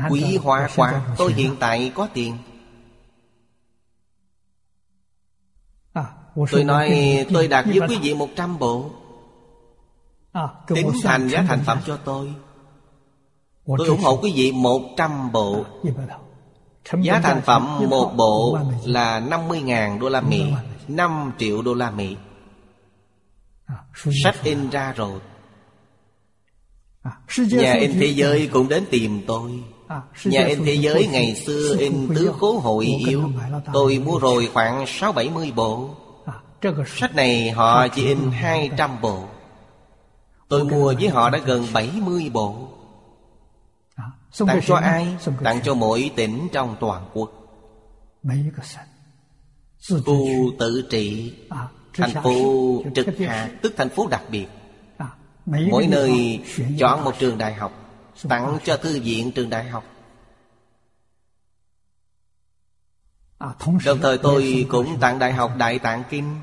[0.10, 2.38] Quý hóa quá Tôi hiện tại có tiền.
[6.52, 6.90] Tôi nói
[7.34, 8.90] tôi đạt với quý vị một trăm bộ.
[10.68, 12.34] Tính thành giá thành phẩm cho tôi.
[13.78, 15.66] Tôi ủng hộ quý vị một trăm bộ.
[17.02, 20.44] Giá thành phẩm một bộ là 50.000 đô la Mỹ
[20.88, 22.18] 5 triệu đô la Mỹ
[23.96, 25.20] Sách in ra rồi.
[27.38, 29.64] Nhà in thế giới cũng đến tìm tôi.
[30.26, 33.32] Nhà in thế giới ngày xưa in tứ khố hội yếu
[33.74, 35.96] Tôi mua rồi khoảng sáu bảy mươi bộ.
[36.88, 39.28] Sách này họ chỉ in hai trăm bộ.
[40.48, 42.68] Tôi mua với họ đã gần bảy mươi bộ.
[44.48, 45.16] Tặng cho ai?
[45.44, 47.32] Tặng cho mỗi tỉnh trong toàn quốc.
[50.06, 51.34] Khu tự trị
[51.94, 54.48] Thành phố trực hạ Tức thành phố đặc biệt.
[55.46, 56.40] Mỗi nơi
[56.80, 57.72] chọn một trường đại học
[58.30, 59.84] Tặng cho thư viện trường đại học.
[63.86, 66.36] Đồng thời tôi cũng tặng Đại học Đại Tạng Kinh.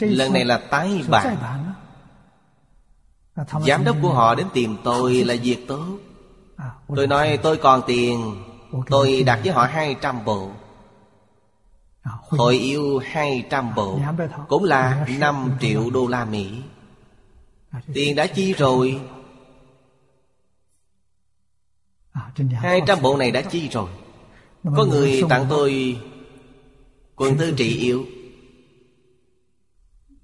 [0.00, 1.72] Lần này là tái bản.
[3.66, 5.98] Giám đốc của họ đến tìm tôi là việc tốt
[6.96, 8.44] Tôi nói tôi còn tiền.
[8.86, 10.50] Tôi đặt với họ 200 bộ
[12.02, 14.00] Hội yêu 200 bộ
[14.48, 16.48] Cũng là 5 triệu đô la Mỹ.
[17.94, 19.00] Tiền đã chi rồi.
[22.52, 23.88] 200 bộ này đã chi rồi.
[24.76, 25.98] Có người tặng tôi
[27.16, 28.04] Quần tư trị yêu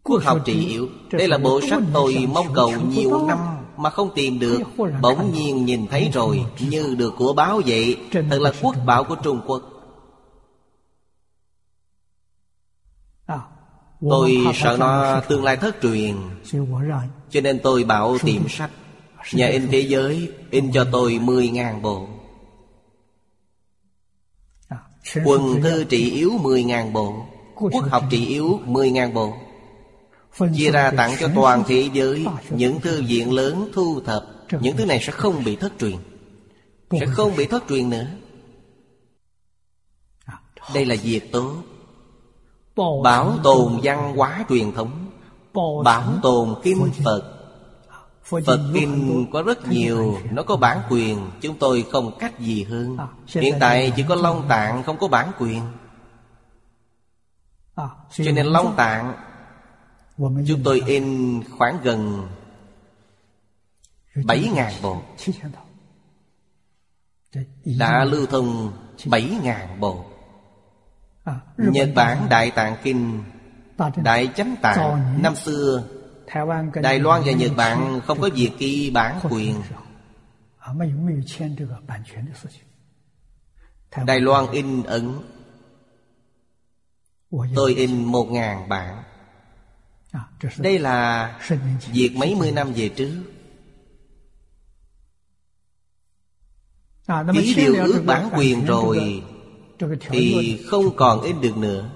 [0.02, 0.88] Quốc học trị yếu.
[1.10, 3.38] Đây là bộ sách tôi mong cầu nhiều năm
[3.76, 4.60] Mà không tìm được.
[5.02, 7.98] Bỗng nhiên nhìn thấy rồi Như được của báo vậy.
[8.12, 9.73] Thật là quốc bảo của Trung Quốc
[14.10, 16.16] Tôi sợ nó tương lai thất truyền.
[17.30, 18.70] Cho nên tôi bảo tìm sách.
[19.32, 22.08] Nhà in thế giới In cho tôi 10.000 bộ.
[25.24, 27.26] Quần thư trị yếu 10.000 bộ.
[27.54, 29.34] Quốc học trị yếu 10.000 bộ.
[30.56, 34.24] Chia ra tặng cho toàn thế giới Những thư viện lớn thu thập.
[34.60, 35.96] Những thứ này sẽ không bị thất truyền.
[36.90, 38.06] Sẽ không bị thất truyền nữa.
[40.74, 41.62] Đây là việc tốt
[42.76, 44.90] Bảo tồn văn hóa truyền thống.
[45.84, 47.30] Bảo tồn kinh Phật.
[48.22, 52.96] Phật Kinh có rất nhiều Nó có bản quyền Chúng tôi không cách gì hơn.
[53.26, 55.62] Hiện tại chỉ có Long Tạng không có bản quyền.
[58.10, 59.14] Cho nên Long Tạng
[60.18, 62.28] Chúng tôi in khoảng gần
[64.14, 65.02] 7.000 bộ.
[67.64, 70.04] Đã lưu thông 7.000 bộ
[71.56, 73.22] Nhật Bản Đại Tạng Kinh
[73.96, 75.84] Đại Chánh Tạng Năm xưa.
[76.82, 79.62] Đài Loan và Nhật Bản không có việc ghi bản quyền.
[84.06, 85.12] Đài Loan in ấn.
[87.54, 89.02] Tôi in một ngàn bản.
[90.58, 91.30] Đây là
[91.92, 93.22] việc mấy mươi năm về trước.
[97.32, 99.22] Ký điều ước bản quyền rồi
[100.00, 101.90] Thì không còn in được nữa.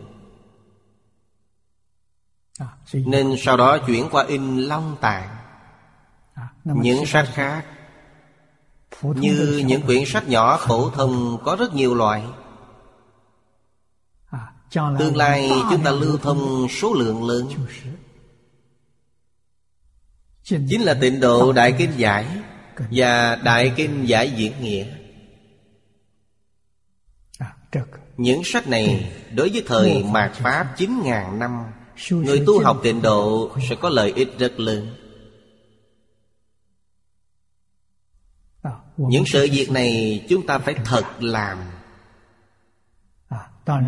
[2.92, 5.36] Nên sau đó chuyển qua in Long Tạng.
[6.64, 7.64] Những sách khác.
[9.02, 12.22] Như những quyển sách nhỏ phổ thông có rất nhiều loại.
[14.98, 17.48] Tương lai chúng ta lưu thông số lượng lớn.
[20.42, 22.26] Chính là tịnh độ Đại Kinh Giải
[22.90, 24.97] Và Đại Kinh Giải Diễn Nghĩa
[28.16, 31.50] Những sách này đối với thời mạt Pháp 9.000 năm
[32.10, 34.94] Người tu học tịnh độ sẽ có lợi ích rất lớn.
[38.96, 41.58] Những sự việc này chúng ta phải thật làm.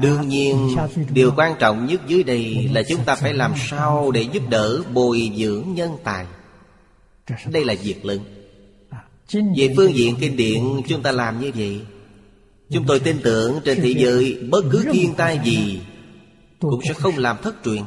[0.01, 0.77] Đương nhiên
[1.13, 4.83] Điều quan trọng nhất dưới đây Là chúng ta phải làm sao để giúp đỡ
[4.93, 6.27] Bồi dưỡng nhân tài.
[7.47, 8.21] Đây là việc lớn.
[9.33, 11.81] Về phương diện kinh điển Chúng ta làm như vậy
[12.71, 15.83] Chúng tôi tin tưởng trên thế giới Bất cứ thiên tai gì
[16.61, 17.83] Cũng sẽ không làm thất truyền.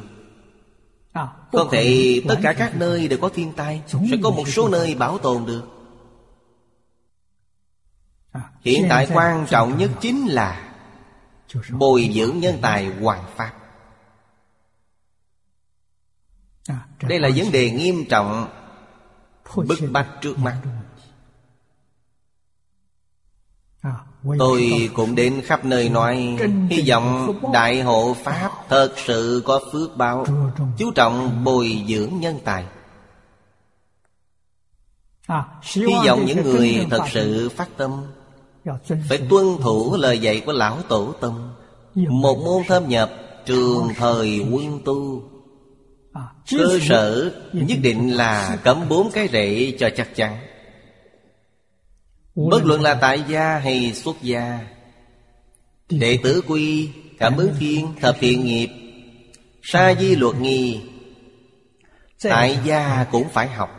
[1.52, 4.94] Không thể tất cả các nơi đều có thiên tai Sẽ có một số nơi
[4.94, 5.62] bảo tồn được.
[8.60, 10.74] Hiện tại quan trọng nhất chính là
[11.70, 13.52] Bồi dưỡng nhân tài hoàng pháp.
[17.02, 18.48] Đây là vấn đề nghiêm trọng
[19.56, 20.62] Bức bách trước mắt
[24.38, 26.36] Tôi cũng đến khắp nơi nói
[26.70, 30.26] Hy vọng Đại Hộ Pháp Thật sự có phước báo.
[30.78, 32.64] Chú trọng bồi dưỡng nhân tài.
[35.74, 37.90] Hy vọng những người thật sự phát tâm
[39.08, 41.54] Phải tuân thủ lời dạy của Lão Tổ Tông.
[41.94, 43.10] Một môn thâm nhập
[43.46, 45.22] Trường thời quân tu.
[46.50, 50.38] Cơ sở nhất định là cấm bốn cái rễ cho chắc chắn
[52.34, 54.60] Bất luận là tại gia hay xuất gia
[55.88, 58.68] Đệ tử quy Cảm ứng thiên Thập thiện nghiệp
[59.62, 60.80] Sa di luật nghi.
[62.22, 63.70] Tại gia cũng phải học.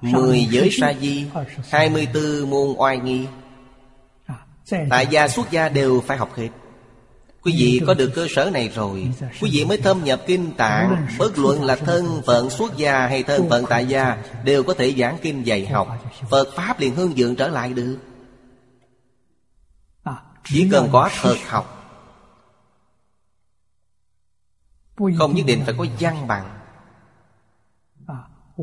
[0.00, 1.26] Mười giới sa di
[1.70, 3.26] Hai mươi tư môn oai nghi.
[4.90, 6.48] Tại gia xuất gia đều phải học hết
[7.42, 9.10] Quý vị có được cơ sở này rồi.
[9.40, 11.06] Quý vị mới thâm nhập kinh tạng.
[11.18, 14.94] Bất luận là thân phận xuất gia hay thân phận tại gia, Đều có thể
[14.98, 15.88] giảng kinh dạy học.
[16.30, 17.98] Phật Pháp liền hương dưỡng trở lại được.
[20.44, 21.78] Chỉ cần có thật học,
[25.18, 26.58] Không nhất định phải có văn bằng.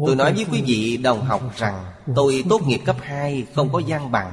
[0.06, 1.85] Tôi nói với quý vị đồng học rằng,
[2.15, 4.31] Tôi tốt nghiệp cấp 2 không có văn bằng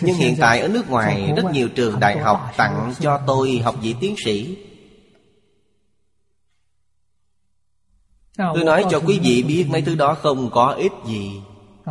[0.00, 3.76] nhưng hiện tại ở nước ngoài Rất nhiều trường đại học tặng cho tôi học
[3.82, 4.56] vị tiến sĩ.
[8.36, 11.40] Tôi nói cho quý vị biết mấy thứ đó không có ích gì.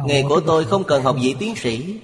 [0.05, 1.99] Nghề của tôi không cần học vị tiến sĩ.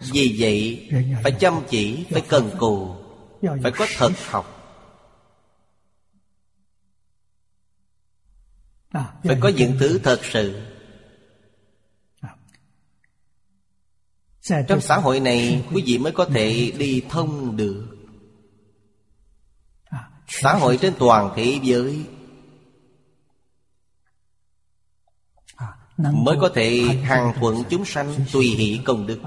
[0.00, 0.88] Vì vậy
[1.22, 2.94] Phải chăm chỉ Phải cần cù
[3.62, 4.56] Phải có thật học.
[9.24, 10.69] Phải có những thứ thật sự
[14.42, 17.86] Trong xã hội này quý vị mới có thể đi thông được.
[20.28, 22.04] Xã hội trên toàn thế giới
[25.98, 29.20] Mới có thể hàng thuận chúng sanh tùy hỷ công đức.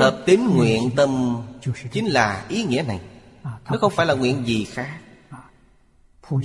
[0.00, 1.36] Hợp tín nguyện tâm
[1.92, 3.00] Chính là ý nghĩa này.
[3.44, 4.98] Nó không phải là nguyện gì khác.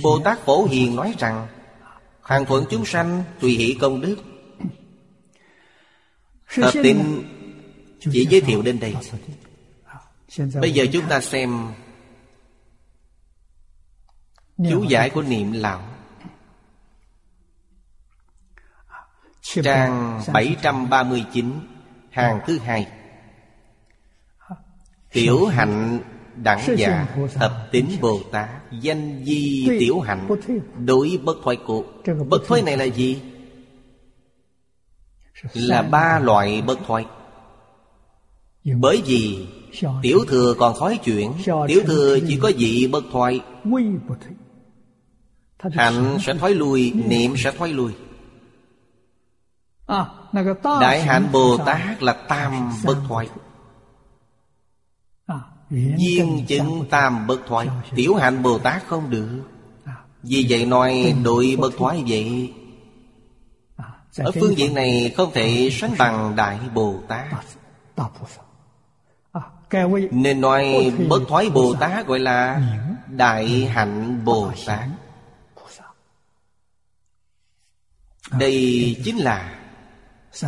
[0.02, 1.46] Bồ Tát Phổ Hiền nói rằng
[2.22, 4.16] Hàng thuận chúng sanh tùy hỷ công đức
[6.46, 6.98] Hợp tín
[8.00, 8.94] chỉ giới thiệu đến đây.
[10.60, 11.72] Bây giờ chúng ta xem
[14.70, 15.82] Chú giải của niệm lão
[19.42, 21.52] Trang 739
[22.10, 22.88] Hàng thứ hai.
[25.12, 26.00] Tiểu hạnh
[26.36, 28.48] đẳng giả Thập tín Bồ Tát
[28.80, 30.28] Danh di tiểu hạnh
[30.84, 31.84] Đối bất thoại cụ.
[32.28, 33.20] Bất thoại này là gì?
[35.54, 37.04] Là ba loại bất thoái
[38.64, 39.46] Bởi vì
[40.02, 41.32] Tiểu thừa còn thói chuyện
[41.68, 43.40] Tiểu thừa chỉ có vị bất thoái
[45.72, 47.92] Hạnh sẽ thoái lui, Niệm sẽ thoái lui.
[50.80, 53.28] Đại hạnh Bồ Tát là tam bất thoái
[55.70, 59.42] Viên chứng tam bất thoái Tiểu hạnh Bồ Tát không được.
[60.22, 62.52] Vì vậy nói, đội bất thoái vậy
[64.18, 67.26] ở phương diện này không thể sánh bằng Đại Bồ Tát.
[70.10, 72.62] Nên nói bất thoái Bồ Tát gọi là
[73.08, 74.88] Đại hạnh Bồ Tát
[78.38, 79.58] Đây chính là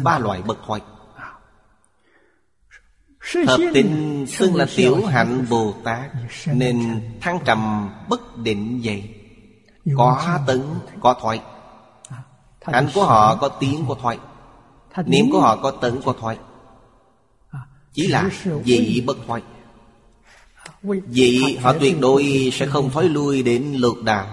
[0.03, 0.81] Ba loại bất thoại
[3.47, 6.11] Hợp tình xưng là tiểu hạnh Bồ Tát
[6.47, 9.15] Nên thăng trầm bất định vậy.
[9.97, 10.62] Có tấn,
[11.01, 11.40] có thoại
[12.73, 14.19] Hạnh của họ có tiếng của thoại.
[15.07, 16.39] Niệm của họ có tấn của thoại.
[17.93, 18.31] Chỉ là
[18.65, 19.43] dị bất thoại.
[21.09, 24.27] Dị họ tuyệt đối sẽ không thói lui đến lục đạo.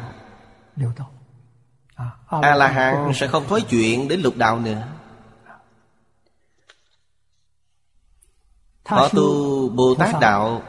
[2.27, 4.87] A-la-hán sẽ không thói chuyện đến lục đạo nữa.
[8.85, 10.61] Họ tu Bồ Tát Đạo.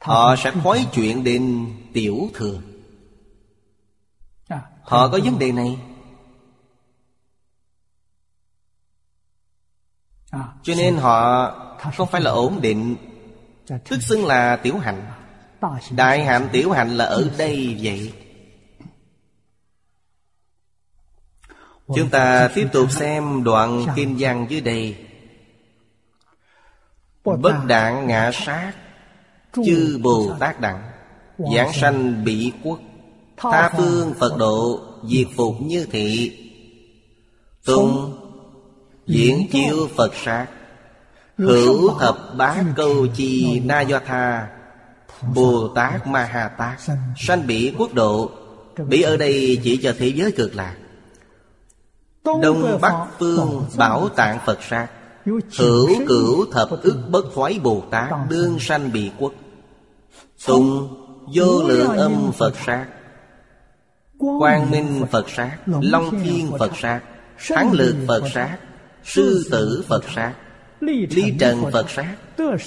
[0.00, 2.60] Họ sẽ khói chuyện đến tiểu thừa
[4.86, 5.78] Họ có vấn đề này.
[10.62, 11.50] Cho nên họ
[11.96, 12.96] không phải là ổn định.
[13.88, 15.06] Tức xưng là tiểu hạnh.
[15.90, 18.12] Đại hạnh, tiểu hạnh là ở đây vậy.
[21.94, 25.06] Chúng ta tiếp tục xem đoạn kim văn dưới đây.
[27.24, 28.72] Bất đạn ngã sát,
[29.52, 30.90] Chư Bồ Tát Đặng
[31.38, 32.80] Giảng sanh bị quốc
[33.36, 36.38] Tha phương Phật độ Diệt phục như thị.
[37.64, 38.18] Tung
[39.06, 40.46] Diễn chiếu Phật sát.
[41.38, 44.48] Hữu thập bá câu chi na do tha.
[45.34, 46.80] Bồ Tát Ma Ha Tát.
[47.16, 48.30] Sanh bị quốc độ.
[48.88, 50.76] Bị ở đây chỉ cho thế giới cực lạc.
[52.24, 54.88] Đông Bắc Phương Bảo Tạng Phật sát.
[55.58, 58.92] Hữu cửu thập ức bất thoái Bồ Tát Đương sanh.
[58.92, 59.32] bị quốc.
[60.46, 60.88] Tùng
[61.34, 62.86] vô lượng âm Phật sát
[64.18, 67.00] Quang Minh Phật sát Long Thiên Phật sát
[67.48, 68.56] Thắng lực Phật sát
[69.04, 70.34] Sư tử Phật sát
[70.80, 71.06] Ly
[71.38, 72.14] trần Phật sát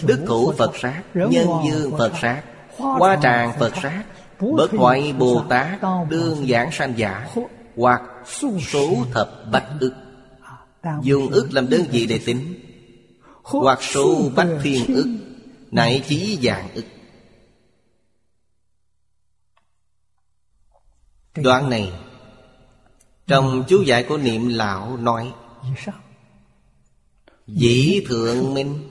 [0.03, 2.41] Đức thủ Phật sát Nhân dương Phật sát
[2.77, 4.03] Hoa tràng Phật sát
[4.39, 7.27] Bất thoại Bồ Tát Đương giảng sanh giả
[7.75, 8.01] hoặc
[8.71, 9.93] số thập bách ức.
[11.01, 12.53] Dùng ức làm đơn vị để tính.
[13.43, 15.07] Hoặc số bách thiên ức
[15.71, 16.85] Nại chí dạng ức
[21.43, 21.91] Đoạn này
[23.27, 25.33] Trong chú giải của niệm lão nói
[27.47, 28.89] Dĩ thượng minh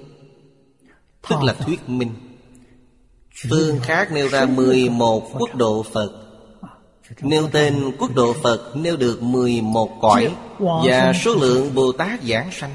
[1.29, 2.15] Tức là thuyết minh.
[3.51, 6.13] Phương khác nêu ra 11 quốc độ Phật.
[7.21, 12.51] Nêu tên quốc độ Phật nêu được 11 cõi Và số lượng Bồ Tát giảng
[12.53, 12.75] sanh.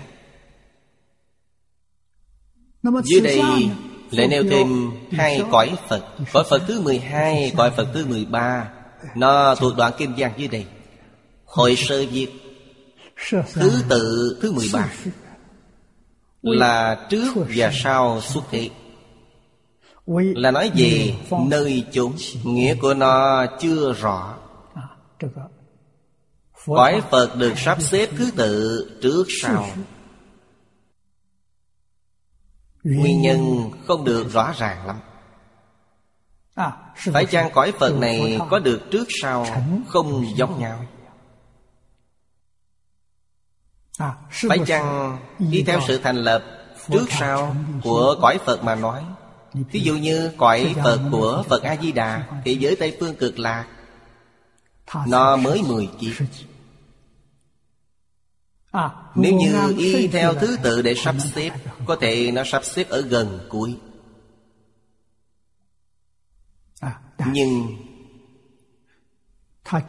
[3.03, 3.41] Dưới đây
[4.11, 6.07] lại nêu thêm hai cõi Phật.
[6.33, 8.69] Cõi Phật thứ 12, cõi Phật thứ 13
[9.15, 10.65] nó thuộc đoạn kim giang dưới đây.
[11.45, 12.30] Hội sơ diệt
[13.53, 14.89] Thứ tự, thứ 13
[16.41, 18.71] Là trước và sau xuất hiện.
[20.35, 21.15] Là nói về
[21.47, 22.13] nơi chốn.
[22.43, 24.38] Nghĩa của nó chưa rõ.
[26.65, 29.67] Cõi phật được sắp xếp thứ tự trước sau.
[32.84, 34.99] Nguyên nhân không được rõ ràng lắm
[36.95, 39.47] phải chăng cõi phật này có được trước sau
[39.88, 40.85] không giống nhau?
[43.97, 44.13] À,
[44.49, 46.43] Phải chăng đi theo sự thành lập
[46.91, 49.03] trước sau của cõi Phật mà nói?
[49.53, 53.65] Ví dụ như cõi Phật của Phật A-di-đà Thế giới Tây Phương cực lạc
[55.07, 56.25] Nó mới sư 10 kiếp.
[58.71, 61.51] À, Nếu như y theo thứ tự để sắp xếp.
[61.85, 63.77] Có thể nó sắp xếp ở gần cuối
[67.26, 67.68] Nhưng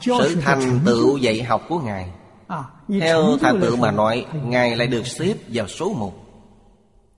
[0.00, 2.10] sự thành tựu dạy học của Ngài.
[2.48, 2.64] À,
[3.00, 6.14] Theo thành tựu mà nói Ngài lại được xếp vào số một.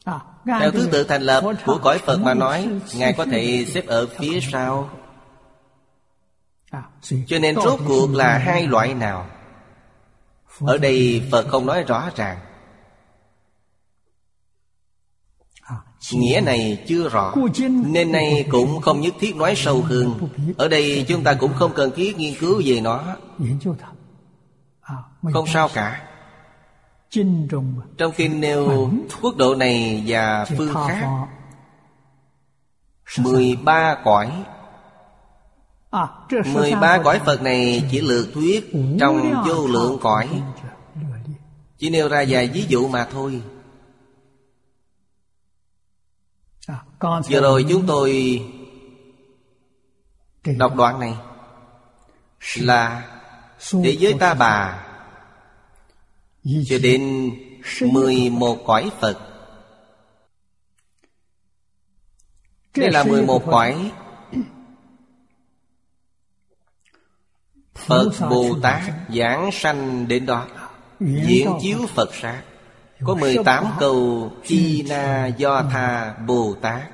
[0.04, 0.20] À,
[0.60, 4.06] Theo thứ tự thành lập của cõi Phật mà nói Ngài có thể xếp ở
[4.06, 4.90] phía sau.
[6.70, 6.82] À,
[7.26, 9.26] Cho nên rốt cuộc là hai loại nào?
[10.60, 12.38] Ở đây Phật không nói rõ ràng
[15.62, 17.34] à, chỉ Nghĩa này chưa rõ,
[17.86, 20.28] Nên nay cũng không nhất thiết nói sâu hơn.
[20.56, 23.02] Ở đây chúng ta cũng không cần thiết nghiên cứu về nó.
[25.32, 26.02] Không sao cả.
[27.98, 28.90] Trong khi nêu
[29.22, 31.26] quốc độ này và phương khác
[33.18, 34.32] 13 cõi.
[36.54, 40.42] 13 cõi Phật này chỉ lược thuyết Trong vô lượng cõi.
[41.78, 43.42] Chỉ nêu ra vài ví dụ mà thôi.
[47.00, 48.42] Vừa rồi chúng tôi
[50.44, 51.14] Đọc đoạn này
[52.56, 53.12] Là
[53.84, 54.86] Thế giới ta bà
[56.68, 57.30] Cho đến
[57.80, 59.18] 11 cõi Phật.
[62.76, 63.92] Đây là 11 cõi
[67.74, 70.08] Phật Bồ Tát giảng sanh.
[70.08, 70.46] đến đó
[71.00, 72.42] Diễn chiếu Phật sát.
[73.04, 76.90] Có 18 câu Chi Na Do Tha Bồ Tát.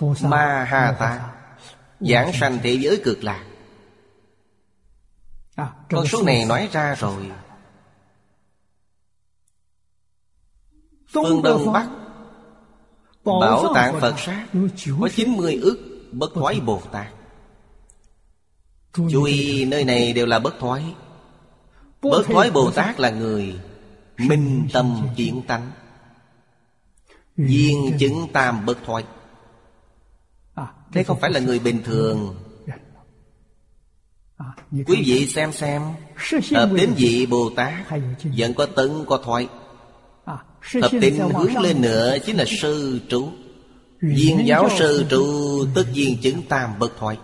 [0.00, 1.20] Ma Ha Tát.
[2.00, 3.44] Giảng sanh thế giới cực lạc.
[5.54, 7.30] À, Con số này nói ra rồi.
[11.12, 11.88] Phương Đông Bắc
[13.24, 14.46] Bảo tạng Phật sát.
[15.00, 17.06] Có 90 ức bất thoái Bồ Tát.
[18.92, 20.94] Chú ý nơi này đều là bất thoái
[22.10, 23.54] Bất thoái Bồ Tát là người
[24.18, 25.70] Minh tâm chuyển tánh.
[27.36, 29.04] Viên chứng tam bất thoái.
[30.92, 32.36] Thế không phải là người bình thường.
[34.86, 35.82] Quý vị xem xem
[36.54, 37.72] Hợp đến vị Bồ Tát
[38.22, 39.48] Vẫn có tấn có thoái.
[40.26, 43.28] Hợp định hướng lên nữa Chính là sư trụ.
[44.00, 45.24] Viên giáo sư trụ
[45.74, 47.18] Tức viên chứng tam bất thoại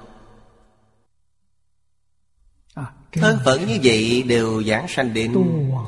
[3.13, 5.35] Thân phận như vậy đều giảng sanh đến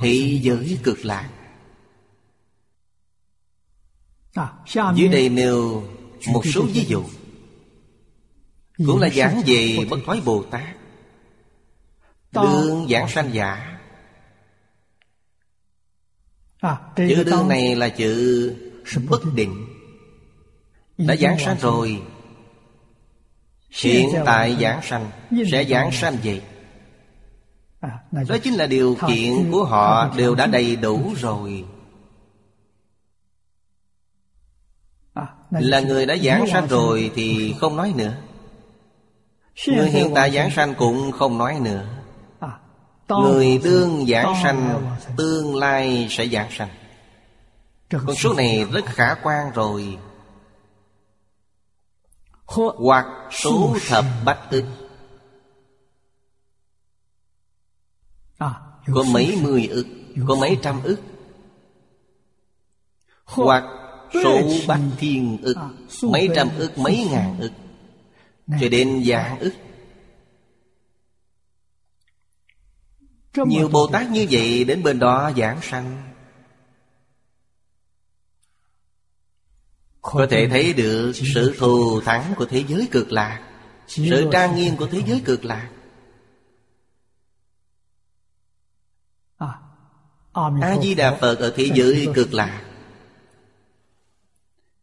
[0.03, 1.31] Thị giới cực lạc.
[4.95, 5.85] Dưới đây nêu
[6.33, 7.05] một số ví dụ.
[8.87, 10.77] Cũng là giảng về bất thoái Bồ Tát.
[12.33, 13.79] Đương giảng sanh giả.
[16.97, 18.55] Chữ đương này là chữ
[19.09, 19.67] bất định.
[20.99, 22.03] Đã giảng sanh rồi.
[23.83, 25.11] Hiện tại giảng sanh.
[25.53, 26.43] Sẽ giảng sanh vậy
[28.13, 31.65] đó chính là điều kiện của họ đều đã đầy đủ rồi.
[35.51, 38.15] Là người đã giảng sanh rồi thì không nói nữa.
[39.67, 41.87] Người hiện tại giảng sanh cũng không nói nữa.
[43.09, 44.87] Người tương giảng sanh
[45.17, 46.69] Tương lai sẽ giảng sanh.
[47.91, 49.99] Con số này rất khả quan rồi.
[52.77, 54.65] Hoặc số thập bách ức
[58.95, 59.87] Có mấy mươi ức
[60.29, 61.01] Có mấy trăm ức?
[63.25, 63.65] Hoặc
[64.25, 65.57] số bách thiên ức
[66.03, 67.53] Mấy trăm ức, mấy ngàn ức.
[68.61, 69.53] Cho đến vạn ức.
[73.47, 76.13] Nhiều Bồ Tát như vậy đến bên đó giảng sanh.
[80.03, 83.49] Có thể thấy được sự thù thắng của thế giới cực lạc
[83.87, 85.72] Sự trang nghiêm của thế giới cực lạc.
[90.33, 92.63] a di đà phật ở thế giới cực lạc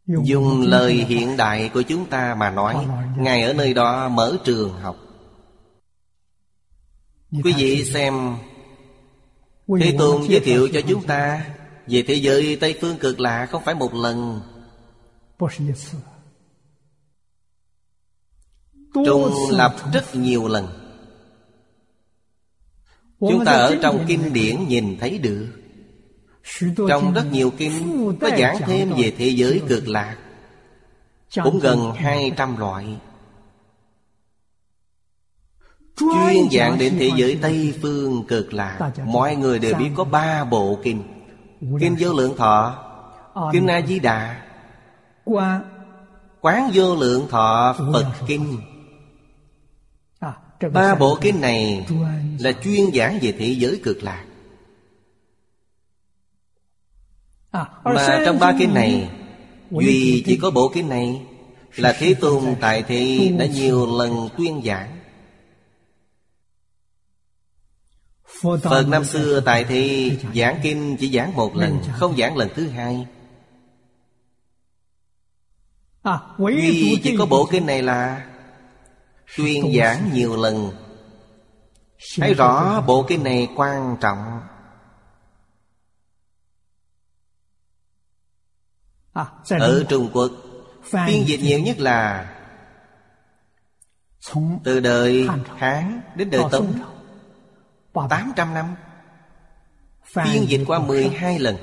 [0.06, 2.86] dùng lời hiện đại của chúng ta mà nói
[3.16, 4.96] ngài ở nơi đó mở trường học.
[7.44, 8.36] Quý vị xem
[9.80, 11.46] thế tôn giới thiệu cho chúng ta
[11.86, 14.40] về thế giới tây phương cực lạ không phải một lần.
[18.94, 20.79] Trung lập rất nhiều lần.
[23.20, 25.46] Chúng ta ở trong kinh điển nhìn thấy được.
[26.88, 27.72] Trong rất nhiều kinh
[28.20, 30.16] Có giảng thêm về thế giới cực lạc.
[31.42, 32.86] Cũng gần 200 loại.
[35.96, 38.92] Chuyên giảng đến thế giới Tây Phương cực lạc.
[39.04, 41.02] Mọi người đều biết có ba bộ kinh
[41.80, 42.84] Kinh vô lượng thọ
[43.52, 44.42] Kinh A Di Đà.
[46.40, 48.58] Quán vô lượng thọ Phật Kinh.
[50.68, 51.86] Ba bộ kinh này
[52.38, 54.24] là chuyên giảng về thế giới cực lạc.
[57.84, 59.10] Mà trong ba kinh này
[59.70, 61.26] Duy chỉ có bộ kinh này
[61.76, 64.96] Là Thế Tôn tại thị đã nhiều lần tuyên giảng.
[68.42, 72.68] Phật năm xưa tại thị giảng kinh chỉ giảng một lần Không giảng lần thứ
[72.68, 73.06] hai.
[76.38, 78.29] Duy chỉ có bộ kinh này là
[79.36, 80.70] Tuyên giảng nhiều lần.
[82.16, 84.40] Thấy rõ bộ kinh này quan trọng.
[89.48, 90.30] Ở Trung Quốc
[90.82, 92.30] Phiên dịch nhiều nhất là
[94.64, 96.72] Từ đời Hán đến đời Tống.
[98.10, 98.74] 800 năm.
[100.04, 101.56] Phiên dịch qua 12 lần.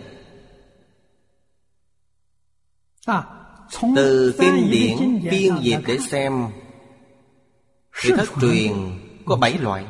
[3.96, 6.50] Từ kinh điển phiên dịch để xem
[8.02, 8.72] Thì thất truyền
[9.26, 9.84] có 7 loại.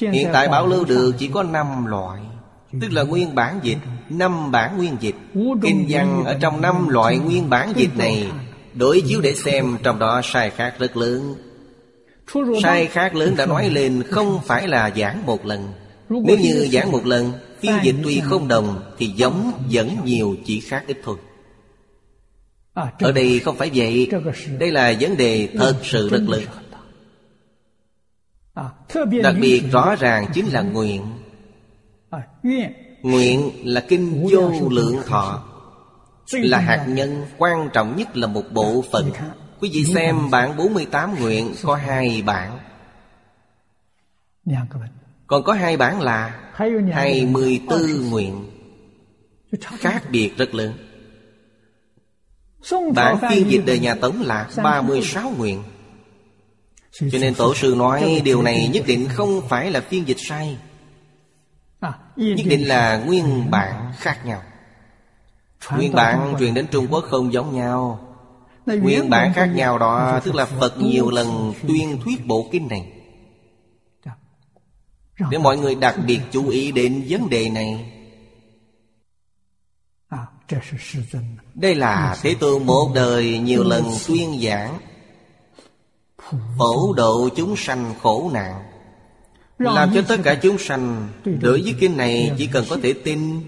[0.00, 2.20] Hiện tại bảo lưu được chỉ có 5 loại.
[2.80, 5.16] Tức là nguyên bản dịch năm bản nguyên dịch.
[5.62, 8.30] Kinh văn ở trong năm loại nguyên bản dịch này
[8.74, 11.34] Đối chiếu để xem trong đó sai khác rất lớn.
[12.62, 15.72] Sai khác lớn đã nói lên không phải là giảng một lần.
[16.08, 20.60] Nếu như giảng một lần Phiên dịch tuy không đồng Thì giống vẫn nhiều chỉ
[20.60, 21.16] khác ít thôi.
[22.98, 24.08] Ở đây không phải vậy.
[24.58, 26.42] Đây là vấn đề thật sự rất lớn
[28.54, 31.02] Đặc biệt rõ ràng chính là nguyện.
[33.02, 33.50] Nguyện.
[33.64, 35.44] Là kinh vô lượng thọ.
[36.32, 39.10] Là hạt nhân quan trọng nhất là một bộ phận.
[39.60, 42.58] Quý vị xem bản 48 nguyện có hai bản.
[45.26, 48.50] Còn có hai bản là 24 nguyện.
[49.62, 50.72] Khác biệt rất lớn.
[52.94, 55.62] Bản phiên dịch đời nhà Tống là 36 nguyện
[56.92, 60.58] Cho nên Tổ sư nói điều này nhất định không phải là phiên dịch sai.
[62.16, 64.42] Nhất định là nguyên bản khác nhau.
[65.76, 68.08] Nguyên bản truyền đến Trung Quốc không giống nhau.
[68.66, 72.92] Nguyên bản khác nhau đó Tức là Phật nhiều lần tuyên thuyết bộ kinh này.
[75.30, 77.92] Để mọi người đặc biệt chú ý đến vấn đề này.
[81.54, 84.78] Đây là Thế Tôn một đời nhiều lần tuyên giảng
[86.58, 88.62] Phổ độ chúng sanh khổ nạn.
[89.58, 93.40] Làm cho tất cả chúng sanh Đối với kinh này chỉ cần có thể tin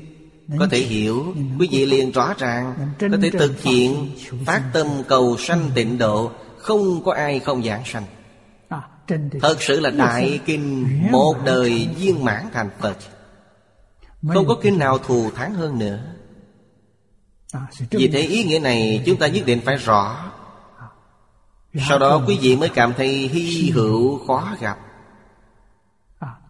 [0.59, 4.11] Có thể hiểu Quý vị liền rõ ràng Có thể thực hiện
[4.47, 8.05] Phát tâm cầu sanh tịnh độ Không có ai không giảng sanh.
[9.41, 12.97] Thật sự là đại kinh Một đời viên mãn thành Phật.
[14.29, 15.99] Không có kinh nào thù thắng hơn nữa.
[17.91, 20.33] Vì thế ý nghĩa này chúng ta nhất định phải rõ
[21.75, 24.79] Sau đó quý vị mới cảm thấy hy hữu khó gặp.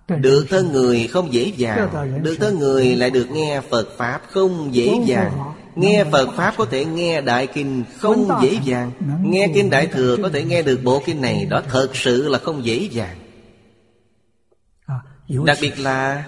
[0.09, 4.74] Được thân người không dễ dàng Được thân người lại được nghe Phật Pháp không
[4.74, 5.32] dễ dàng.
[5.74, 8.90] Nghe Phật Pháp có thể nghe Đại Kinh không dễ dàng.
[9.22, 12.38] Nghe Kinh Đại Thừa có thể nghe được bộ kinh này Đó thật sự là
[12.38, 13.16] không dễ dàng.
[15.28, 16.24] Đặc biệt là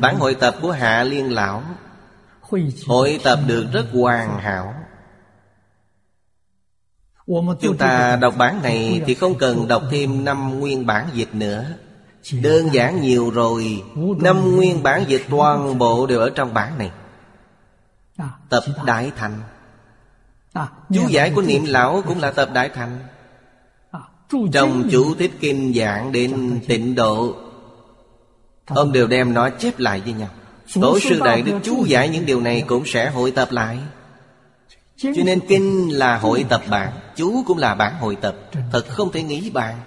[0.00, 1.62] Bản hội tập của Hạ Liên Lão.
[2.86, 4.74] Hội tập được rất hoàn hảo
[7.60, 11.64] Chúng ta đọc bản này thì không cần đọc thêm năm nguyên bản dịch nữa.
[12.42, 13.82] Đơn giản nhiều rồi.
[14.20, 16.90] Năm nguyên bản dịch toàn bộ đều ở trong bản này.
[18.48, 19.40] Tập Đại Thành.
[20.94, 22.98] Chú giải của niệm lão cũng là tập Đại Thành.
[24.52, 27.34] Trong chú thích kinh giảng đến tịnh độ,
[28.66, 30.28] Ông đều đem nó chép lại với nhau.
[30.74, 33.78] Tổ sư Đại Đức chú giải những điều này cũng sẽ hội tập lại.
[34.96, 38.36] Cho nên kinh là hội tập bản Chú cũng là bản hội tập.
[38.72, 39.80] Thật không thể nghĩ bàn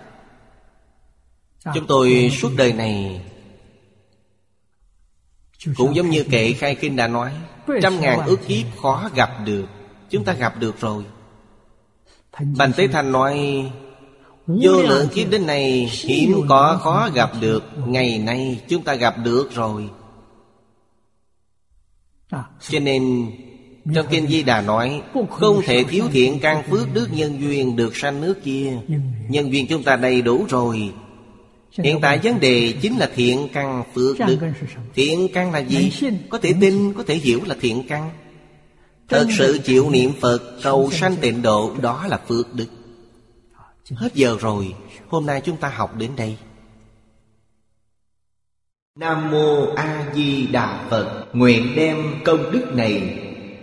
[1.73, 3.21] Chúng tôi suốt đời này
[5.77, 7.31] Cũng giống như kệ khai kinh đã nói
[7.81, 9.65] Trăm ngàn ước kiếp khó gặp được
[10.09, 11.05] Chúng ta gặp được rồi.
[12.57, 13.65] Bành Tế Thành nói
[14.47, 17.63] Vô lượng kiếp đến này Hiếm có khó gặp được.
[17.87, 19.89] Ngày nay chúng ta gặp được rồi.
[22.69, 23.31] Cho nên
[23.95, 27.95] Trong Kinh Di Đà nói Không thể thiếu thiện căn phước đức nhân duyên Được
[27.95, 28.77] sanh nước kia.
[29.29, 30.93] Nhân duyên chúng ta đầy đủ rồi.
[31.71, 34.37] Hiện tại vấn đề chính là thiện căn phước đức.
[34.95, 35.91] Thiện căn là gì?
[36.29, 38.09] Có thể tin, có thể hiểu là thiện căn.
[39.09, 42.67] Thật sự chịu niệm Phật cầu sanh tịnh độ Đó là phước đức.
[43.95, 44.73] Hết giờ rồi.
[45.07, 46.37] Hôm nay chúng ta học đến đây.
[48.95, 51.25] Nam Mô A Di Đà Phật.
[51.33, 53.19] Nguyện đem công đức này